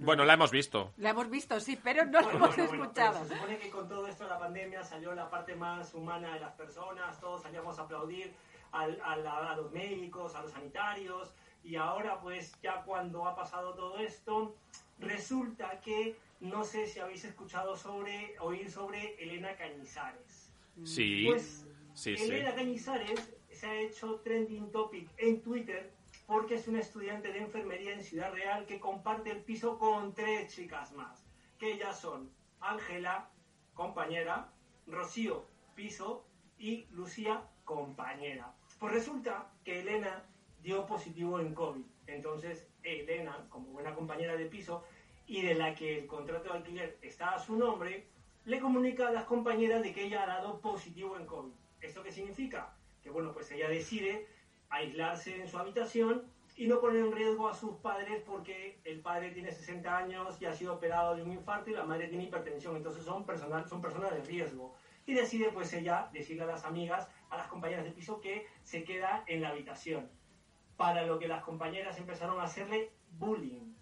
Bueno, 0.01 0.25
la 0.25 0.35
hemos 0.35 0.51
visto. 0.51 0.93
La 0.99 1.11
hemos 1.11 1.29
visto, 1.29 1.59
sí, 1.59 1.79
pero 1.83 2.05
no 2.05 2.21
la 2.21 2.31
hemos 2.31 2.59
escuchado. 2.59 3.25
se 3.25 3.35
supone 3.35 3.59
que 3.59 3.71
con 3.71 3.89
todo 3.89 4.07
esto 4.07 4.25
de 4.25 4.31
la 4.31 4.39
pandemia 4.39 4.85
salió 4.85 5.15
la 5.15 5.29
parte 5.29 5.57
más 5.57 5.95
humana 5.95 6.35
de 6.35 6.41
las 6.41 6.53
personas, 6.53 7.19
todos 7.21 7.43
salíamos 7.43 7.79
a 7.79 7.83
aplaudir 7.83 8.33
al, 8.73 9.01
a 9.03 9.57
los 9.57 9.73
médicos, 9.73 10.35
a 10.35 10.43
los 10.43 10.53
sanitarios, 10.53 11.33
y 11.65 11.77
ahora 11.77 12.21
pues 12.21 12.55
ya 12.63 12.83
cuando 12.83 13.27
ha 13.27 13.35
pasado 13.35 13.75
todo 13.75 13.99
esto, 13.99 14.55
resulta 15.01 15.81
que 15.81 16.17
no 16.41 16.63
sé 16.63 16.87
si 16.87 17.01
habéis 17.01 17.25
escuchado 17.25 17.77
sobre, 17.77 18.39
oír 18.41 18.71
sobre 18.71 19.21
Elena 19.23 19.57
Cañizares. 19.57 20.51
Sí, 20.85 21.25
pues, 21.27 21.67
sí, 21.95 22.15
Elena 22.17 22.55
Cañizares 22.55 23.33
se 23.51 23.67
ha 23.67 23.75
hecho 23.81 24.21
trending 24.23 24.71
topic 24.71 25.09
en 25.17 25.41
Twitter 25.41 25.96
porque 26.27 26.57
es 26.57 26.69
una 26.69 26.81
estudiante 26.81 27.33
de 27.33 27.39
enfermería 27.39 27.93
en 27.93 28.03
Ciudad 28.03 28.33
Real 28.33 28.67
que 28.67 28.81
comparte 28.81 29.31
el 29.31 29.43
piso 29.43 29.79
con 29.79 30.15
tres 30.15 30.55
chicas 30.55 30.93
más, 30.93 31.25
que 31.59 31.73
ellas 31.73 31.99
son 32.01 32.31
Ángela, 32.61 33.31
compañera, 33.75 34.51
Rocío, 34.87 35.47
piso, 35.75 36.27
y 36.59 36.87
Lucía, 36.91 37.43
compañera. 37.65 38.55
Pues 38.79 38.93
resulta 38.93 39.51
que 39.65 39.81
Elena 39.81 40.25
dio 40.63 40.87
positivo 40.87 41.41
en 41.41 41.55
COVID. 41.55 41.85
Entonces, 42.07 42.67
Elena, 42.83 43.47
como 43.51 43.69
buena 43.69 43.95
compañera 43.95 44.37
de 44.37 44.47
piso 44.47 44.85
y 45.27 45.43
de 45.43 45.55
la 45.55 45.75
que 45.75 45.99
el 45.99 46.07
contrato 46.07 46.51
de 46.51 46.59
alquiler 46.59 46.99
está 47.03 47.31
a 47.31 47.39
su 47.39 47.57
nombre, 47.57 48.07
le 48.45 48.61
comunica 48.61 49.09
a 49.09 49.13
las 49.13 49.25
compañeras 49.25 49.83
de 49.83 49.93
que 49.93 50.05
ella 50.05 50.23
ha 50.23 50.27
dado 50.27 50.61
positivo 50.61 51.17
en 51.17 51.27
COVID. 51.27 51.53
¿Esto 51.81 52.03
qué 52.03 52.13
significa? 52.13 52.75
Que 53.03 53.11
bueno, 53.11 53.33
pues 53.33 53.51
ella 53.51 53.69
decide 53.69 54.27
aislarse 54.71 55.41
en 55.41 55.49
su 55.49 55.59
habitación 55.59 56.25
y 56.57 56.67
no 56.67 56.81
poner 56.81 57.05
en 57.05 57.13
riesgo 57.13 57.49
a 57.49 57.55
sus 57.55 57.77
padres 57.77 58.23
porque 58.27 58.79
el 58.85 59.01
padre 59.01 59.31
tiene 59.31 59.53
60 59.53 59.97
años 59.97 60.41
y 60.41 60.47
ha 60.47 60.53
sido 60.53 60.75
operado 60.75 61.15
de 61.15 61.23
un 61.23 61.33
infarto 61.33 61.71
y 61.71 61.75
la 61.75 61.85
madre 61.85 62.09
tiene 62.09 62.25
hipertensión, 62.25 62.77
entonces 62.77 63.05
son, 63.05 63.27
personal, 63.27 63.69
son 63.69 63.83
personas 63.83 64.13
de 64.13 64.23
riesgo. 64.23 64.75
Y 65.05 65.15
decide 65.15 65.51
pues 65.53 65.73
ella 65.75 66.09
decirle 66.13 66.45
a 66.45 66.47
las 66.47 66.65
amigas, 66.65 67.09
a 67.31 67.37
las 67.37 67.47
compañeras 67.49 67.85
de 67.85 67.93
piso 67.93 68.21
que 68.21 68.47
se 68.63 68.85
queda 68.85 69.23
en 69.27 69.43
la 69.43 69.51
habitación. 69.51 70.09
Para 70.77 71.07
lo 71.07 71.19
que 71.19 71.29
las 71.29 71.45
compañeras 71.45 71.99
empezaron 71.99 72.41
a 72.41 72.45
hacerle 72.45 72.91
bullying. 73.19 73.75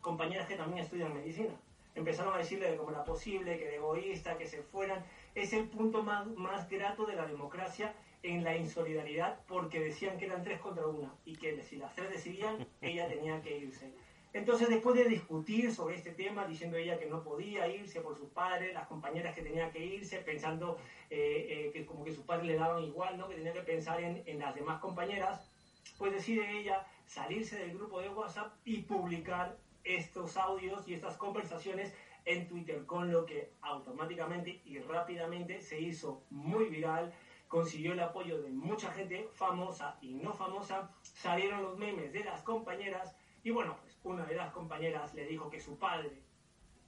Compañeras 0.00 0.46
que 0.46 0.56
también 0.56 0.84
estudian 0.84 1.12
medicina. 1.12 1.54
Empezaron 1.94 2.32
a 2.32 2.38
decirle 2.38 2.70
de 2.70 2.76
cómo 2.76 2.90
era 2.90 3.04
posible, 3.04 3.58
que 3.58 3.66
de 3.66 3.76
egoísta, 3.76 4.38
que 4.38 4.46
se 4.46 4.62
fueran. 4.62 5.04
Es 5.34 5.52
el 5.52 5.68
punto 5.68 6.02
más, 6.02 6.26
más 6.28 6.68
grato 6.68 7.04
de 7.06 7.16
la 7.16 7.26
democracia 7.26 7.92
en 8.22 8.44
la 8.44 8.56
insolidaridad 8.56 9.40
porque 9.46 9.80
decían 9.80 10.18
que 10.18 10.26
eran 10.26 10.42
tres 10.42 10.60
contra 10.60 10.86
una 10.86 11.14
y 11.24 11.36
que 11.36 11.62
si 11.62 11.76
las 11.76 11.94
tres 11.94 12.10
decidían, 12.10 12.66
ella 12.80 13.08
tenía 13.08 13.40
que 13.42 13.56
irse. 13.56 13.92
Entonces, 14.32 14.68
después 14.68 14.94
de 14.94 15.04
discutir 15.04 15.72
sobre 15.74 15.96
este 15.96 16.12
tema, 16.12 16.46
diciendo 16.46 16.76
ella 16.76 16.98
que 16.98 17.06
no 17.06 17.24
podía 17.24 17.66
irse 17.66 18.00
por 18.02 18.16
sus 18.16 18.28
padres, 18.28 18.74
las 18.74 18.86
compañeras 18.86 19.34
que 19.34 19.42
tenía 19.42 19.70
que 19.70 19.84
irse, 19.84 20.18
pensando 20.18 20.78
eh, 21.08 21.46
eh, 21.48 21.70
que 21.72 21.86
como 21.86 22.04
que 22.04 22.12
sus 22.12 22.24
padres 22.24 22.46
le 22.46 22.56
daban 22.56 22.82
igual, 22.84 23.16
¿no? 23.16 23.28
que 23.28 23.36
tenía 23.36 23.54
que 23.54 23.62
pensar 23.62 24.02
en, 24.02 24.22
en 24.26 24.38
las 24.38 24.54
demás 24.54 24.80
compañeras, 24.80 25.50
pues 25.96 26.12
decide 26.12 26.60
ella 26.60 26.86
salirse 27.06 27.58
del 27.58 27.74
grupo 27.74 28.00
de 28.00 28.10
WhatsApp 28.10 28.52
y 28.66 28.82
publicar 28.82 29.56
estos 29.82 30.36
audios 30.36 30.86
y 30.86 30.94
estas 30.94 31.16
conversaciones 31.16 31.94
en 32.26 32.46
Twitter, 32.46 32.84
con 32.84 33.10
lo 33.10 33.24
que 33.24 33.52
automáticamente 33.62 34.60
y 34.66 34.78
rápidamente 34.80 35.62
se 35.62 35.80
hizo 35.80 36.22
muy 36.28 36.66
viral 36.66 37.14
consiguió 37.48 37.94
el 37.94 38.00
apoyo 38.00 38.40
de 38.40 38.50
mucha 38.50 38.92
gente 38.92 39.28
famosa 39.32 39.96
y 40.00 40.14
no 40.14 40.32
famosa, 40.32 40.90
salieron 41.02 41.62
los 41.62 41.78
memes 41.78 42.12
de 42.12 42.24
las 42.24 42.42
compañeras 42.42 43.16
y 43.42 43.50
bueno, 43.50 43.76
pues 43.80 43.98
una 44.04 44.24
de 44.24 44.34
las 44.34 44.52
compañeras 44.52 45.14
le 45.14 45.26
dijo 45.26 45.48
que 45.48 45.60
su 45.60 45.78
padre 45.78 46.22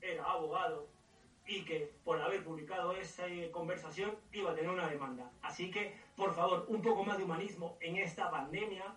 era 0.01 0.25
abogado 0.25 0.89
y 1.47 1.65
que 1.65 1.93
por 2.05 2.21
haber 2.21 2.45
publicado 2.45 2.93
esa 2.93 3.25
conversación 3.51 4.15
iba 4.33 4.53
a 4.53 4.55
tener 4.55 4.71
una 4.71 4.89
demanda. 4.89 5.31
Así 5.43 5.71
que, 5.71 5.97
por 6.17 6.35
favor, 6.35 6.67
un 6.69 6.83
poco 6.83 7.05
más 7.05 7.19
de 7.19 7.25
humanismo 7.25 7.77
en 7.81 7.97
esta 7.97 8.31
pandemia 8.31 8.95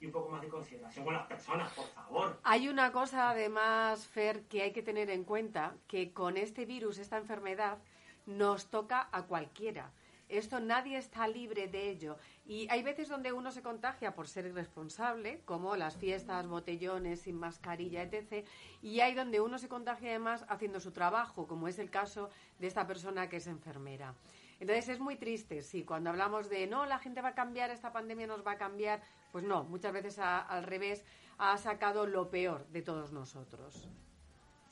y 0.00 0.06
un 0.06 0.12
poco 0.12 0.28
más 0.28 0.42
de 0.42 0.48
consideración 0.48 1.04
con 1.04 1.14
las 1.14 1.26
personas, 1.26 1.72
por 1.72 1.86
favor. 1.86 2.38
Hay 2.42 2.68
una 2.68 2.92
cosa 2.92 3.30
además, 3.30 4.06
Fer, 4.06 4.42
que 4.42 4.62
hay 4.62 4.72
que 4.72 4.82
tener 4.82 5.08
en 5.08 5.24
cuenta, 5.24 5.74
que 5.86 6.12
con 6.12 6.36
este 6.36 6.66
virus, 6.66 6.98
esta 6.98 7.16
enfermedad, 7.16 7.78
nos 8.26 8.66
toca 8.66 9.08
a 9.12 9.22
cualquiera. 9.22 9.92
Esto 10.28 10.60
nadie 10.60 10.98
está 10.98 11.28
libre 11.28 11.68
de 11.68 11.90
ello. 11.90 12.18
Y 12.46 12.68
hay 12.70 12.82
veces 12.82 13.08
donde 13.08 13.32
uno 13.32 13.50
se 13.52 13.62
contagia 13.62 14.14
por 14.14 14.28
ser 14.28 14.46
irresponsable, 14.46 15.40
como 15.44 15.76
las 15.76 15.96
fiestas, 15.96 16.46
botellones, 16.46 17.22
sin 17.22 17.36
mascarilla, 17.36 18.02
etc. 18.02 18.46
Y 18.82 19.00
hay 19.00 19.14
donde 19.14 19.40
uno 19.40 19.58
se 19.58 19.68
contagia 19.68 20.10
además 20.10 20.44
haciendo 20.48 20.80
su 20.80 20.92
trabajo, 20.92 21.46
como 21.46 21.68
es 21.68 21.78
el 21.78 21.90
caso 21.90 22.30
de 22.58 22.66
esta 22.66 22.86
persona 22.86 23.28
que 23.28 23.36
es 23.36 23.46
enfermera. 23.46 24.14
Entonces 24.58 24.88
es 24.88 25.00
muy 25.00 25.16
triste, 25.16 25.62
sí, 25.62 25.84
cuando 25.84 26.10
hablamos 26.10 26.48
de 26.48 26.66
no, 26.66 26.86
la 26.86 26.98
gente 26.98 27.20
va 27.20 27.28
a 27.28 27.34
cambiar, 27.34 27.70
esta 27.70 27.92
pandemia 27.92 28.26
nos 28.26 28.46
va 28.46 28.52
a 28.52 28.56
cambiar, 28.56 29.02
pues 29.30 29.44
no, 29.44 29.64
muchas 29.64 29.92
veces 29.92 30.18
al 30.18 30.62
revés 30.62 31.04
ha 31.38 31.58
sacado 31.58 32.06
lo 32.06 32.30
peor 32.30 32.66
de 32.68 32.80
todos 32.80 33.12
nosotros. 33.12 33.86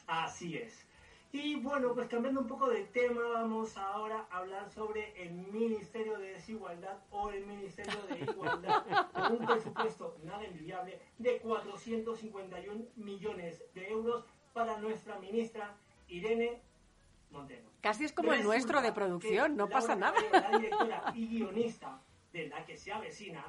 Así 0.07 0.57
es. 0.57 0.87
Y 1.35 1.57
bueno, 1.57 1.93
pues 1.95 2.07
cambiando 2.07 2.43
un 2.43 2.47
poco 2.47 2.69
de 2.69 2.85
tema, 2.85 3.21
vamos 3.33 3.77
ahora 3.77 4.25
a 4.31 4.39
hablar 4.39 4.71
sobre 4.71 5.21
el 5.21 5.33
Ministerio 5.33 6.17
de 6.17 6.35
Desigualdad 6.35 6.99
o 7.11 7.29
el 7.31 7.45
Ministerio 7.45 8.01
de 8.09 8.21
Igualdad, 8.21 8.85
con 9.13 9.33
un 9.41 9.45
presupuesto 9.45 10.17
nada 10.23 10.45
envidiable 10.45 11.01
de 11.19 11.39
451 11.39 12.85
millones 12.95 13.65
de 13.75 13.89
euros 13.89 14.25
para 14.53 14.79
nuestra 14.79 15.19
ministra 15.19 15.77
Irene 16.07 16.63
Montero. 17.33 17.69
Casi 17.81 18.05
es 18.05 18.13
como 18.13 18.33
el 18.33 18.45
nuestro 18.45 18.81
de 18.81 18.93
producción, 18.93 19.57
no 19.57 19.69
pasa 19.69 19.97
nada. 19.97 20.15
La 20.31 20.57
directora 20.57 21.13
y 21.17 21.27
guionista 21.27 22.01
de 22.33 22.47
la 22.47 22.65
que 22.65 22.77
se 22.77 22.93
avecina 22.93 23.45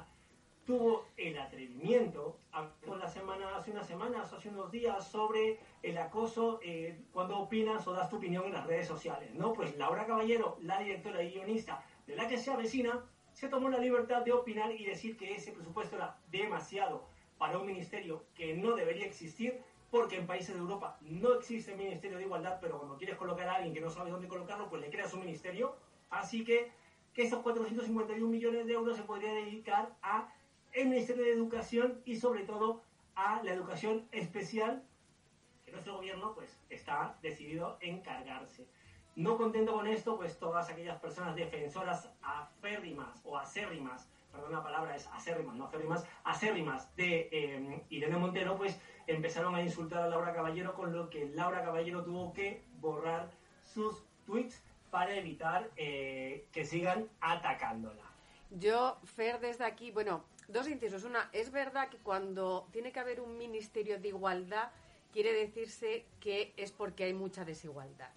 tuvo 0.66 1.06
el 1.16 1.38
atrevimiento, 1.38 2.38
hace, 2.50 2.96
la 2.96 3.08
semana, 3.08 3.56
hace 3.56 3.70
unas 3.70 3.86
semanas, 3.86 4.32
hace 4.32 4.48
unos 4.48 4.70
días, 4.72 5.06
sobre 5.06 5.60
el 5.82 5.96
acoso 5.96 6.58
eh, 6.62 6.98
cuando 7.12 7.38
opinas 7.38 7.86
o 7.86 7.92
das 7.92 8.10
tu 8.10 8.16
opinión 8.16 8.44
en 8.46 8.52
las 8.52 8.66
redes 8.66 8.88
sociales, 8.88 9.32
¿no? 9.34 9.52
Pues 9.52 9.76
Laura 9.76 10.06
Caballero, 10.06 10.58
la 10.60 10.80
directora 10.80 11.22
y 11.22 11.30
guionista 11.30 11.84
de 12.06 12.16
la 12.16 12.26
que 12.28 12.36
se 12.36 12.50
avecina, 12.50 13.04
se 13.32 13.48
tomó 13.48 13.68
la 13.68 13.78
libertad 13.78 14.22
de 14.22 14.32
opinar 14.32 14.72
y 14.72 14.84
decir 14.84 15.16
que 15.16 15.34
ese 15.34 15.52
presupuesto 15.52 15.96
era 15.96 16.18
demasiado 16.30 17.06
para 17.38 17.58
un 17.58 17.66
ministerio 17.66 18.24
que 18.34 18.54
no 18.54 18.74
debería 18.74 19.06
existir, 19.06 19.62
porque 19.90 20.16
en 20.16 20.26
países 20.26 20.54
de 20.54 20.60
Europa 20.60 20.98
no 21.02 21.34
existe 21.34 21.76
Ministerio 21.76 22.18
de 22.18 22.24
Igualdad, 22.24 22.58
pero 22.60 22.78
cuando 22.78 22.96
quieres 22.96 23.16
colocar 23.16 23.48
a 23.48 23.54
alguien 23.54 23.72
que 23.72 23.80
no 23.80 23.90
sabe 23.90 24.10
dónde 24.10 24.26
colocarlo, 24.26 24.68
pues 24.68 24.82
le 24.82 24.90
creas 24.90 25.14
un 25.14 25.20
ministerio. 25.20 25.76
Así 26.10 26.44
que, 26.44 26.72
que 27.12 27.22
esos 27.22 27.40
451 27.42 28.26
millones 28.26 28.66
de 28.66 28.72
euros 28.72 28.96
se 28.96 29.04
podrían 29.04 29.34
dedicar 29.34 29.94
a 30.02 30.32
el 30.76 30.88
Ministerio 30.88 31.24
de 31.24 31.32
Educación 31.32 32.02
y 32.04 32.16
sobre 32.16 32.44
todo 32.44 32.82
a 33.14 33.42
la 33.42 33.52
educación 33.52 34.06
especial 34.12 34.82
que 35.64 35.72
nuestro 35.72 35.96
gobierno 35.96 36.34
pues 36.34 36.60
está 36.68 37.16
decidido 37.22 37.78
en 37.80 38.02
cargarse. 38.02 38.66
No 39.16 39.38
contento 39.38 39.72
con 39.72 39.86
esto, 39.86 40.18
pues 40.18 40.38
todas 40.38 40.68
aquellas 40.68 41.00
personas 41.00 41.34
defensoras 41.34 42.10
aférrimas 42.22 43.22
o 43.24 43.38
acérrimas, 43.38 44.06
perdón, 44.30 44.52
la 44.52 44.62
palabra 44.62 44.94
es 44.94 45.06
acérrimas, 45.06 45.56
no 45.56 45.64
aférrimas, 45.64 46.06
acérrimas 46.24 46.94
de 46.94 47.30
eh, 47.32 47.82
Irene 47.88 48.18
Montero, 48.18 48.58
pues 48.58 48.78
empezaron 49.06 49.54
a 49.54 49.62
insultar 49.62 50.02
a 50.02 50.08
Laura 50.08 50.34
Caballero, 50.34 50.74
con 50.74 50.92
lo 50.92 51.08
que 51.08 51.24
Laura 51.30 51.64
Caballero 51.64 52.04
tuvo 52.04 52.34
que 52.34 52.62
borrar 52.80 53.30
sus 53.64 54.04
tweets 54.26 54.62
para 54.90 55.16
evitar 55.16 55.70
eh, 55.76 56.46
que 56.52 56.66
sigan 56.66 57.08
atacándola. 57.22 58.02
Yo, 58.50 58.98
Fer, 59.04 59.40
desde 59.40 59.64
aquí, 59.64 59.90
bueno, 59.90 60.22
Dos 60.48 60.68
incisos. 60.68 61.04
Una, 61.04 61.28
es 61.32 61.50
verdad 61.50 61.88
que 61.88 61.98
cuando 61.98 62.68
tiene 62.72 62.92
que 62.92 63.00
haber 63.00 63.20
un 63.20 63.36
ministerio 63.36 63.98
de 63.98 64.08
igualdad, 64.08 64.70
quiere 65.12 65.32
decirse 65.32 66.04
que 66.20 66.52
es 66.56 66.72
porque 66.72 67.04
hay 67.04 67.14
mucha 67.14 67.44
desigualdad. 67.44 68.10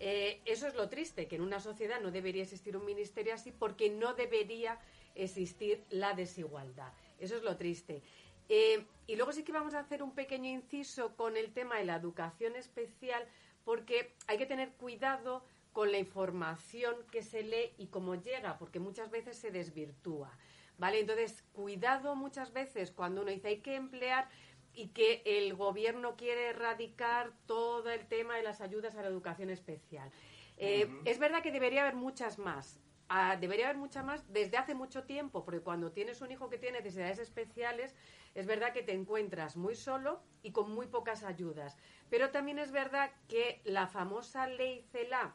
Eh, 0.00 0.40
eso 0.44 0.66
es 0.66 0.74
lo 0.74 0.88
triste, 0.88 1.26
que 1.26 1.36
en 1.36 1.42
una 1.42 1.60
sociedad 1.60 2.00
no 2.00 2.10
debería 2.10 2.42
existir 2.42 2.76
un 2.76 2.84
ministerio 2.84 3.34
así 3.34 3.50
porque 3.50 3.90
no 3.90 4.14
debería 4.14 4.78
existir 5.14 5.82
la 5.90 6.14
desigualdad. 6.14 6.92
Eso 7.18 7.36
es 7.36 7.42
lo 7.42 7.56
triste. 7.56 8.02
Eh, 8.48 8.86
y 9.06 9.16
luego 9.16 9.32
sí 9.32 9.42
que 9.42 9.52
vamos 9.52 9.74
a 9.74 9.80
hacer 9.80 10.02
un 10.02 10.12
pequeño 10.12 10.48
inciso 10.48 11.14
con 11.16 11.36
el 11.36 11.52
tema 11.52 11.76
de 11.76 11.84
la 11.84 11.96
educación 11.96 12.56
especial, 12.56 13.26
porque 13.64 14.14
hay 14.26 14.38
que 14.38 14.46
tener 14.46 14.70
cuidado 14.70 15.44
con 15.72 15.92
la 15.92 15.98
información 15.98 16.96
que 17.10 17.22
se 17.22 17.42
lee 17.42 17.72
y 17.76 17.86
cómo 17.86 18.14
llega, 18.14 18.58
porque 18.58 18.78
muchas 18.78 19.10
veces 19.10 19.36
se 19.36 19.50
desvirtúa. 19.50 20.30
¿Vale? 20.78 21.00
Entonces, 21.00 21.44
cuidado 21.52 22.14
muchas 22.14 22.52
veces 22.52 22.92
cuando 22.92 23.22
uno 23.22 23.30
dice 23.30 23.48
hay 23.48 23.60
que 23.60 23.74
emplear 23.74 24.28
y 24.72 24.88
que 24.88 25.22
el 25.24 25.54
gobierno 25.54 26.16
quiere 26.16 26.50
erradicar 26.50 27.32
todo 27.46 27.90
el 27.90 28.06
tema 28.06 28.36
de 28.36 28.44
las 28.44 28.60
ayudas 28.60 28.94
a 28.94 29.02
la 29.02 29.08
educación 29.08 29.50
especial. 29.50 30.10
Eh, 30.56 30.88
es 31.04 31.18
verdad 31.18 31.42
que 31.42 31.50
debería 31.50 31.82
haber 31.82 31.96
muchas 31.96 32.38
más. 32.38 32.80
Ah, 33.08 33.36
debería 33.40 33.66
haber 33.66 33.78
muchas 33.78 34.04
más 34.04 34.32
desde 34.32 34.56
hace 34.56 34.74
mucho 34.74 35.04
tiempo, 35.04 35.44
porque 35.44 35.60
cuando 35.60 35.92
tienes 35.92 36.20
un 36.20 36.30
hijo 36.30 36.50
que 36.50 36.58
tiene 36.58 36.78
necesidades 36.78 37.18
especiales, 37.18 37.94
es 38.34 38.46
verdad 38.46 38.72
que 38.72 38.82
te 38.82 38.92
encuentras 38.92 39.56
muy 39.56 39.74
solo 39.74 40.22
y 40.42 40.52
con 40.52 40.70
muy 40.70 40.86
pocas 40.86 41.24
ayudas. 41.24 41.76
Pero 42.10 42.30
también 42.30 42.58
es 42.58 42.70
verdad 42.70 43.10
que 43.26 43.62
la 43.64 43.86
famosa 43.86 44.46
ley 44.46 44.82
CELA, 44.92 45.34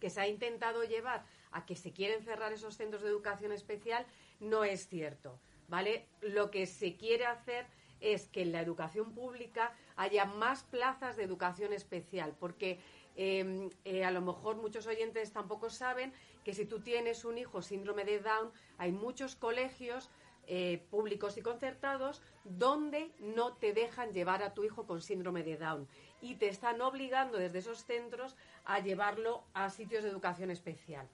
que 0.00 0.10
se 0.10 0.20
ha 0.20 0.28
intentado 0.28 0.84
llevar 0.84 1.24
a 1.52 1.64
que 1.64 1.76
se 1.76 1.92
quieren 1.92 2.22
cerrar 2.22 2.52
esos 2.52 2.76
centros 2.76 3.02
de 3.02 3.08
educación 3.08 3.52
especial, 3.52 4.04
no 4.40 4.64
es 4.64 4.88
cierto, 4.88 5.38
¿vale? 5.68 6.06
Lo 6.20 6.50
que 6.50 6.66
se 6.66 6.96
quiere 6.96 7.26
hacer 7.26 7.66
es 8.00 8.28
que 8.28 8.42
en 8.42 8.52
la 8.52 8.60
educación 8.60 9.12
pública 9.12 9.72
haya 9.96 10.24
más 10.24 10.64
plazas 10.64 11.16
de 11.16 11.24
educación 11.24 11.72
especial, 11.72 12.34
porque 12.38 12.78
em, 13.16 13.70
eh, 13.84 14.04
a 14.04 14.10
lo 14.10 14.20
mejor 14.20 14.56
muchos 14.56 14.86
oyentes 14.86 15.32
tampoco 15.32 15.70
saben 15.70 16.12
que 16.44 16.52
si 16.52 16.66
tú 16.66 16.80
tienes 16.80 17.24
un 17.24 17.38
hijo 17.38 17.62
síndrome 17.62 18.04
de 18.04 18.20
Down, 18.20 18.52
hay 18.76 18.92
muchos 18.92 19.36
colegios 19.36 20.10
eh, 20.46 20.84
públicos 20.90 21.38
y 21.38 21.42
concertados 21.42 22.20
donde 22.44 23.10
no 23.18 23.54
te 23.54 23.72
dejan 23.72 24.12
llevar 24.12 24.42
a 24.42 24.52
tu 24.52 24.62
hijo 24.62 24.86
con 24.86 25.00
síndrome 25.00 25.42
de 25.42 25.56
Down 25.56 25.88
y 26.20 26.34
te 26.34 26.48
están 26.48 26.82
obligando 26.82 27.38
desde 27.38 27.60
esos 27.60 27.84
centros 27.84 28.36
a 28.66 28.80
llevarlo 28.80 29.44
a 29.54 29.70
sitios 29.70 30.04
de 30.04 30.10
educación 30.10 30.50
especial. 30.50 31.08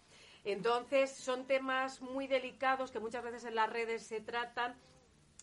Entonces, 0.44 1.10
son 1.10 1.46
temas 1.46 2.00
muy 2.00 2.26
delicados 2.26 2.90
que 2.90 3.00
muchas 3.00 3.22
veces 3.22 3.44
en 3.44 3.54
las 3.54 3.70
redes 3.70 4.02
se 4.06 4.20
tratan 4.20 4.74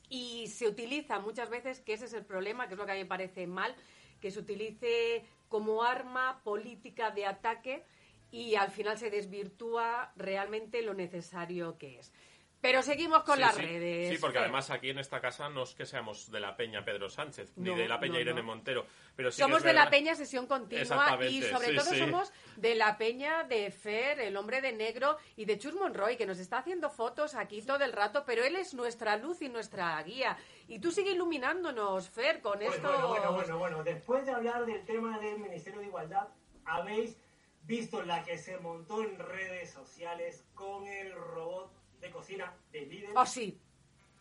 y 0.09 0.47
se 0.47 0.67
utiliza 0.67 1.19
muchas 1.19 1.49
veces, 1.49 1.81
que 1.81 1.93
ese 1.93 2.05
es 2.05 2.13
el 2.13 2.25
problema, 2.25 2.67
que 2.67 2.73
es 2.73 2.77
lo 2.79 2.85
que 2.85 2.91
a 2.91 2.95
mí 2.95 3.01
me 3.01 3.07
parece 3.07 3.45
mal, 3.45 3.75
que 4.21 4.31
se 4.31 4.39
utilice 4.39 5.25
como 5.49 5.83
arma 5.83 6.41
política 6.43 7.11
de 7.11 7.25
ataque 7.25 7.83
y 8.31 8.55
al 8.55 8.71
final 8.71 8.97
se 8.97 9.09
desvirtúa 9.09 10.11
realmente 10.15 10.81
lo 10.81 10.93
necesario 10.93 11.77
que 11.77 11.99
es. 11.99 12.13
Pero 12.59 12.81
seguimos 12.81 13.23
con 13.23 13.35
Sí, 13.35 13.41
las 13.41 13.55
sí. 13.55 13.61
redes. 13.61 14.09
Sí, 14.09 14.17
porque 14.19 14.39
además 14.39 14.71
aquí 14.71 14.89
en 14.89 14.97
esta 14.97 15.21
casa 15.21 15.47
no 15.47 15.63
es 15.63 15.75
que 15.75 15.85
seamos 15.85 16.31
de 16.31 16.39
la 16.39 16.55
Peña 16.57 16.83
Pedro 16.83 17.07
Sánchez, 17.07 17.53
ni 17.55 17.73
de 17.75 17.87
la 17.87 17.99
Peña 17.99 18.15
no, 18.15 18.19
Irene 18.21 18.41
no. 18.41 18.47
Montero. 18.47 18.85
Pero 19.15 19.29
sí 19.31 19.37
que 19.37 19.43
somos 19.43 19.61
de 19.63 19.73
la 19.73 19.89
peña 19.89 20.15
sesión 20.15 20.47
continua 20.47 21.17
y 21.27 21.41
sobre 21.43 21.67
sí, 21.69 21.75
todo 21.75 21.89
sí. 21.91 21.99
somos 21.99 22.31
de 22.55 22.75
la 22.75 22.97
peña 22.97 23.43
de 23.43 23.69
Fer, 23.71 24.19
el 24.19 24.35
hombre 24.37 24.61
de 24.61 24.73
negro, 24.73 25.17
y 25.35 25.45
de 25.45 25.57
Chus 25.59 25.75
Monroy, 25.75 26.17
que 26.17 26.25
nos 26.25 26.39
está 26.39 26.57
haciendo 26.59 26.89
fotos 26.89 27.35
aquí 27.35 27.61
todo 27.61 27.83
el 27.83 27.93
rato, 27.93 28.23
pero 28.25 28.43
él 28.43 28.55
es 28.55 28.73
nuestra 28.73 29.17
luz 29.17 29.41
y 29.41 29.49
nuestra 29.49 30.01
guía. 30.03 30.37
Y 30.67 30.79
tú 30.79 30.91
sigue 30.91 31.11
iluminándonos, 31.11 32.09
Fer, 32.09 32.41
con 32.41 32.57
Bueno, 32.59 32.73
esto. 32.73 32.87
bueno, 32.87 33.07
bueno, 33.09 33.31
bueno, 33.33 33.57
bueno. 33.59 33.83
Después 33.83 34.25
de 34.25 34.31
hablar 34.33 34.65
del 34.65 34.83
tema 34.85 35.19
del 35.19 35.37
Ministerio 35.39 35.79
de 35.79 35.85
Igualdad, 35.87 36.27
habéis 36.65 37.17
visto 37.63 38.01
la 38.03 38.23
que 38.23 38.37
se 38.37 38.57
montó 38.57 39.03
en 39.03 39.17
redes 39.19 39.71
sociales 39.71 40.43
con 40.55 40.87
el 40.87 41.13
robot 41.13 41.71
de 41.99 42.09
cocina 42.11 42.53
de 42.71 42.81
Lidl. 42.85 43.11
Oh, 43.15 43.25
sí. 43.25 43.59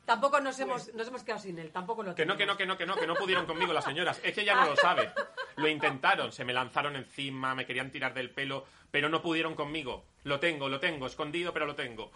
Tampoco 0.05 0.41
nos, 0.41 0.55
Pues- 0.57 0.61
hemos, 0.61 0.95
nos 0.95 1.09
hemos 1.09 1.23
quedado 1.25 1.41
sin 1.43 1.59
él, 1.59 1.73
tampoco 1.73 2.03
lo 2.05 2.15
Que 2.15 2.25
no, 2.25 2.37
que 2.37 2.47
no, 2.47 2.57
que 2.57 2.65
no, 2.65 2.77
que 2.77 2.87
no, 2.87 2.95
que 2.95 3.07
no 3.09 3.15
pudieron 3.17 3.45
conmigo 3.47 3.73
las 3.73 3.85
señoras. 3.85 4.21
Es 4.23 4.35
que 4.35 4.45
ya 4.45 4.55
no 4.55 4.67
lo 4.71 4.77
sabe. 4.77 5.11
Lo 5.57 5.69
intentaron, 5.69 6.31
se 6.31 6.45
me 6.45 6.53
lanzaron 6.53 6.95
encima, 6.95 7.55
me 7.55 7.67
querían 7.67 7.91
tirar 7.91 8.15
del 8.15 8.31
pelo, 8.31 8.65
pero 8.91 9.09
no 9.09 9.21
pudieron 9.21 9.55
conmigo. 9.57 10.05
Lo 10.23 10.39
tengo, 10.39 10.69
lo 10.69 10.79
tengo, 10.79 11.07
escondido, 11.07 11.53
pero 11.53 11.67
lo 11.67 11.75
tengo. 11.75 12.11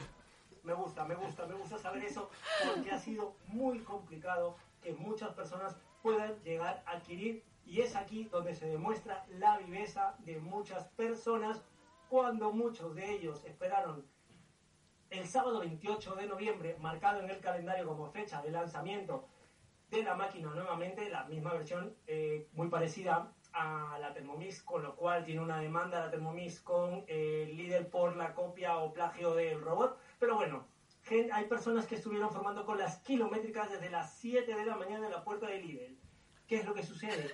Me 0.62 0.72
gusta, 0.74 1.04
me 1.04 1.14
gusta, 1.16 1.46
me 1.46 1.54
gusta 1.54 1.78
saber 1.78 2.04
eso 2.04 2.30
porque 2.64 2.90
ha 2.92 2.98
sido 2.98 3.34
muy 3.46 3.80
complicado 3.80 4.56
que 4.82 4.92
muchas 4.92 5.30
personas 5.34 5.76
puedan 6.02 6.40
llegar 6.44 6.82
a 6.86 6.92
adquirir 6.92 7.42
y 7.66 7.80
es 7.80 7.96
aquí 7.96 8.24
donde 8.24 8.54
se 8.54 8.66
demuestra 8.66 9.24
la 9.30 9.58
viveza 9.58 10.14
de 10.20 10.38
muchas 10.38 10.86
personas 10.90 11.60
cuando 12.08 12.52
muchos 12.52 12.94
de 12.94 13.10
ellos 13.10 13.42
esperaron 13.44 14.04
el 15.10 15.26
sábado 15.26 15.60
28 15.60 16.14
de 16.14 16.26
noviembre, 16.26 16.76
marcado 16.80 17.20
en 17.20 17.30
el 17.30 17.40
calendario 17.40 17.86
como 17.86 18.10
fecha 18.10 18.40
de 18.42 18.50
lanzamiento 18.50 19.28
de 19.90 20.02
la 20.04 20.14
máquina 20.14 20.50
nuevamente, 20.54 21.10
la 21.10 21.24
misma 21.24 21.52
versión 21.52 21.96
eh, 22.06 22.48
muy 22.52 22.68
parecida 22.68 23.32
a 23.52 23.98
la 24.00 24.14
Thermomix, 24.14 24.62
con 24.62 24.82
lo 24.84 24.94
cual 24.94 25.24
tiene 25.24 25.40
una 25.40 25.58
demanda 25.58 25.98
la 26.04 26.10
Thermomix 26.10 26.60
con 26.60 27.04
eh, 27.08 27.50
líder 27.52 27.88
por 27.90 28.14
la 28.16 28.32
copia 28.34 28.76
o 28.78 28.92
plagio 28.92 29.34
del 29.34 29.60
robot. 29.60 29.98
Pero 30.20 30.36
bueno, 30.36 30.64
hay 31.32 31.44
personas 31.46 31.86
que 31.86 31.96
estuvieron 31.96 32.30
formando 32.30 32.64
con 32.64 32.78
las 32.78 32.98
kilométricas 32.98 33.68
desde 33.68 33.90
las 33.90 34.14
7 34.18 34.54
de 34.54 34.64
la 34.64 34.76
mañana 34.76 35.06
en 35.06 35.12
la 35.12 35.24
puerta 35.24 35.46
de 35.48 35.60
Lidl. 35.60 35.98
¿Qué 36.46 36.56
es 36.56 36.64
lo 36.64 36.72
que 36.74 36.84
sucede? 36.84 37.28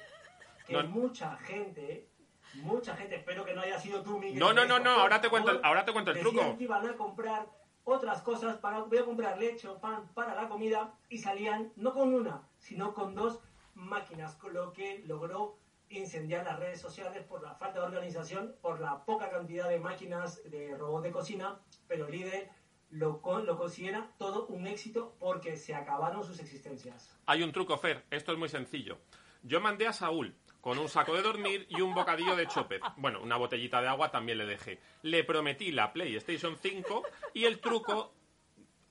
Que 0.66 0.72
No. 0.72 0.84
mucha 0.88 1.36
gente, 1.36 2.08
mucha 2.54 2.96
gente, 2.96 3.16
espero 3.16 3.44
que 3.44 3.52
no 3.54 3.60
haya 3.60 3.78
sido 3.78 4.02
tú, 4.02 4.18
Miguel. 4.18 4.38
No, 4.38 4.54
no, 4.54 4.64
no, 4.64 4.78
no, 4.78 4.92
ahora 4.92 5.20
te 5.20 5.28
cuento 5.28 5.50
el- 5.50 5.60
ahora 5.62 5.84
te 5.84 5.92
cuento 5.92 6.12
el 6.12 6.20
truco. 6.20 6.56
que 6.56 6.64
iban 6.64 6.86
a 6.86 6.96
comprar 6.96 7.46
otras 7.86 8.20
cosas, 8.20 8.56
para, 8.56 8.80
voy 8.80 8.98
a 8.98 9.04
comprar 9.04 9.38
leche 9.38 9.68
o 9.68 9.78
pan 9.78 10.08
para 10.12 10.34
la 10.34 10.48
comida 10.48 10.92
y 11.08 11.18
salían 11.18 11.72
no 11.76 11.94
con 11.94 12.12
una, 12.12 12.42
sino 12.58 12.92
con 12.92 13.14
dos 13.14 13.40
máquinas, 13.74 14.34
con 14.34 14.52
lo 14.52 14.72
que 14.72 15.04
logró 15.06 15.56
incendiar 15.88 16.44
las 16.44 16.58
redes 16.58 16.80
sociales 16.80 17.22
por 17.22 17.44
la 17.44 17.54
falta 17.54 17.78
de 17.78 17.86
organización, 17.86 18.56
por 18.60 18.80
la 18.80 19.04
poca 19.04 19.30
cantidad 19.30 19.68
de 19.68 19.78
máquinas 19.78 20.42
de 20.50 20.76
robot 20.76 21.04
de 21.04 21.12
cocina, 21.12 21.60
pero 21.86 22.08
Lidl 22.08 22.50
lo, 22.90 23.22
lo 23.44 23.56
considera 23.56 24.10
todo 24.18 24.46
un 24.46 24.66
éxito 24.66 25.14
porque 25.20 25.56
se 25.56 25.72
acabaron 25.72 26.24
sus 26.24 26.40
existencias. 26.40 27.16
Hay 27.26 27.44
un 27.44 27.52
truco, 27.52 27.78
Fer. 27.78 28.04
Esto 28.10 28.32
es 28.32 28.38
muy 28.38 28.48
sencillo. 28.48 28.98
Yo 29.44 29.60
mandé 29.60 29.86
a 29.86 29.92
Saúl 29.92 30.34
con 30.66 30.80
un 30.80 30.88
saco 30.88 31.14
de 31.14 31.22
dormir 31.22 31.64
y 31.70 31.80
un 31.80 31.94
bocadillo 31.94 32.34
de 32.34 32.48
chopet. 32.48 32.82
Bueno, 32.96 33.20
una 33.22 33.36
botellita 33.36 33.80
de 33.80 33.86
agua 33.86 34.10
también 34.10 34.36
le 34.38 34.46
dejé. 34.46 34.80
Le 35.02 35.22
prometí 35.22 35.70
la 35.70 35.92
PlayStation 35.92 36.56
5 36.60 37.04
y 37.34 37.44
el 37.44 37.60
truco 37.60 38.12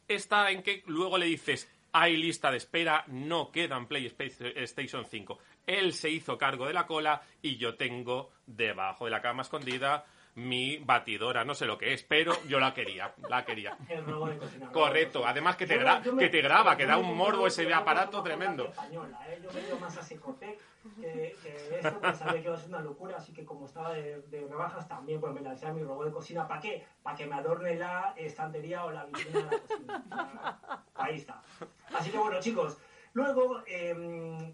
está 0.07 0.51
en 0.51 0.63
que 0.63 0.83
luego 0.85 1.17
le 1.17 1.25
dices, 1.25 1.69
hay 1.91 2.15
lista 2.15 2.49
de 2.49 2.55
espera, 2.59 3.03
no 3.07 3.51
quedan 3.51 3.87
PlayStation 3.87 5.03
5. 5.05 5.37
Él 5.67 5.91
se 5.91 6.09
hizo 6.09 6.37
cargo 6.37 6.65
de 6.65 6.71
la 6.71 6.87
cola 6.87 7.21
y 7.41 7.57
yo 7.57 7.75
tengo 7.75 8.31
debajo 8.45 9.03
de 9.03 9.11
la 9.11 9.21
cama 9.21 9.41
escondida 9.41 10.05
mi 10.35 10.77
batidora, 10.77 11.43
no 11.43 11.55
sé 11.55 11.65
lo 11.65 11.77
que 11.77 11.91
es, 11.91 12.03
pero 12.03 12.33
yo 12.47 12.57
la 12.57 12.73
quería, 12.73 13.13
la 13.29 13.43
quería. 13.43 13.77
El 13.89 14.05
de 14.05 14.37
cocina. 14.37 14.71
Correcto, 14.71 15.25
además 15.27 15.57
que 15.57 15.65
te, 15.67 15.77
gra- 15.77 16.01
me- 16.09 16.23
que 16.23 16.29
te 16.29 16.41
graba, 16.41 16.77
que 16.77 16.85
da 16.85 16.97
un 16.97 17.15
morbo 17.17 17.47
ese 17.47 17.73
aparato 17.73 18.23
tremendo. 18.23 18.65
española, 18.67 19.19
¿eh? 19.29 19.39
Yo 19.43 19.51
me 19.51 19.59
he 19.59 19.67
ido 19.67 19.77
más 19.79 19.97
a 19.97 20.03
Secotec 20.03 20.57
que, 21.01 21.35
que 21.41 21.79
esto, 21.79 21.99
pues 21.99 22.17
sabía 22.17 22.41
que 22.41 22.47
iba 22.47 22.55
a 22.55 22.59
ser 22.59 22.69
una 22.69 22.81
locura, 22.81 23.17
así 23.17 23.33
que 23.33 23.45
como 23.45 23.65
estaba 23.65 23.93
de, 23.93 24.21
de 24.21 24.47
rebajas 24.47 24.87
también 24.87 25.19
pues 25.19 25.33
me 25.33 25.41
lancé 25.41 25.67
a 25.67 25.73
mi 25.73 25.83
robot 25.83 26.05
de 26.05 26.11
cocina. 26.11 26.47
¿Para 26.47 26.61
qué? 26.61 26.85
Para 27.01 27.15
que 27.15 27.25
me 27.25 27.35
adorne 27.35 27.75
la 27.75 28.13
estantería 28.17 28.85
o 28.85 28.91
la 28.91 29.05
vitrina 29.05 29.39
de 29.39 29.45
la 29.45 29.59
cocina. 29.59 30.85
Ahí 30.95 31.15
está. 31.17 31.41
Así 31.93 32.11
que 32.11 32.17
bueno, 32.17 32.39
chicos, 32.39 32.77
luego 33.13 33.61
eh, 33.67 34.53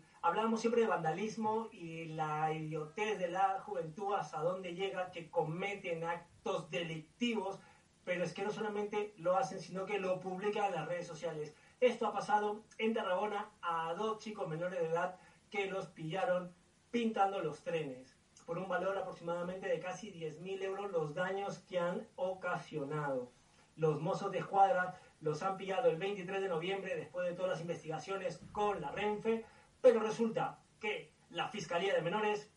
siempre 0.57 0.81
de 0.81 0.87
vandalismo 0.87 1.69
y 1.71 2.05
la 2.05 2.53
idiotez 2.53 3.17
de 3.17 3.29
la 3.29 3.59
juventud, 3.61 4.13
hasta 4.13 4.41
dónde 4.41 4.75
llega, 4.75 5.11
que 5.11 5.29
cometen 5.29 6.03
actos 6.03 6.69
delictivos, 6.69 7.59
pero 8.03 8.23
es 8.23 8.33
que 8.33 8.43
no 8.43 8.51
solamente 8.51 9.13
lo 9.17 9.35
hacen, 9.37 9.59
sino 9.59 9.85
que 9.85 9.99
lo 9.99 10.19
publican 10.19 10.65
en 10.65 10.75
las 10.75 10.87
redes 10.87 11.07
sociales. 11.07 11.55
Esto 11.79 12.07
ha 12.07 12.13
pasado 12.13 12.61
en 12.77 12.93
Tarragona 12.93 13.49
a 13.61 13.93
dos 13.95 14.19
chicos 14.19 14.47
menores 14.47 14.79
de 14.79 14.87
edad 14.87 15.17
que 15.51 15.67
los 15.67 15.87
pillaron 15.87 16.55
pintando 16.89 17.41
los 17.41 17.61
trenes 17.61 18.17
por 18.45 18.57
un 18.57 18.67
valor 18.67 18.97
aproximadamente 18.97 19.67
de 19.67 19.79
casi 19.79 20.11
10.000 20.11 20.63
euros 20.63 20.91
los 20.91 21.13
daños 21.13 21.59
que 21.59 21.79
han 21.79 22.07
ocasionado. 22.15 23.31
Los 23.75 24.01
mozos 24.01 24.31
de 24.31 24.39
escuadra 24.39 24.99
los 25.19 25.43
han 25.43 25.57
pillado 25.57 25.89
el 25.89 25.97
23 25.97 26.41
de 26.41 26.49
noviembre 26.49 26.95
después 26.95 27.27
de 27.27 27.35
todas 27.35 27.51
las 27.51 27.61
investigaciones 27.61 28.41
con 28.51 28.81
la 28.81 28.91
Renfe, 28.91 29.45
pero 29.81 29.99
resulta 29.99 30.59
que 30.79 31.13
la 31.29 31.47
Fiscalía 31.47 31.93
de 31.93 32.01
Menores 32.01 32.51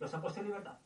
los 0.00 0.12
ha 0.12 0.20
puesto 0.20 0.40
en 0.40 0.46
libertad. 0.46 0.78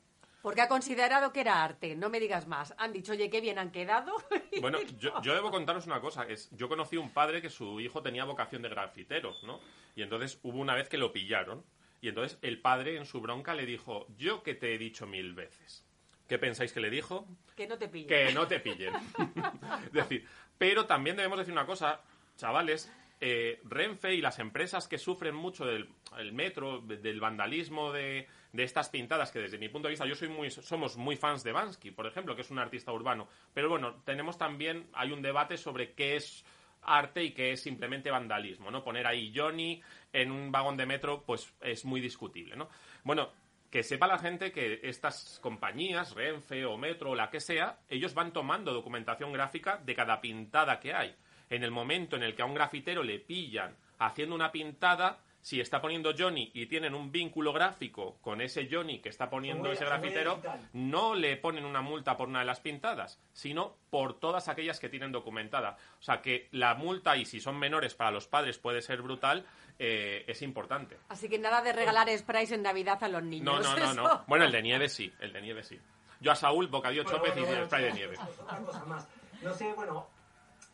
Porque 0.42 0.60
ha 0.60 0.68
considerado 0.68 1.32
que 1.32 1.40
era 1.40 1.62
arte, 1.62 1.94
no 1.94 2.10
me 2.10 2.18
digas 2.20 2.46
más. 2.48 2.74
Han 2.78 2.92
dicho, 2.92 3.12
oye, 3.12 3.30
qué 3.30 3.40
bien 3.40 3.58
han 3.58 3.70
quedado. 3.70 4.12
Bueno, 4.60 4.78
yo, 4.98 5.20
yo 5.22 5.34
debo 5.34 5.50
contaros 5.50 5.86
una 5.86 6.00
cosa. 6.00 6.24
Es, 6.28 6.50
yo 6.52 6.68
conocí 6.68 6.96
un 6.96 7.10
padre 7.10 7.40
que 7.40 7.48
su 7.50 7.80
hijo 7.80 8.02
tenía 8.02 8.24
vocación 8.24 8.60
de 8.62 8.68
grafitero, 8.68 9.34
¿no? 9.44 9.60
Y 9.96 10.02
entonces 10.02 10.38
hubo 10.42 10.58
una 10.58 10.74
vez 10.74 10.88
que 10.88 10.98
lo 10.98 11.12
pillaron. 11.12 11.64
Y 12.00 12.08
entonces 12.08 12.38
el 12.42 12.60
padre 12.60 12.96
en 12.96 13.06
su 13.06 13.20
bronca 13.20 13.54
le 13.54 13.64
dijo, 13.64 14.06
yo 14.18 14.42
que 14.42 14.54
te 14.54 14.74
he 14.74 14.78
dicho 14.78 15.06
mil 15.06 15.32
veces. 15.34 15.86
¿Qué 16.28 16.38
pensáis 16.38 16.72
que 16.72 16.80
le 16.80 16.90
dijo? 16.90 17.26
que 17.56 17.66
no 17.66 17.78
te 17.78 17.88
pillen. 17.88 18.08
Que 18.08 18.32
no 18.32 18.46
te 18.46 18.58
pillen. 18.60 18.94
es 19.86 19.92
decir, 19.92 20.26
pero 20.58 20.86
también 20.86 21.16
debemos 21.16 21.38
decir 21.38 21.52
una 21.52 21.66
cosa, 21.66 22.00
chavales, 22.36 22.90
eh, 23.20 23.60
Renfe 23.64 24.14
y 24.14 24.20
las 24.20 24.38
empresas 24.38 24.88
que 24.88 24.98
sufren 24.98 25.34
mucho 25.34 25.64
del 25.64 25.88
el 26.18 26.32
metro, 26.32 26.80
de- 26.80 26.96
del 26.96 27.20
vandalismo 27.20 27.92
de, 27.92 28.26
de 28.52 28.64
estas 28.64 28.90
pintadas, 28.90 29.30
que 29.30 29.38
desde 29.38 29.58
mi 29.58 29.68
punto 29.68 29.88
de 29.88 29.92
vista 29.92 30.06
yo 30.06 30.14
soy 30.14 30.28
muy, 30.28 30.50
somos 30.50 30.96
muy 30.96 31.16
fans 31.16 31.42
de 31.42 31.52
Bansky, 31.52 31.90
por 31.90 32.06
ejemplo, 32.06 32.36
que 32.36 32.42
es 32.42 32.50
un 32.50 32.58
artista 32.58 32.92
urbano. 32.92 33.28
Pero 33.54 33.68
bueno, 33.68 34.02
tenemos 34.04 34.36
también, 34.36 34.88
hay 34.92 35.10
un 35.10 35.22
debate 35.22 35.56
sobre 35.56 35.92
qué 35.92 36.16
es 36.16 36.44
arte 36.82 37.22
y 37.22 37.32
qué 37.32 37.52
es 37.52 37.62
simplemente 37.62 38.10
vandalismo, 38.10 38.70
¿no? 38.70 38.84
Poner 38.84 39.06
ahí 39.06 39.32
Johnny 39.34 39.80
en 40.12 40.30
un 40.30 40.52
vagón 40.52 40.76
de 40.76 40.86
metro, 40.86 41.22
pues 41.24 41.54
es 41.60 41.84
muy 41.84 42.00
discutible, 42.00 42.56
¿no? 42.56 42.68
Bueno, 43.04 43.30
que 43.70 43.82
sepa 43.82 44.06
la 44.06 44.18
gente 44.18 44.52
que 44.52 44.80
estas 44.82 45.38
compañías, 45.40 46.14
Renfe 46.14 46.66
o 46.66 46.76
Metro 46.76 47.12
o 47.12 47.14
la 47.14 47.30
que 47.30 47.40
sea, 47.40 47.78
ellos 47.88 48.12
van 48.12 48.32
tomando 48.32 48.72
documentación 48.72 49.32
gráfica 49.32 49.78
de 49.78 49.94
cada 49.94 50.20
pintada 50.20 50.78
que 50.78 50.92
hay. 50.92 51.14
En 51.48 51.62
el 51.62 51.70
momento 51.70 52.16
en 52.16 52.22
el 52.22 52.34
que 52.34 52.42
a 52.42 52.46
un 52.46 52.54
grafitero 52.54 53.02
le 53.02 53.18
pillan 53.18 53.74
haciendo 53.98 54.34
una 54.34 54.52
pintada, 54.52 55.20
si 55.42 55.60
está 55.60 55.80
poniendo 55.82 56.12
Johnny 56.16 56.50
y 56.54 56.66
tienen 56.66 56.94
un 56.94 57.10
vínculo 57.10 57.52
gráfico 57.52 58.16
con 58.22 58.40
ese 58.40 58.68
Johnny 58.70 59.00
que 59.00 59.08
está 59.08 59.28
poniendo 59.28 59.70
ese 59.72 59.84
grafitero, 59.84 60.40
no 60.72 61.14
le 61.16 61.36
ponen 61.36 61.64
una 61.64 61.82
multa 61.82 62.16
por 62.16 62.28
una 62.28 62.38
de 62.38 62.44
las 62.44 62.60
pintadas, 62.60 63.20
sino 63.32 63.74
por 63.90 64.18
todas 64.20 64.48
aquellas 64.48 64.78
que 64.78 64.88
tienen 64.88 65.10
documentada. 65.10 65.76
O 65.98 66.02
sea 66.02 66.22
que 66.22 66.48
la 66.52 66.74
multa, 66.74 67.16
y 67.16 67.24
si 67.24 67.40
son 67.40 67.58
menores 67.58 67.94
para 67.94 68.12
los 68.12 68.28
padres 68.28 68.56
puede 68.58 68.82
ser 68.82 69.02
brutal, 69.02 69.44
eh, 69.80 70.24
es 70.28 70.42
importante. 70.42 70.96
Así 71.08 71.28
que 71.28 71.38
nada 71.40 71.60
de 71.60 71.72
regalar 71.72 72.08
sprays 72.16 72.52
en 72.52 72.62
Navidad 72.62 73.02
a 73.02 73.08
los 73.08 73.22
niños. 73.24 73.44
No, 73.44 73.76
no, 73.76 73.94
no, 73.94 73.94
no. 73.94 74.24
Bueno, 74.28 74.44
el 74.44 74.52
de 74.52 74.62
nieve 74.62 74.88
sí, 74.88 75.12
el 75.20 75.32
de 75.32 75.42
nieve 75.42 75.64
sí. 75.64 75.76
Yo 76.20 76.30
a 76.30 76.36
Saúl, 76.36 76.68
bocadillo 76.68 77.02
Bueno, 77.02 77.18
chopez 77.18 77.32
bueno, 77.34 77.48
y 77.48 77.50
bueno, 77.50 77.66
spray 77.66 77.84
de 77.86 77.92
nieve. 77.94 78.16
chicos, 78.16 78.38
Otra 78.38 78.58
cosa 78.58 78.84
más. 78.84 79.08
No 79.42 79.52
sé, 79.52 79.72
bueno, 79.72 80.06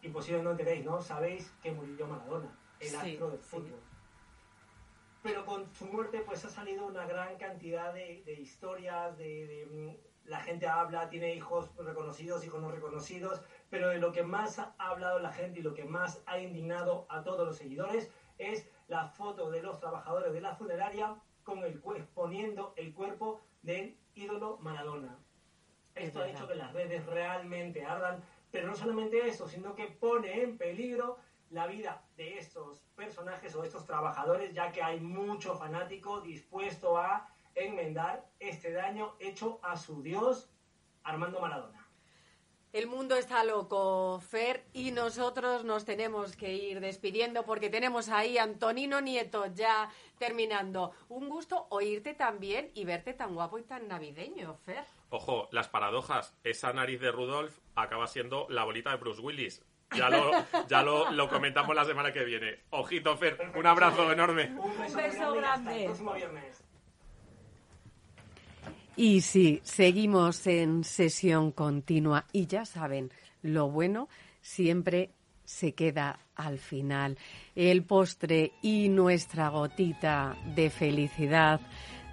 imposible 0.03 0.43
no 0.43 0.51
enteréis, 0.51 0.85
¿no? 0.85 1.01
Sabéis 1.01 1.51
que 1.63 1.73
murió 1.73 2.07
Maradona, 2.07 2.51
el 2.81 2.89
Sí, 2.89 2.97
astro 2.97 3.31
del 3.31 3.41
sí. 3.41 3.57
Pero 5.23 5.45
con 5.45 5.73
su 5.75 5.87
muerte, 5.87 6.21
pues 6.21 6.45
ha 6.45 6.49
salido 6.49 6.87
una 6.87 7.07
gran 7.07 7.37
cantidad 7.37 7.93
de, 7.93 8.23
de 8.25 8.35
historias, 8.35 9.17
de, 9.19 9.47
de, 9.47 9.67
mm, 9.67 10.29
la 10.29 10.41
gente 10.41 10.67
habla, 10.67 11.09
tiene 11.09 11.35
hijos 11.35 11.75
reconocidos, 11.77 12.45
hijos 12.45 12.61
no 12.61 12.71
reconocidos, 12.71 13.43
pero 13.71 13.89
de 13.89 13.99
lo 13.99 14.13
que 14.13 14.23
más 14.23 14.59
ha 14.59 14.75
hablado 14.79 15.19
la 15.19 15.33
gente 15.33 15.61
y 15.61 15.63
lo 15.63 15.75
que 15.75 15.85
más 15.85 16.23
ha 16.27 16.39
indignado 16.39 17.07
a 17.09 17.23
todos 17.23 17.47
los 17.47 17.57
seguidores 17.57 18.11
es 18.39 18.69
la 18.89 19.09
foto 19.09 19.51
de 19.51 19.63
los 19.63 19.81
trabajadores 19.81 20.33
de 20.33 20.41
la 20.41 20.55
funeraria 20.55 21.17
con 21.43 21.61
el 21.61 21.81
exponiendo 21.97 22.75
el 22.77 22.93
cuerpo 22.93 23.41
del 23.63 23.97
ídolo 24.15 24.59
Maradona. 24.59 25.19
Esto 25.95 26.21
ha 26.21 26.29
hecho 26.29 26.47
que 26.47 26.55
las 26.55 26.73
redes 26.73 27.05
realmente 27.07 27.85
ardan, 27.85 28.23
pero 28.51 28.69
no 28.69 28.77
solamente 28.77 29.27
eso, 29.27 29.49
sino 29.49 29.75
que 29.75 29.87
pone 29.87 30.43
en 30.43 30.59
peligro 30.59 31.19
la 31.51 31.67
vida 31.67 32.05
de 32.17 32.39
estos 32.39 32.81
personajes 32.95 33.55
o 33.55 33.65
estos 33.65 33.87
trabajadores, 33.87 34.53
ya 34.53 34.73
que 34.73 34.83
hay 34.83 35.01
mucho 35.01 35.57
fanático 35.57 36.21
dispuesto 36.21 36.99
a 36.99 37.29
enmendar 37.55 38.29
este 38.39 38.73
daño 38.73 39.15
hecho 39.19 39.59
a 39.63 39.77
su 39.77 40.03
dios 40.03 40.51
Armando 41.03 41.41
Maradona. 41.41 41.89
El 42.71 42.87
mundo 42.87 43.17
está 43.17 43.45
loco, 43.45 44.21
Fer, 44.21 44.67
y 44.75 44.91
nosotros 44.91 45.65
nos 45.65 45.87
tenemos 45.87 46.37
que 46.37 46.53
ir 46.53 46.81
despidiendo 46.81 47.47
porque 47.47 47.71
tenemos 47.71 48.11
ahí 48.11 48.37
a 48.37 48.43
Antonino 48.43 49.01
Nieto 49.01 49.47
ya 49.47 49.91
terminando. 50.19 50.93
Un 51.09 51.31
gusto 51.31 51.67
oírte 51.71 52.13
también 52.13 52.71
y 52.75 52.85
verte 52.85 53.15
tan 53.15 53.35
guapo 53.35 53.59
y 53.59 53.63
tan 53.63 53.89
navideño, 53.89 54.55
Fer. 54.59 54.85
Ojo, 55.09 55.49
las 55.51 55.69
paradojas. 55.69 56.37
Esa 56.45 56.75
nariz 56.75 57.01
de 57.01 57.11
Rudolf 57.11 57.59
acaba 57.75 58.07
siendo 58.07 58.47
la 58.51 58.65
bolita 58.65 58.91
de 58.91 58.97
Bruce 58.97 59.23
Willis. 59.23 59.65
Ya 59.97 60.11
lo, 60.11 60.31
ya 60.69 60.83
lo, 60.83 61.29
comentamos 61.29 61.75
la 61.75 61.85
semana 61.85 62.13
que 62.13 62.25
viene. 62.25 62.61
Ojito, 62.71 63.17
Fer, 63.17 63.53
un 63.55 63.67
abrazo 63.67 64.11
enorme. 64.13 64.53
Un 64.57 64.97
beso, 64.97 65.33
grande. 65.35 65.79
el 65.81 65.85
próximo 65.87 66.13
viernes. 66.13 66.65
Y 68.97 69.21
sí, 69.21 69.61
seguimos 69.63 70.47
en 70.47 70.83
sesión 70.83 71.53
continua 71.53 72.27
y 72.33 72.47
ya 72.47 72.65
saben, 72.65 73.13
lo 73.43 73.71
bueno 73.71 74.09
siempre 74.41 75.11
se 75.45 75.73
queda 75.73 76.19
al 76.35 76.59
final. 76.59 77.17
El 77.55 77.85
postre 77.85 78.53
y 78.61 78.89
nuestra 78.89 79.49
gotita 79.51 80.37
de 80.55 80.69
felicidad 80.69 81.61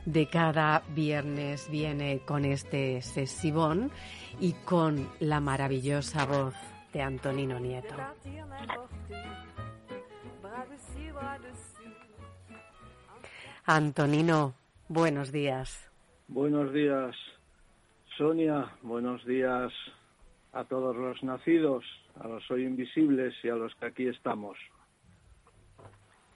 de 0.06 0.28
cada 0.30 0.84
viernes 0.90 1.70
viene 1.70 2.20
con 2.20 2.46
este 2.46 3.02
sesibón 3.02 3.92
y 4.40 4.54
con 4.54 5.10
la 5.20 5.40
maravillosa 5.40 6.26
voz 6.26 6.54
de 6.96 7.02
Antonino 7.02 7.60
Nieto. 7.60 7.94
Antonino, 13.66 14.54
buenos 14.88 15.34
días. 15.34 15.92
Buenos 16.30 16.72
días, 16.72 17.14
Sonia. 18.18 18.72
Buenos 18.82 19.26
días 19.26 19.74
a 20.54 20.64
todos 20.64 20.96
los 20.96 21.22
nacidos, 21.22 21.84
a 22.18 22.30
los 22.30 22.50
hoy 22.50 22.64
invisibles 22.64 23.34
y 23.44 23.50
a 23.50 23.56
los 23.56 23.76
que 23.76 23.88
aquí 23.88 24.08
estamos. 24.08 24.58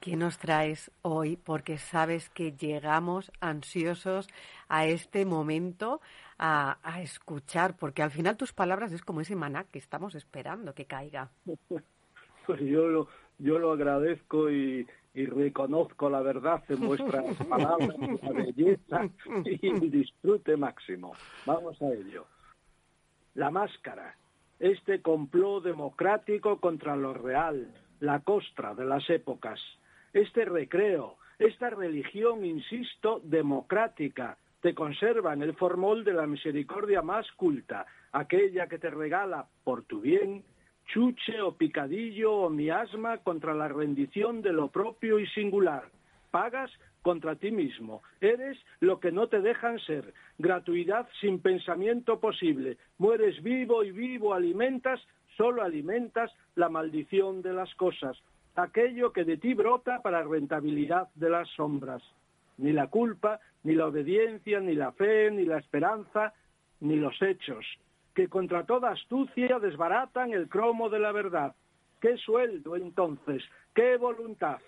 ¿Qué 0.01 0.17
nos 0.17 0.39
traes 0.39 0.91
hoy? 1.03 1.37
Porque 1.37 1.77
sabes 1.77 2.29
que 2.29 2.51
llegamos 2.51 3.31
ansiosos 3.39 4.27
a 4.67 4.87
este 4.87 5.25
momento 5.25 6.01
a, 6.39 6.79
a, 6.81 7.01
escuchar, 7.01 7.75
porque 7.77 8.01
al 8.01 8.11
final 8.11 8.37
tus 8.37 8.53
palabras 8.53 8.91
es 8.91 9.01
como 9.01 9.21
ese 9.21 9.35
maná 9.35 9.65
que 9.65 9.79
estamos 9.79 10.15
esperando 10.15 10.73
que 10.73 10.85
caiga. 10.85 11.29
Pues 12.45 12.61
yo 12.61 12.87
lo, 12.87 13.07
yo 13.37 13.59
lo 13.59 13.71
agradezco 13.73 14.49
y, 14.49 14.87
y 15.13 15.25
reconozco 15.25 16.09
la 16.09 16.21
verdad 16.21 16.63
en 16.69 16.79
vuestras 16.79 17.35
palabras, 17.49 17.95
la 18.23 18.31
belleza 18.31 19.09
y 19.45 19.67
el 19.67 19.91
disfrute 19.91 20.57
máximo. 20.57 21.13
Vamos 21.45 21.79
a 21.81 21.93
ello. 21.93 22.25
La 23.35 23.51
máscara, 23.51 24.15
este 24.59 25.01
complot 25.01 25.63
democrático 25.63 26.59
contra 26.59 26.95
lo 26.95 27.13
real, 27.13 27.71
la 27.99 28.21
costra 28.21 28.73
de 28.73 28.85
las 28.85 29.09
épocas, 29.09 29.59
este 30.13 30.45
recreo, 30.45 31.17
esta 31.37 31.69
religión, 31.69 32.45
insisto, 32.45 33.21
democrática, 33.23 34.37
te 34.61 34.73
conserva 34.73 35.33
en 35.33 35.41
el 35.41 35.55
formol 35.55 36.03
de 36.03 36.13
la 36.13 36.27
misericordia 36.27 37.01
más 37.01 37.31
culta, 37.33 37.85
aquella 38.11 38.67
que 38.67 38.79
te 38.79 38.89
regala, 38.89 39.47
por 39.63 39.83
tu 39.83 40.01
bien, 40.01 40.43
chuche 40.87 41.39
o 41.41 41.55
picadillo 41.55 42.33
o 42.33 42.49
miasma 42.49 43.19
contra 43.19 43.53
la 43.53 43.67
rendición 43.67 44.41
de 44.41 44.53
lo 44.53 44.69
propio 44.69 45.19
y 45.19 45.27
singular. 45.27 45.83
Pagas 46.31 46.71
contra 47.01 47.35
ti 47.35 47.51
mismo. 47.51 48.01
Eres 48.19 48.57
lo 48.79 48.99
que 48.99 49.11
no 49.11 49.27
te 49.27 49.41
dejan 49.41 49.79
ser. 49.79 50.13
Gratuidad 50.37 51.07
sin 51.21 51.41
pensamiento 51.41 52.19
posible. 52.19 52.77
Mueres 52.97 53.41
vivo 53.41 53.83
y 53.83 53.91
vivo 53.91 54.33
alimentas, 54.33 54.99
solo 55.37 55.63
alimentas 55.63 56.31
la 56.55 56.69
maldición 56.69 57.41
de 57.41 57.53
las 57.53 57.73
cosas. 57.75 58.17
Aquello 58.55 59.13
que 59.13 59.23
de 59.23 59.37
ti 59.37 59.53
brota 59.53 60.01
para 60.01 60.23
rentabilidad 60.23 61.07
de 61.15 61.29
las 61.29 61.47
sombras. 61.49 62.03
Ni 62.59 62.71
la 62.71 62.87
culpa, 62.87 63.39
ni 63.63 63.73
la 63.73 63.87
obediencia, 63.87 64.59
ni 64.59 64.75
la 64.75 64.91
fe, 64.91 65.31
ni 65.31 65.43
la 65.43 65.57
esperanza, 65.57 66.33
ni 66.79 66.95
los 66.95 67.19
hechos 67.21 67.65
que 68.19 68.27
contra 68.27 68.65
toda 68.65 68.91
astucia 68.91 69.59
desbaratan 69.59 70.33
el 70.33 70.49
cromo 70.49 70.89
de 70.89 70.99
la 70.99 71.13
verdad. 71.13 71.55
¿Qué 72.01 72.17
sueldo 72.17 72.75
entonces? 72.75 73.41
¿Qué 73.73 73.95
voluntad? 73.95 74.59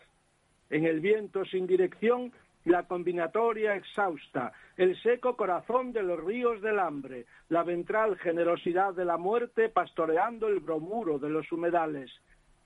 En 0.70 0.86
el 0.86 1.02
viento 1.02 1.44
sin 1.44 1.68
dirección, 1.68 2.32
la 2.64 2.84
combinatoria 2.84 3.76
exhausta, 3.76 4.54
el 4.78 4.96
seco 5.02 5.36
corazón 5.36 5.92
de 5.92 6.02
los 6.02 6.24
ríos 6.24 6.62
del 6.62 6.80
hambre, 6.80 7.26
la 7.50 7.64
ventral 7.64 8.18
generosidad 8.20 8.94
de 8.94 9.04
la 9.04 9.18
muerte 9.18 9.68
pastoreando 9.68 10.48
el 10.48 10.62
bromuro 10.62 11.20
de 11.20 11.30
los 11.30 11.52
humedales, 11.52 12.10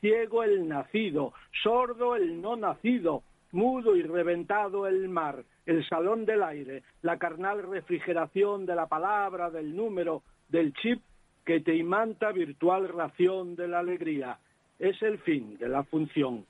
ciego 0.02 0.44
el 0.44 0.68
nacido, 0.68 1.34
sordo 1.64 2.16
el 2.16 2.42
no 2.42 2.58
nacido, 2.58 3.24
mudo 3.56 3.96
y 3.96 4.04
reventado 4.04 4.86
el 4.86 5.08
mar, 5.08 5.44
el 5.66 5.88
salón 5.88 6.26
del 6.26 6.44
aire, 6.44 6.84
la 7.02 7.18
carnal 7.18 7.64
refrigeración 7.64 8.66
de 8.66 8.76
la 8.76 8.88
palabra, 8.88 9.50
del 9.50 9.76
número, 9.76 10.24
del 10.50 10.74
chip 10.74 11.02
que 11.46 11.62
te 11.62 11.76
imanta 11.76 12.32
virtual 12.32 12.90
ración 12.90 13.56
de 13.56 13.68
la 13.68 13.80
alegría. 13.80 14.40
Es 14.78 15.02
el 15.02 15.20
fin 15.20 15.58
de 15.58 15.70
la 15.70 15.84
función. 15.84 16.46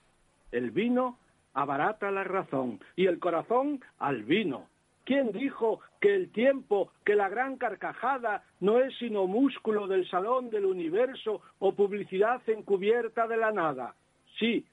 El 0.52 0.72
vino 0.72 1.18
abarata 1.54 2.10
la 2.10 2.24
razón 2.24 2.80
y 2.96 3.06
el 3.06 3.20
corazón 3.20 3.82
al 4.00 4.24
vino. 4.24 4.68
¿Quién 5.06 5.32
dijo 5.32 5.82
que 6.02 6.16
el 6.16 6.32
tiempo, 6.32 6.90
que 7.06 7.14
la 7.14 7.30
gran 7.30 7.58
carcajada 7.58 8.44
no 8.60 8.80
es 8.80 8.98
sino 8.98 9.28
músculo 9.28 9.86
del 9.86 10.10
salón 10.10 10.50
del 10.50 10.66
universo 10.66 11.42
o 11.60 11.74
publicidad 11.74 12.42
encubierta 12.50 13.28
de 13.28 13.38
la 13.38 13.52
nada? 13.52 13.94
Sí, 14.40 14.66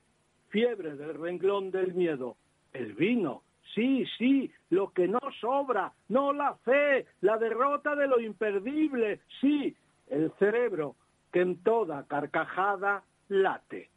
fiebre 0.53 0.94
del 0.94 1.14
renglón 1.14 1.72
del 1.72 1.94
miedo. 1.94 2.36
El 2.72 2.94
vino 2.94 3.42
Sí, 3.74 4.05
sí, 4.18 4.53
lo 4.68 4.92
que 4.92 5.09
no 5.09 5.20
sobra, 5.40 5.92
no 6.09 6.32
la 6.32 6.55
fe, 6.57 7.07
la 7.22 7.38
derrota 7.38 7.94
de 7.94 8.07
lo 8.07 8.20
imperdible, 8.20 9.20
sí, 9.40 9.74
el 10.09 10.30
cerebro 10.38 10.94
que 11.32 11.40
en 11.40 11.62
toda 11.62 12.05
carcajada 12.05 13.03
late. 13.28 13.88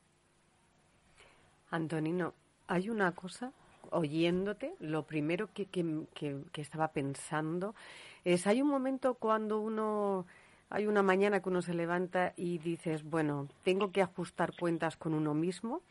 Antonino, 1.72 2.34
hay 2.68 2.90
una 2.90 3.12
cosa, 3.12 3.52
oyéndote, 3.92 4.76
lo 4.80 5.04
primero 5.04 5.50
que, 5.54 5.66
que, 5.66 6.06
que, 6.14 6.62
estaba 6.62 6.90
pensando 6.90 7.76
es, 8.24 8.48
hay 8.48 8.62
un 8.62 8.70
momento 8.70 9.16
cuando 9.16 9.60
uno, 9.60 10.26
hay 10.70 10.88
una 10.88 11.04
mañana 11.04 11.42
que 11.42 11.50
uno 11.50 11.62
se 11.62 11.74
levanta 11.74 12.34
y 12.38 12.60
dices, 12.60 13.04
bueno, 13.04 13.50
tengo 13.64 13.92
que 13.92 14.02
ajustar 14.02 14.54
cuentas 14.58 14.96
con 14.96 15.14
uno 15.14 15.34
mismo 15.34 15.82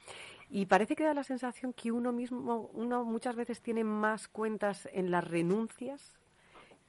y 0.50 0.66
parece 0.66 0.96
que 0.96 1.04
da 1.04 1.14
la 1.14 1.24
sensación 1.24 1.72
que 1.72 1.92
uno 1.92 2.12
mismo, 2.12 2.70
uno 2.72 3.04
muchas 3.04 3.36
veces 3.36 3.60
tiene 3.60 3.84
más 3.84 4.28
cuentas 4.28 4.88
en 4.92 5.10
las 5.10 5.28
renuncias 5.28 6.14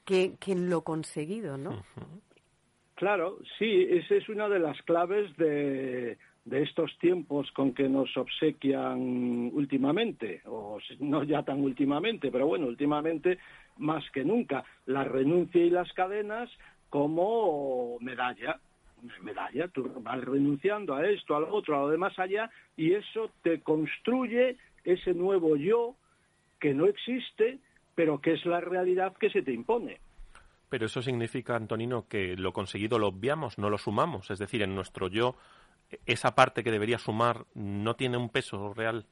que, 0.06 0.38
en 0.46 0.70
lo 0.70 0.82
conseguido, 0.82 1.58
¿no? 1.58 1.84
Claro, 2.96 3.40
sí, 3.58 3.88
esa 3.90 4.16
es 4.16 4.30
una 4.30 4.48
de 4.48 4.60
las 4.60 4.82
claves 4.84 5.36
de, 5.36 6.18
de 6.46 6.62
estos 6.62 6.98
tiempos 7.00 7.52
con 7.52 7.74
que 7.74 7.90
nos 7.90 8.16
obsequian 8.16 9.52
últimamente, 9.54 10.42
o 10.46 10.78
no 11.00 11.24
ya 11.24 11.44
tan 11.44 11.62
últimamente, 11.62 12.32
pero 12.32 12.48
bueno, 12.48 12.68
últimamente 12.68 13.40
más 13.78 14.04
que 14.12 14.24
nunca, 14.24 14.64
la 14.86 15.04
renuncia 15.04 15.62
y 15.62 15.70
las 15.70 15.92
cadenas 15.94 16.50
como 16.90 17.98
medalla 18.00 18.60
medalla, 19.22 19.68
tú 19.68 19.92
vas 20.02 20.22
renunciando 20.24 20.96
a 20.96 21.08
esto, 21.08 21.36
a 21.36 21.40
lo 21.40 21.54
otro, 21.54 21.76
a 21.76 21.82
lo 21.82 21.90
de 21.90 21.98
más 21.98 22.18
allá, 22.20 22.50
y 22.76 22.94
eso 22.94 23.32
te 23.44 23.62
construye 23.62 24.58
ese 24.84 25.14
nuevo 25.14 25.56
yo 25.56 25.96
que 26.60 26.74
no 26.74 26.86
existe, 26.86 27.60
pero 27.96 28.20
que 28.20 28.34
es 28.34 28.46
la 28.46 28.62
realidad 28.62 29.16
que 29.18 29.30
se 29.30 29.42
te 29.42 29.52
impone. 29.52 30.00
Pero 30.70 30.88
eso 30.88 31.02
significa, 31.02 31.56
Antonino, 31.56 32.08
que 32.08 32.36
lo 32.36 32.52
conseguido 32.52 33.00
lo 33.00 33.08
obviamos, 33.08 33.58
no 33.58 33.70
lo 33.70 33.78
sumamos. 33.78 34.32
Es 34.32 34.40
decir, 34.40 34.62
en 34.62 34.76
nuestro 34.76 35.08
yo, 35.08 35.36
esa 36.06 36.36
parte 36.36 36.64
que 36.64 36.72
debería 36.72 36.98
sumar 36.98 37.46
no 37.54 37.96
tiene 37.96 38.18
un 38.18 38.30
peso 38.30 38.74
real. 38.74 39.06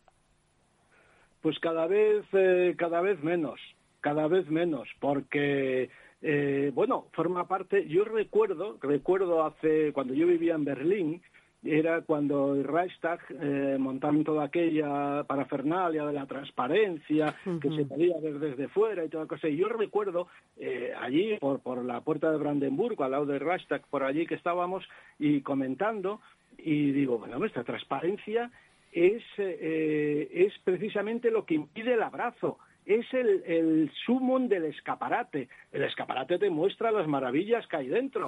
Pues 1.42 1.60
cada 1.60 1.88
vez, 1.88 2.26
eh, 2.34 2.76
cada 2.78 3.02
vez 3.02 3.22
menos, 3.22 3.60
cada 4.02 4.28
vez 4.28 4.50
menos, 4.50 4.90
porque 5.00 5.90
eh, 6.24 6.72
bueno, 6.74 7.08
forma 7.12 7.48
parte, 7.48 7.86
yo 7.88 8.06
recuerdo, 8.06 8.78
recuerdo 8.82 9.44
hace, 9.44 9.92
cuando 9.92 10.14
yo 10.14 10.26
vivía 10.26 10.56
en 10.56 10.64
Berlín, 10.64 11.22
era 11.66 12.02
cuando 12.02 12.56
el 12.56 12.64
Reichstag 12.64 13.20
eh, 13.30 13.78
montaron 13.80 14.24
toda 14.24 14.46
aquella 14.46 15.24
parafernalia 15.24 16.06
de 16.06 16.14
la 16.14 16.26
transparencia 16.26 17.36
que 17.62 17.70
se 17.70 17.86
podía 17.86 18.18
ver 18.20 18.40
desde 18.40 18.68
fuera 18.68 19.06
y 19.06 19.10
toda 19.10 19.28
cosa. 19.28 19.48
Y 19.48 19.58
yo 19.58 19.70
recuerdo 19.70 20.28
eh, 20.58 20.94
allí, 21.00 21.38
por, 21.40 21.60
por 21.62 21.84
la 21.84 22.02
puerta 22.02 22.32
de 22.32 22.38
Brandenburgo, 22.38 23.04
al 23.04 23.12
lado 23.12 23.26
del 23.26 23.40
Reichstag, 23.40 23.86
por 23.90 24.04
allí 24.04 24.26
que 24.26 24.36
estábamos 24.36 24.84
y 25.20 25.42
comentando, 25.42 26.20
y 26.58 26.92
digo, 26.92 27.18
bueno, 27.18 27.40
nuestra 27.40 27.64
transparencia 27.64 28.52
es, 28.92 29.24
eh, 29.38 30.30
es 30.32 30.54
precisamente 30.64 31.32
lo 31.32 31.46
que 31.46 31.56
impide 31.56 31.94
el 31.94 32.04
abrazo 32.04 32.60
es 32.86 33.06
el, 33.14 33.44
el 33.46 33.92
sumum 34.06 34.48
del 34.48 34.66
escaparate. 34.66 35.50
El 35.72 35.84
escaparate 35.84 36.38
te 36.40 36.50
muestra 36.50 36.92
las 36.92 37.08
maravillas 37.08 37.66
que 37.68 37.78
hay 37.78 37.88
dentro, 37.88 38.28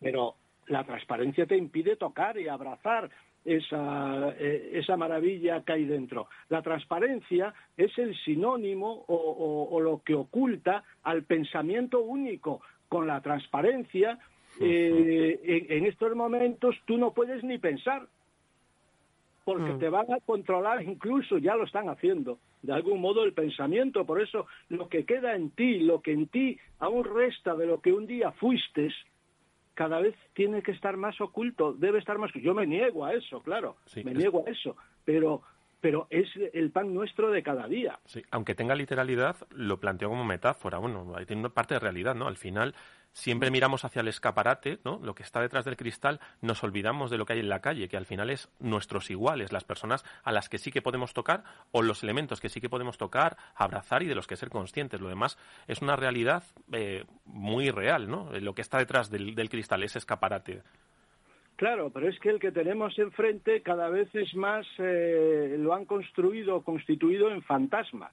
pero 0.00 0.34
la 0.66 0.84
transparencia 0.84 1.46
te 1.46 1.56
impide 1.56 1.96
tocar 1.96 2.38
y 2.38 2.48
abrazar 2.48 3.10
esa, 3.44 4.34
eh, 4.38 4.70
esa 4.74 4.96
maravilla 4.96 5.62
que 5.62 5.72
hay 5.72 5.84
dentro. 5.84 6.28
La 6.48 6.62
transparencia 6.62 7.54
es 7.76 7.96
el 7.98 8.16
sinónimo 8.24 9.04
o, 9.08 9.80
lo 9.80 10.02
que 10.02 10.14
oculta 10.14 10.84
al 11.02 11.24
pensamiento 11.24 12.00
único. 12.00 12.60
Con 12.88 13.06
la 13.06 13.20
transparencia, 13.20 14.18
eh, 14.60 15.66
en, 15.68 15.84
estos 15.84 16.14
momentos 16.14 16.74
tú 16.86 16.96
no 16.96 17.12
puedes 17.12 17.44
ni 17.44 17.58
pensar, 17.58 18.08
porque 19.48 19.72
mm. 19.72 19.78
te 19.78 19.88
van 19.88 20.12
a 20.12 20.20
controlar, 20.20 20.82
incluso 20.82 21.38
ya 21.38 21.56
lo 21.56 21.64
están 21.64 21.88
haciendo, 21.88 22.38
de 22.60 22.74
algún 22.74 23.00
modo 23.00 23.24
el 23.24 23.32
pensamiento. 23.32 24.04
Por 24.04 24.20
eso 24.20 24.46
lo 24.68 24.90
que 24.90 25.06
queda 25.06 25.34
en 25.34 25.48
ti, 25.52 25.78
lo 25.78 26.02
que 26.02 26.12
en 26.12 26.26
ti 26.26 26.58
aún 26.80 27.02
resta 27.02 27.54
de 27.54 27.64
lo 27.64 27.80
que 27.80 27.90
un 27.90 28.06
día 28.06 28.30
fuiste, 28.32 28.90
cada 29.72 30.00
vez 30.00 30.14
tiene 30.34 30.60
que 30.60 30.72
estar 30.72 30.98
más 30.98 31.18
oculto, 31.22 31.72
debe 31.72 31.98
estar 31.98 32.18
más. 32.18 32.30
Yo 32.34 32.52
me 32.52 32.66
niego 32.66 33.06
a 33.06 33.14
eso, 33.14 33.40
claro, 33.40 33.76
me 34.04 34.12
niego 34.12 34.44
a 34.46 34.50
eso, 34.50 34.76
pero 35.06 35.40
pero 35.80 36.08
es 36.10 36.28
el 36.52 36.70
pan 36.70 36.92
nuestro 36.92 37.30
de 37.30 37.42
cada 37.42 37.66
día. 37.68 37.98
Sí, 38.04 38.22
aunque 38.30 38.54
tenga 38.54 38.74
literalidad, 38.74 39.36
lo 39.48 39.80
planteo 39.80 40.10
como 40.10 40.26
metáfora. 40.26 40.76
Bueno, 40.76 41.14
ahí 41.16 41.24
tiene 41.24 41.40
una 41.40 41.48
parte 41.48 41.72
de 41.72 41.80
realidad, 41.80 42.14
¿no? 42.14 42.26
Al 42.26 42.36
final, 42.36 42.74
siempre 43.18 43.50
miramos 43.50 43.84
hacia 43.84 44.00
el 44.00 44.08
escaparate, 44.08 44.78
¿no? 44.84 45.00
Lo 45.02 45.14
que 45.14 45.24
está 45.24 45.40
detrás 45.40 45.64
del 45.64 45.76
cristal, 45.76 46.20
nos 46.40 46.62
olvidamos 46.62 47.10
de 47.10 47.18
lo 47.18 47.26
que 47.26 47.32
hay 47.32 47.40
en 47.40 47.48
la 47.48 47.60
calle, 47.60 47.88
que 47.88 47.96
al 47.96 48.06
final 48.06 48.30
es 48.30 48.48
nuestros 48.60 49.10
iguales, 49.10 49.52
las 49.52 49.64
personas 49.64 50.04
a 50.22 50.30
las 50.30 50.48
que 50.48 50.58
sí 50.58 50.70
que 50.70 50.82
podemos 50.82 51.14
tocar 51.14 51.42
o 51.72 51.82
los 51.82 52.04
elementos 52.04 52.40
que 52.40 52.48
sí 52.48 52.60
que 52.60 52.68
podemos 52.68 52.96
tocar, 52.96 53.36
abrazar 53.56 54.04
y 54.04 54.06
de 54.06 54.14
los 54.14 54.28
que 54.28 54.36
ser 54.36 54.50
conscientes. 54.50 55.00
Lo 55.00 55.08
demás 55.08 55.36
es 55.66 55.82
una 55.82 55.96
realidad 55.96 56.44
eh, 56.72 57.04
muy 57.24 57.70
real, 57.70 58.08
¿no? 58.08 58.30
Lo 58.40 58.54
que 58.54 58.62
está 58.62 58.78
detrás 58.78 59.10
del, 59.10 59.34
cristal, 59.50 59.82
ese 59.82 59.98
escaparate. 59.98 60.62
Claro, 61.56 61.90
pero 61.90 62.08
es 62.08 62.20
que 62.20 62.30
el 62.30 62.38
que 62.38 62.52
tenemos 62.52 62.96
enfrente 63.00 63.62
cada 63.62 63.88
vez 63.88 64.14
es 64.14 64.32
más, 64.36 64.64
eh, 64.78 65.56
lo 65.58 65.74
han 65.74 65.86
construido, 65.86 66.62
constituido 66.62 67.32
en 67.32 67.42
fantasma, 67.42 68.12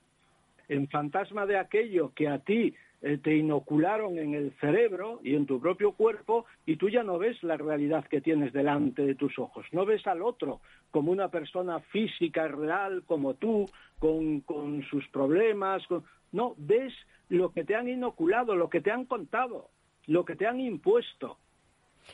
en 0.68 0.88
fantasma 0.88 1.45
de 1.45 1.60
aquello 1.60 2.12
que 2.16 2.28
a 2.28 2.39
ti 2.39 2.74
eh, 3.08 3.20
te 3.20 3.38
inocularon 3.38 4.18
en 4.18 4.34
el 4.34 4.51
cerebro 4.60 5.20
y 5.24 5.36
en 5.36 5.45
tu 5.45 5.62
propio 5.62 5.91
cuerpo 5.91 6.47
y 6.66 6.78
tú 6.78 6.89
ya 6.89 7.03
no 7.03 7.20
ves 7.20 7.38
la 7.43 7.56
realidad 7.56 8.03
que 8.08 8.20
tienes 8.20 8.51
delante 8.51 9.03
de 9.03 9.14
tus 9.14 9.38
ojos, 9.38 9.64
no 9.74 9.86
ves 9.86 10.08
al 10.08 10.24
otro 10.24 10.60
como 10.89 11.12
una 11.12 11.30
persona 11.30 11.80
física 11.82 12.47
real 12.47 13.03
como 13.06 13.36
tú, 13.36 13.70
con, 13.99 14.43
sus 14.89 15.08
problemas, 15.10 15.84
no, 16.32 16.56
ves 16.58 16.93
lo 17.30 17.51
que 17.51 17.64
te 17.64 17.76
han 17.76 17.88
inoculado, 17.88 18.56
lo 18.56 18.72
que 18.72 18.82
te 18.82 18.89
han 18.89 19.06
contado, 19.06 19.70
lo 20.08 20.26
que 20.26 20.36
te 20.36 20.47
han 20.47 20.60
impuesto. 20.60 21.38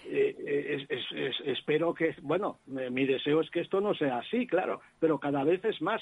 Eh, 0.08 0.86
eh, 0.90 1.32
espero 1.46 1.94
que, 1.94 2.16
bueno, 2.22 2.60
mi 2.66 3.06
deseo 3.06 3.40
es 3.40 3.50
que 3.50 3.62
esto 3.62 3.80
no 3.80 3.94
sea 3.94 4.18
así, 4.18 4.46
claro, 4.46 4.82
pero 5.00 5.22
cada 5.22 5.46
vez 5.46 5.64
es 5.64 5.82
más. 5.82 6.02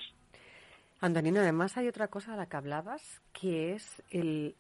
Antonino, 0.99 1.41
además 1.41 1.77
hay 1.77 1.87
otra 1.87 2.07
cosa 2.07 2.33
a 2.33 2.37
la 2.37 2.47
que 2.47 2.57
hablabas, 2.57 3.21
que 3.39 3.73
es 3.73 4.01
el 4.09 4.55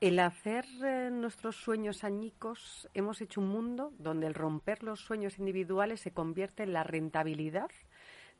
el 0.00 0.20
hacer 0.20 0.64
eh, 0.84 1.10
nuestros 1.10 1.56
sueños 1.56 2.04
añicos, 2.04 2.88
hemos 2.94 3.20
hecho 3.20 3.40
un 3.40 3.48
mundo 3.48 3.92
donde 3.98 4.26
el 4.26 4.34
romper 4.34 4.82
los 4.82 5.00
sueños 5.00 5.38
individuales 5.38 6.00
se 6.00 6.12
convierte 6.12 6.62
en 6.62 6.72
la 6.72 6.84
rentabilidad 6.84 7.70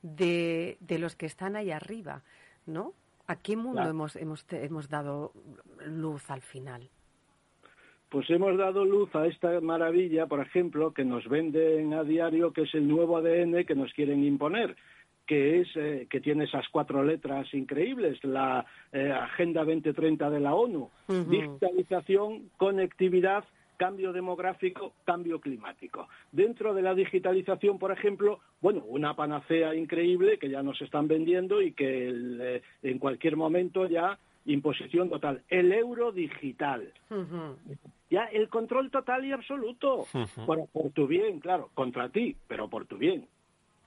de, 0.03 0.77
de 0.81 0.99
los 0.99 1.17
que 1.17 1.27
están 1.27 1.57
ahí 1.57 1.71
arriba, 1.71 2.23
¿no? 2.67 2.93
¿A 3.27 3.37
qué 3.37 3.57
mundo 3.57 3.83
hemos, 3.83 4.17
hemos, 4.17 4.47
hemos 4.51 4.89
dado 4.89 5.33
luz 5.85 6.31
al 6.31 6.41
final? 6.41 6.89
Pues 8.09 8.31
hemos 8.31 8.57
dado 8.57 8.87
luz 8.87 9.15
a 9.15 9.27
esta 9.27 9.61
maravilla, 9.61 10.27
por 10.27 10.41
ejemplo, 10.41 10.95
que 10.95 11.05
nos 11.05 11.29
venden 11.29 11.93
a 11.93 12.05
diario, 12.05 12.55
que 12.55 12.63
es 12.63 12.75
el 12.75 12.89
nuevo 12.89 13.19
ADN 13.19 13.67
que 13.67 13.75
nos 13.75 13.93
quieren 13.93 14.25
imponer 14.25 14.77
que 15.29 15.61
es 15.61 15.69
eh, 15.77 16.07
que 16.11 16.21
tiene 16.21 16.45
esas 16.45 16.67
cuatro 16.71 17.05
letras 17.05 17.53
increíbles, 17.53 18.19
la 18.25 18.65
eh, 18.93 19.13
Agenda 19.13 19.63
2030 19.63 20.31
de 20.31 20.41
la 20.41 20.55
ONU, 20.55 20.91
digitalización, 21.07 22.51
conectividad, 22.57 23.45
cambio 23.77 24.13
demográfico, 24.15 24.95
cambio 25.05 25.39
climático. 25.39 26.09
Dentro 26.33 26.73
de 26.73 26.81
la 26.81 26.95
digitalización, 26.95 27.79
por 27.79 27.93
ejemplo, 27.93 28.41
bueno, 28.63 28.83
una 28.87 29.15
panacea 29.15 29.75
increíble 29.75 30.39
que 30.39 30.49
ya 30.49 30.63
nos 30.63 30.81
están 30.81 31.07
vendiendo 31.07 31.61
y 31.61 31.73
que 31.73 32.11
eh, 32.11 32.63
en 32.83 32.99
cualquier 32.99 33.37
momento 33.37 33.87
ya 33.87 34.19
imposición 34.47 35.11
total, 35.11 35.43
el 35.51 35.73
euro 35.73 36.11
digital. 36.11 36.91
Ya 38.09 38.25
el 38.25 38.49
control 38.49 38.91
total 38.91 39.27
y 39.27 39.33
absoluto, 39.33 40.07
por 40.47 40.91
tu 40.95 41.07
bien, 41.07 41.39
claro, 41.39 41.69
contra 41.75 42.09
ti, 42.09 42.35
pero 42.47 42.67
por 42.71 42.87
tu 42.87 42.97
bien, 42.97 43.27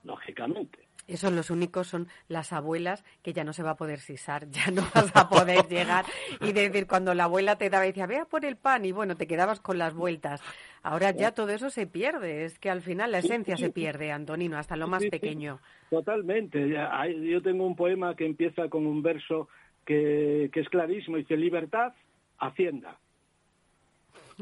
lógicamente. 0.04 0.78
Esos 1.12 1.32
los 1.32 1.50
únicos 1.50 1.88
son 1.88 2.08
las 2.28 2.52
abuelas 2.52 3.04
que 3.22 3.32
ya 3.32 3.44
no 3.44 3.52
se 3.52 3.62
va 3.62 3.70
a 3.70 3.76
poder 3.76 4.00
sisar, 4.00 4.48
ya 4.50 4.70
no 4.70 4.82
vas 4.94 5.10
a 5.14 5.28
poder 5.28 5.66
llegar 5.68 6.04
y 6.40 6.52
decir 6.52 6.86
cuando 6.86 7.14
la 7.14 7.24
abuela 7.24 7.56
te 7.56 7.70
daba 7.70 7.84
y 7.84 7.88
decía, 7.88 8.06
vea 8.06 8.24
por 8.24 8.44
el 8.44 8.56
pan 8.56 8.84
y 8.84 8.92
bueno, 8.92 9.16
te 9.16 9.26
quedabas 9.26 9.60
con 9.60 9.78
las 9.78 9.94
vueltas. 9.94 10.42
Ahora 10.82 11.10
ya 11.12 11.32
todo 11.32 11.50
eso 11.50 11.70
se 11.70 11.86
pierde, 11.86 12.44
es 12.44 12.58
que 12.58 12.70
al 12.70 12.80
final 12.80 13.12
la 13.12 13.18
esencia 13.18 13.56
se 13.56 13.70
pierde, 13.70 14.10
Antonino, 14.10 14.58
hasta 14.58 14.76
lo 14.76 14.88
más 14.88 15.04
pequeño. 15.06 15.60
Totalmente. 15.90 16.68
Yo 16.68 17.42
tengo 17.42 17.66
un 17.66 17.76
poema 17.76 18.16
que 18.16 18.26
empieza 18.26 18.68
con 18.68 18.86
un 18.86 19.02
verso 19.02 19.48
que, 19.84 20.50
que 20.52 20.60
es 20.60 20.68
clarísimo, 20.68 21.18
dice 21.18 21.36
libertad, 21.36 21.92
hacienda. 22.38 22.98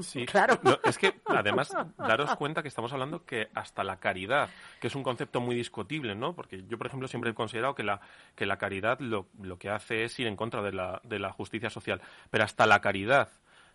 Sí, 0.00 0.26
claro. 0.26 0.58
es 0.84 0.98
que 0.98 1.14
además, 1.26 1.72
daros 1.98 2.34
cuenta 2.36 2.62
que 2.62 2.68
estamos 2.68 2.92
hablando 2.92 3.24
que 3.24 3.48
hasta 3.54 3.84
la 3.84 3.98
caridad, 3.98 4.48
que 4.80 4.86
es 4.86 4.94
un 4.94 5.02
concepto 5.02 5.40
muy 5.40 5.54
discutible, 5.54 6.14
¿no? 6.14 6.34
Porque 6.34 6.64
yo, 6.68 6.78
por 6.78 6.86
ejemplo, 6.86 7.08
siempre 7.08 7.30
he 7.30 7.34
considerado 7.34 7.74
que 7.74 7.82
la, 7.82 8.00
que 8.34 8.46
la 8.46 8.58
caridad 8.58 8.98
lo, 9.00 9.26
lo 9.42 9.58
que 9.58 9.70
hace 9.70 10.04
es 10.04 10.18
ir 10.18 10.26
en 10.26 10.36
contra 10.36 10.62
de 10.62 10.72
la, 10.72 11.00
de 11.04 11.18
la 11.18 11.32
justicia 11.32 11.70
social. 11.70 12.00
Pero 12.30 12.44
hasta 12.44 12.66
la 12.66 12.80
caridad 12.80 13.28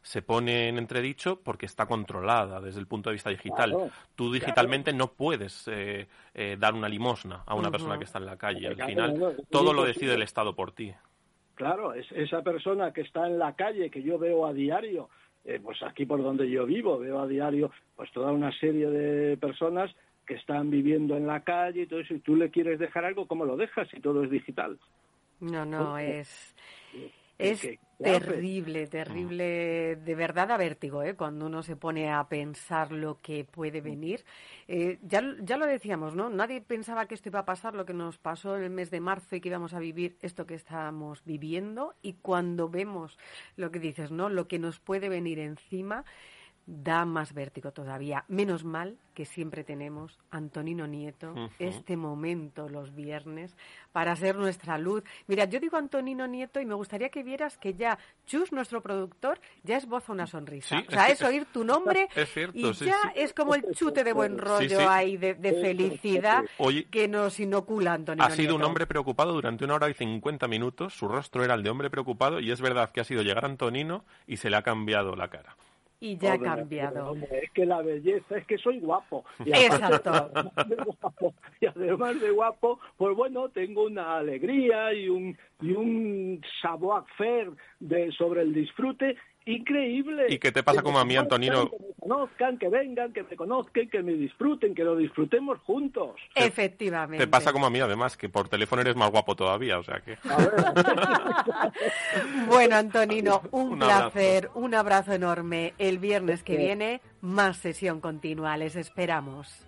se 0.05 0.21
pone 0.21 0.69
en 0.69 0.77
entredicho 0.77 1.41
porque 1.41 1.65
está 1.65 1.87
controlada 1.87 2.61
desde 2.61 2.79
el 2.79 2.85
punto 2.85 3.09
de 3.09 3.15
vista 3.15 3.31
digital. 3.31 3.91
Tú 4.13 4.31
digitalmente 4.31 4.93
no 4.93 5.13
puedes 5.13 5.67
eh, 5.67 6.07
eh, 6.35 6.57
dar 6.59 6.75
una 6.75 6.87
limosna 6.87 7.41
a 7.43 7.55
una 7.55 7.71
persona 7.71 7.97
que 7.97 8.03
está 8.03 8.19
en 8.19 8.27
la 8.27 8.37
calle. 8.37 8.67
Al 8.67 8.75
final, 8.75 9.35
todo 9.49 9.73
lo 9.73 9.83
decide 9.83 10.13
el 10.13 10.21
Estado 10.21 10.55
por 10.55 10.73
ti. 10.73 10.93
Claro, 11.55 11.93
es 11.93 12.05
esa 12.11 12.43
persona 12.43 12.93
que 12.93 13.01
está 13.01 13.25
en 13.25 13.39
la 13.39 13.55
calle, 13.55 13.89
que 13.89 14.03
yo 14.03 14.19
veo 14.19 14.45
a 14.45 14.53
diario, 14.53 15.09
eh, 15.45 15.59
pues 15.61 15.81
aquí 15.83 16.05
por 16.05 16.21
donde 16.21 16.49
yo 16.49 16.65
vivo 16.65 16.97
veo 16.97 17.19
a 17.19 17.27
diario 17.27 17.71
pues 17.95 18.11
toda 18.11 18.31
una 18.31 18.51
serie 18.59 18.89
de 18.89 19.37
personas 19.37 19.95
que 20.25 20.33
están 20.35 20.71
viviendo 20.71 21.15
en 21.15 21.27
la 21.27 21.41
calle 21.41 21.83
y 21.83 21.87
todo 21.87 21.99
eso, 21.99 22.15
y 22.15 22.19
tú 22.19 22.35
le 22.35 22.49
quieres 22.49 22.79
dejar 22.79 23.05
algo, 23.05 23.27
¿cómo 23.27 23.45
lo 23.45 23.55
dejas 23.55 23.87
si 23.89 23.99
todo 23.99 24.23
es 24.23 24.31
digital? 24.31 24.79
No, 25.39 25.65
no, 25.65 25.97
es... 25.97 26.55
Es 27.37 27.67
terrible, 27.97 28.87
terrible, 28.87 29.95
de 29.95 30.15
verdad 30.15 30.51
a 30.51 30.57
vértigo, 30.57 31.03
¿eh? 31.03 31.15
cuando 31.15 31.45
uno 31.45 31.63
se 31.63 31.75
pone 31.75 32.11
a 32.11 32.27
pensar 32.27 32.91
lo 32.91 33.21
que 33.21 33.43
puede 33.43 33.81
venir. 33.81 34.25
Eh, 34.67 34.99
ya, 35.01 35.21
ya 35.41 35.57
lo 35.57 35.65
decíamos, 35.65 36.15
¿no? 36.15 36.29
Nadie 36.29 36.61
pensaba 36.61 37.07
que 37.07 37.15
esto 37.15 37.29
iba 37.29 37.39
a 37.39 37.45
pasar, 37.45 37.73
lo 37.73 37.85
que 37.85 37.93
nos 37.93 38.17
pasó 38.17 38.57
en 38.57 38.63
el 38.63 38.69
mes 38.69 38.91
de 38.91 38.99
marzo 38.99 39.35
y 39.35 39.41
que 39.41 39.49
íbamos 39.49 39.73
a 39.73 39.79
vivir 39.79 40.17
esto 40.21 40.45
que 40.45 40.55
estamos 40.55 41.23
viviendo. 41.25 41.95
Y 42.01 42.13
cuando 42.13 42.69
vemos 42.69 43.17
lo 43.55 43.71
que 43.71 43.79
dices, 43.79 44.11
¿no? 44.11 44.29
Lo 44.29 44.47
que 44.47 44.59
nos 44.59 44.79
puede 44.79 45.09
venir 45.09 45.39
encima, 45.39 46.05
da 46.65 47.05
más 47.05 47.33
vértigo 47.33 47.71
todavía. 47.71 48.25
Menos 48.27 48.63
mal 48.63 48.97
que 49.13 49.25
siempre 49.25 49.63
tenemos, 49.63 50.19
Antonino 50.29 50.87
Nieto, 50.87 51.33
este 51.57 51.95
momento 51.95 52.67
los 52.67 52.93
viernes 52.93 53.55
para 53.93 54.15
ser 54.15 54.35
nuestra 54.35 54.77
luz. 54.77 55.03
Mira, 55.27 55.45
yo 55.45 55.59
digo 55.59 55.77
Antonino 55.77 56.27
Nieto 56.27 56.59
y 56.59 56.65
me 56.65 56.73
gustaría 56.73 57.09
que 57.09 57.23
vieras 57.23 57.57
que 57.57 57.75
ya 57.75 57.97
Chus, 58.25 58.51
nuestro 58.51 58.81
productor, 58.81 59.39
ya 59.63 59.77
es 59.77 59.85
voz 59.85 60.09
a 60.09 60.11
una 60.11 60.27
sonrisa. 60.27 60.83
o 60.85 60.91
sea, 60.91 61.07
es, 61.07 61.21
oír 61.21 61.45
tu 61.45 61.63
nombre 61.63 62.09
y 62.53 62.73
ya 62.73 63.13
es 63.15 63.33
como 63.33 63.55
el 63.55 63.63
chute 63.73 64.03
de 64.03 64.11
buen 64.11 64.37
rollo 64.37 64.89
ahí 64.89 65.17
de, 65.17 65.35
felicidad 65.35 66.43
que 66.91 67.07
nos 67.07 67.39
inocula 67.39 67.93
Antonino 67.93 68.25
Ha 68.25 68.31
sido 68.31 68.55
un 68.55 68.63
hombre 68.63 68.85
preocupado 68.85 69.33
durante 69.33 69.63
una 69.63 69.75
hora 69.75 69.89
y 69.89 69.93
cincuenta 69.93 70.47
minutos, 70.47 70.93
su 70.93 71.07
rostro 71.07 71.43
era 71.43 71.53
el 71.53 71.63
de 71.63 71.69
hombre 71.69 71.89
preocupado 71.89 72.39
y 72.39 72.51
es 72.51 72.59
verdad 72.59 72.91
que 72.91 72.99
ha 72.99 73.05
sido 73.05 73.21
llegar 73.21 73.45
Antonino 73.45 74.03
y 74.27 74.37
se 74.37 74.49
le 74.49 74.57
ha 74.57 74.61
cambiado 74.61 75.15
la 75.15 75.29
cara 75.29 75.55
y 75.99 76.17
ya 76.17 76.33
ha 76.33 76.39
cambiado. 76.39 77.15
es 77.15 77.51
que 77.51 77.65
la 77.65 77.81
belleza 77.81 78.37
es 78.37 78.45
que 78.45 78.57
soy 78.57 78.79
guapo. 78.79 79.25
Y 79.45 79.51
Exacto. 79.51 80.31
Y 81.59 81.65
además 81.65 82.19
de 82.19 82.31
guapo, 82.31 82.79
pues 82.97 83.15
bueno, 83.15 83.49
tengo 83.49 83.85
una 83.85 84.17
alegría 84.17 84.93
y 84.93 85.09
un, 85.09 85.37
y 85.61 85.71
un 85.71 86.41
savoir-faire 86.61 87.51
de, 87.79 88.11
sobre 88.11 88.41
el 88.41 88.53
disfrute 88.53 89.15
increíble. 89.45 90.25
¿Y 90.29 90.39
qué 90.39 90.51
te 90.51 90.63
pasa 90.63 90.81
como 90.81 90.99
a 90.99 91.05
mí, 91.05 91.15
Antonino? 91.15 91.69
Que 91.69 91.77
me 91.77 91.93
conozcan, 91.99 92.57
que 92.57 92.69
vengan, 92.69 93.13
que 93.13 93.23
me 93.23 93.35
conozcan, 93.35 93.89
que 93.89 94.03
me 94.03 94.13
disfruten, 94.13 94.75
que 94.75 94.83
lo 94.83 94.95
disfrutemos 94.95 95.59
juntos. 95.59 96.15
Efectivamente. 96.35 97.25
Te 97.25 97.29
pasa 97.29 97.53
como 97.53 97.65
a 97.65 97.69
mí, 97.69 97.79
además, 97.79 98.17
que 98.17 98.29
por 98.29 98.49
teléfono 98.49 98.81
eres 98.81 98.95
más 98.95 99.11
guapo 99.11 99.35
todavía, 99.35 99.79
o 99.79 99.83
sea 99.83 100.01
que... 100.01 100.17
bueno, 102.47 102.75
Antonino, 102.75 103.41
un, 103.51 103.79
placer, 103.79 104.49
un 104.55 104.75
abrazo 104.75 105.13
enorme. 105.13 105.73
El 105.77 105.99
viernes 105.99 106.43
que 106.43 106.57
viene, 106.57 107.01
más 107.21 107.57
sesión 107.57 108.01
continua. 108.01 108.57
Les 108.57 108.75
esperamos. 108.75 109.65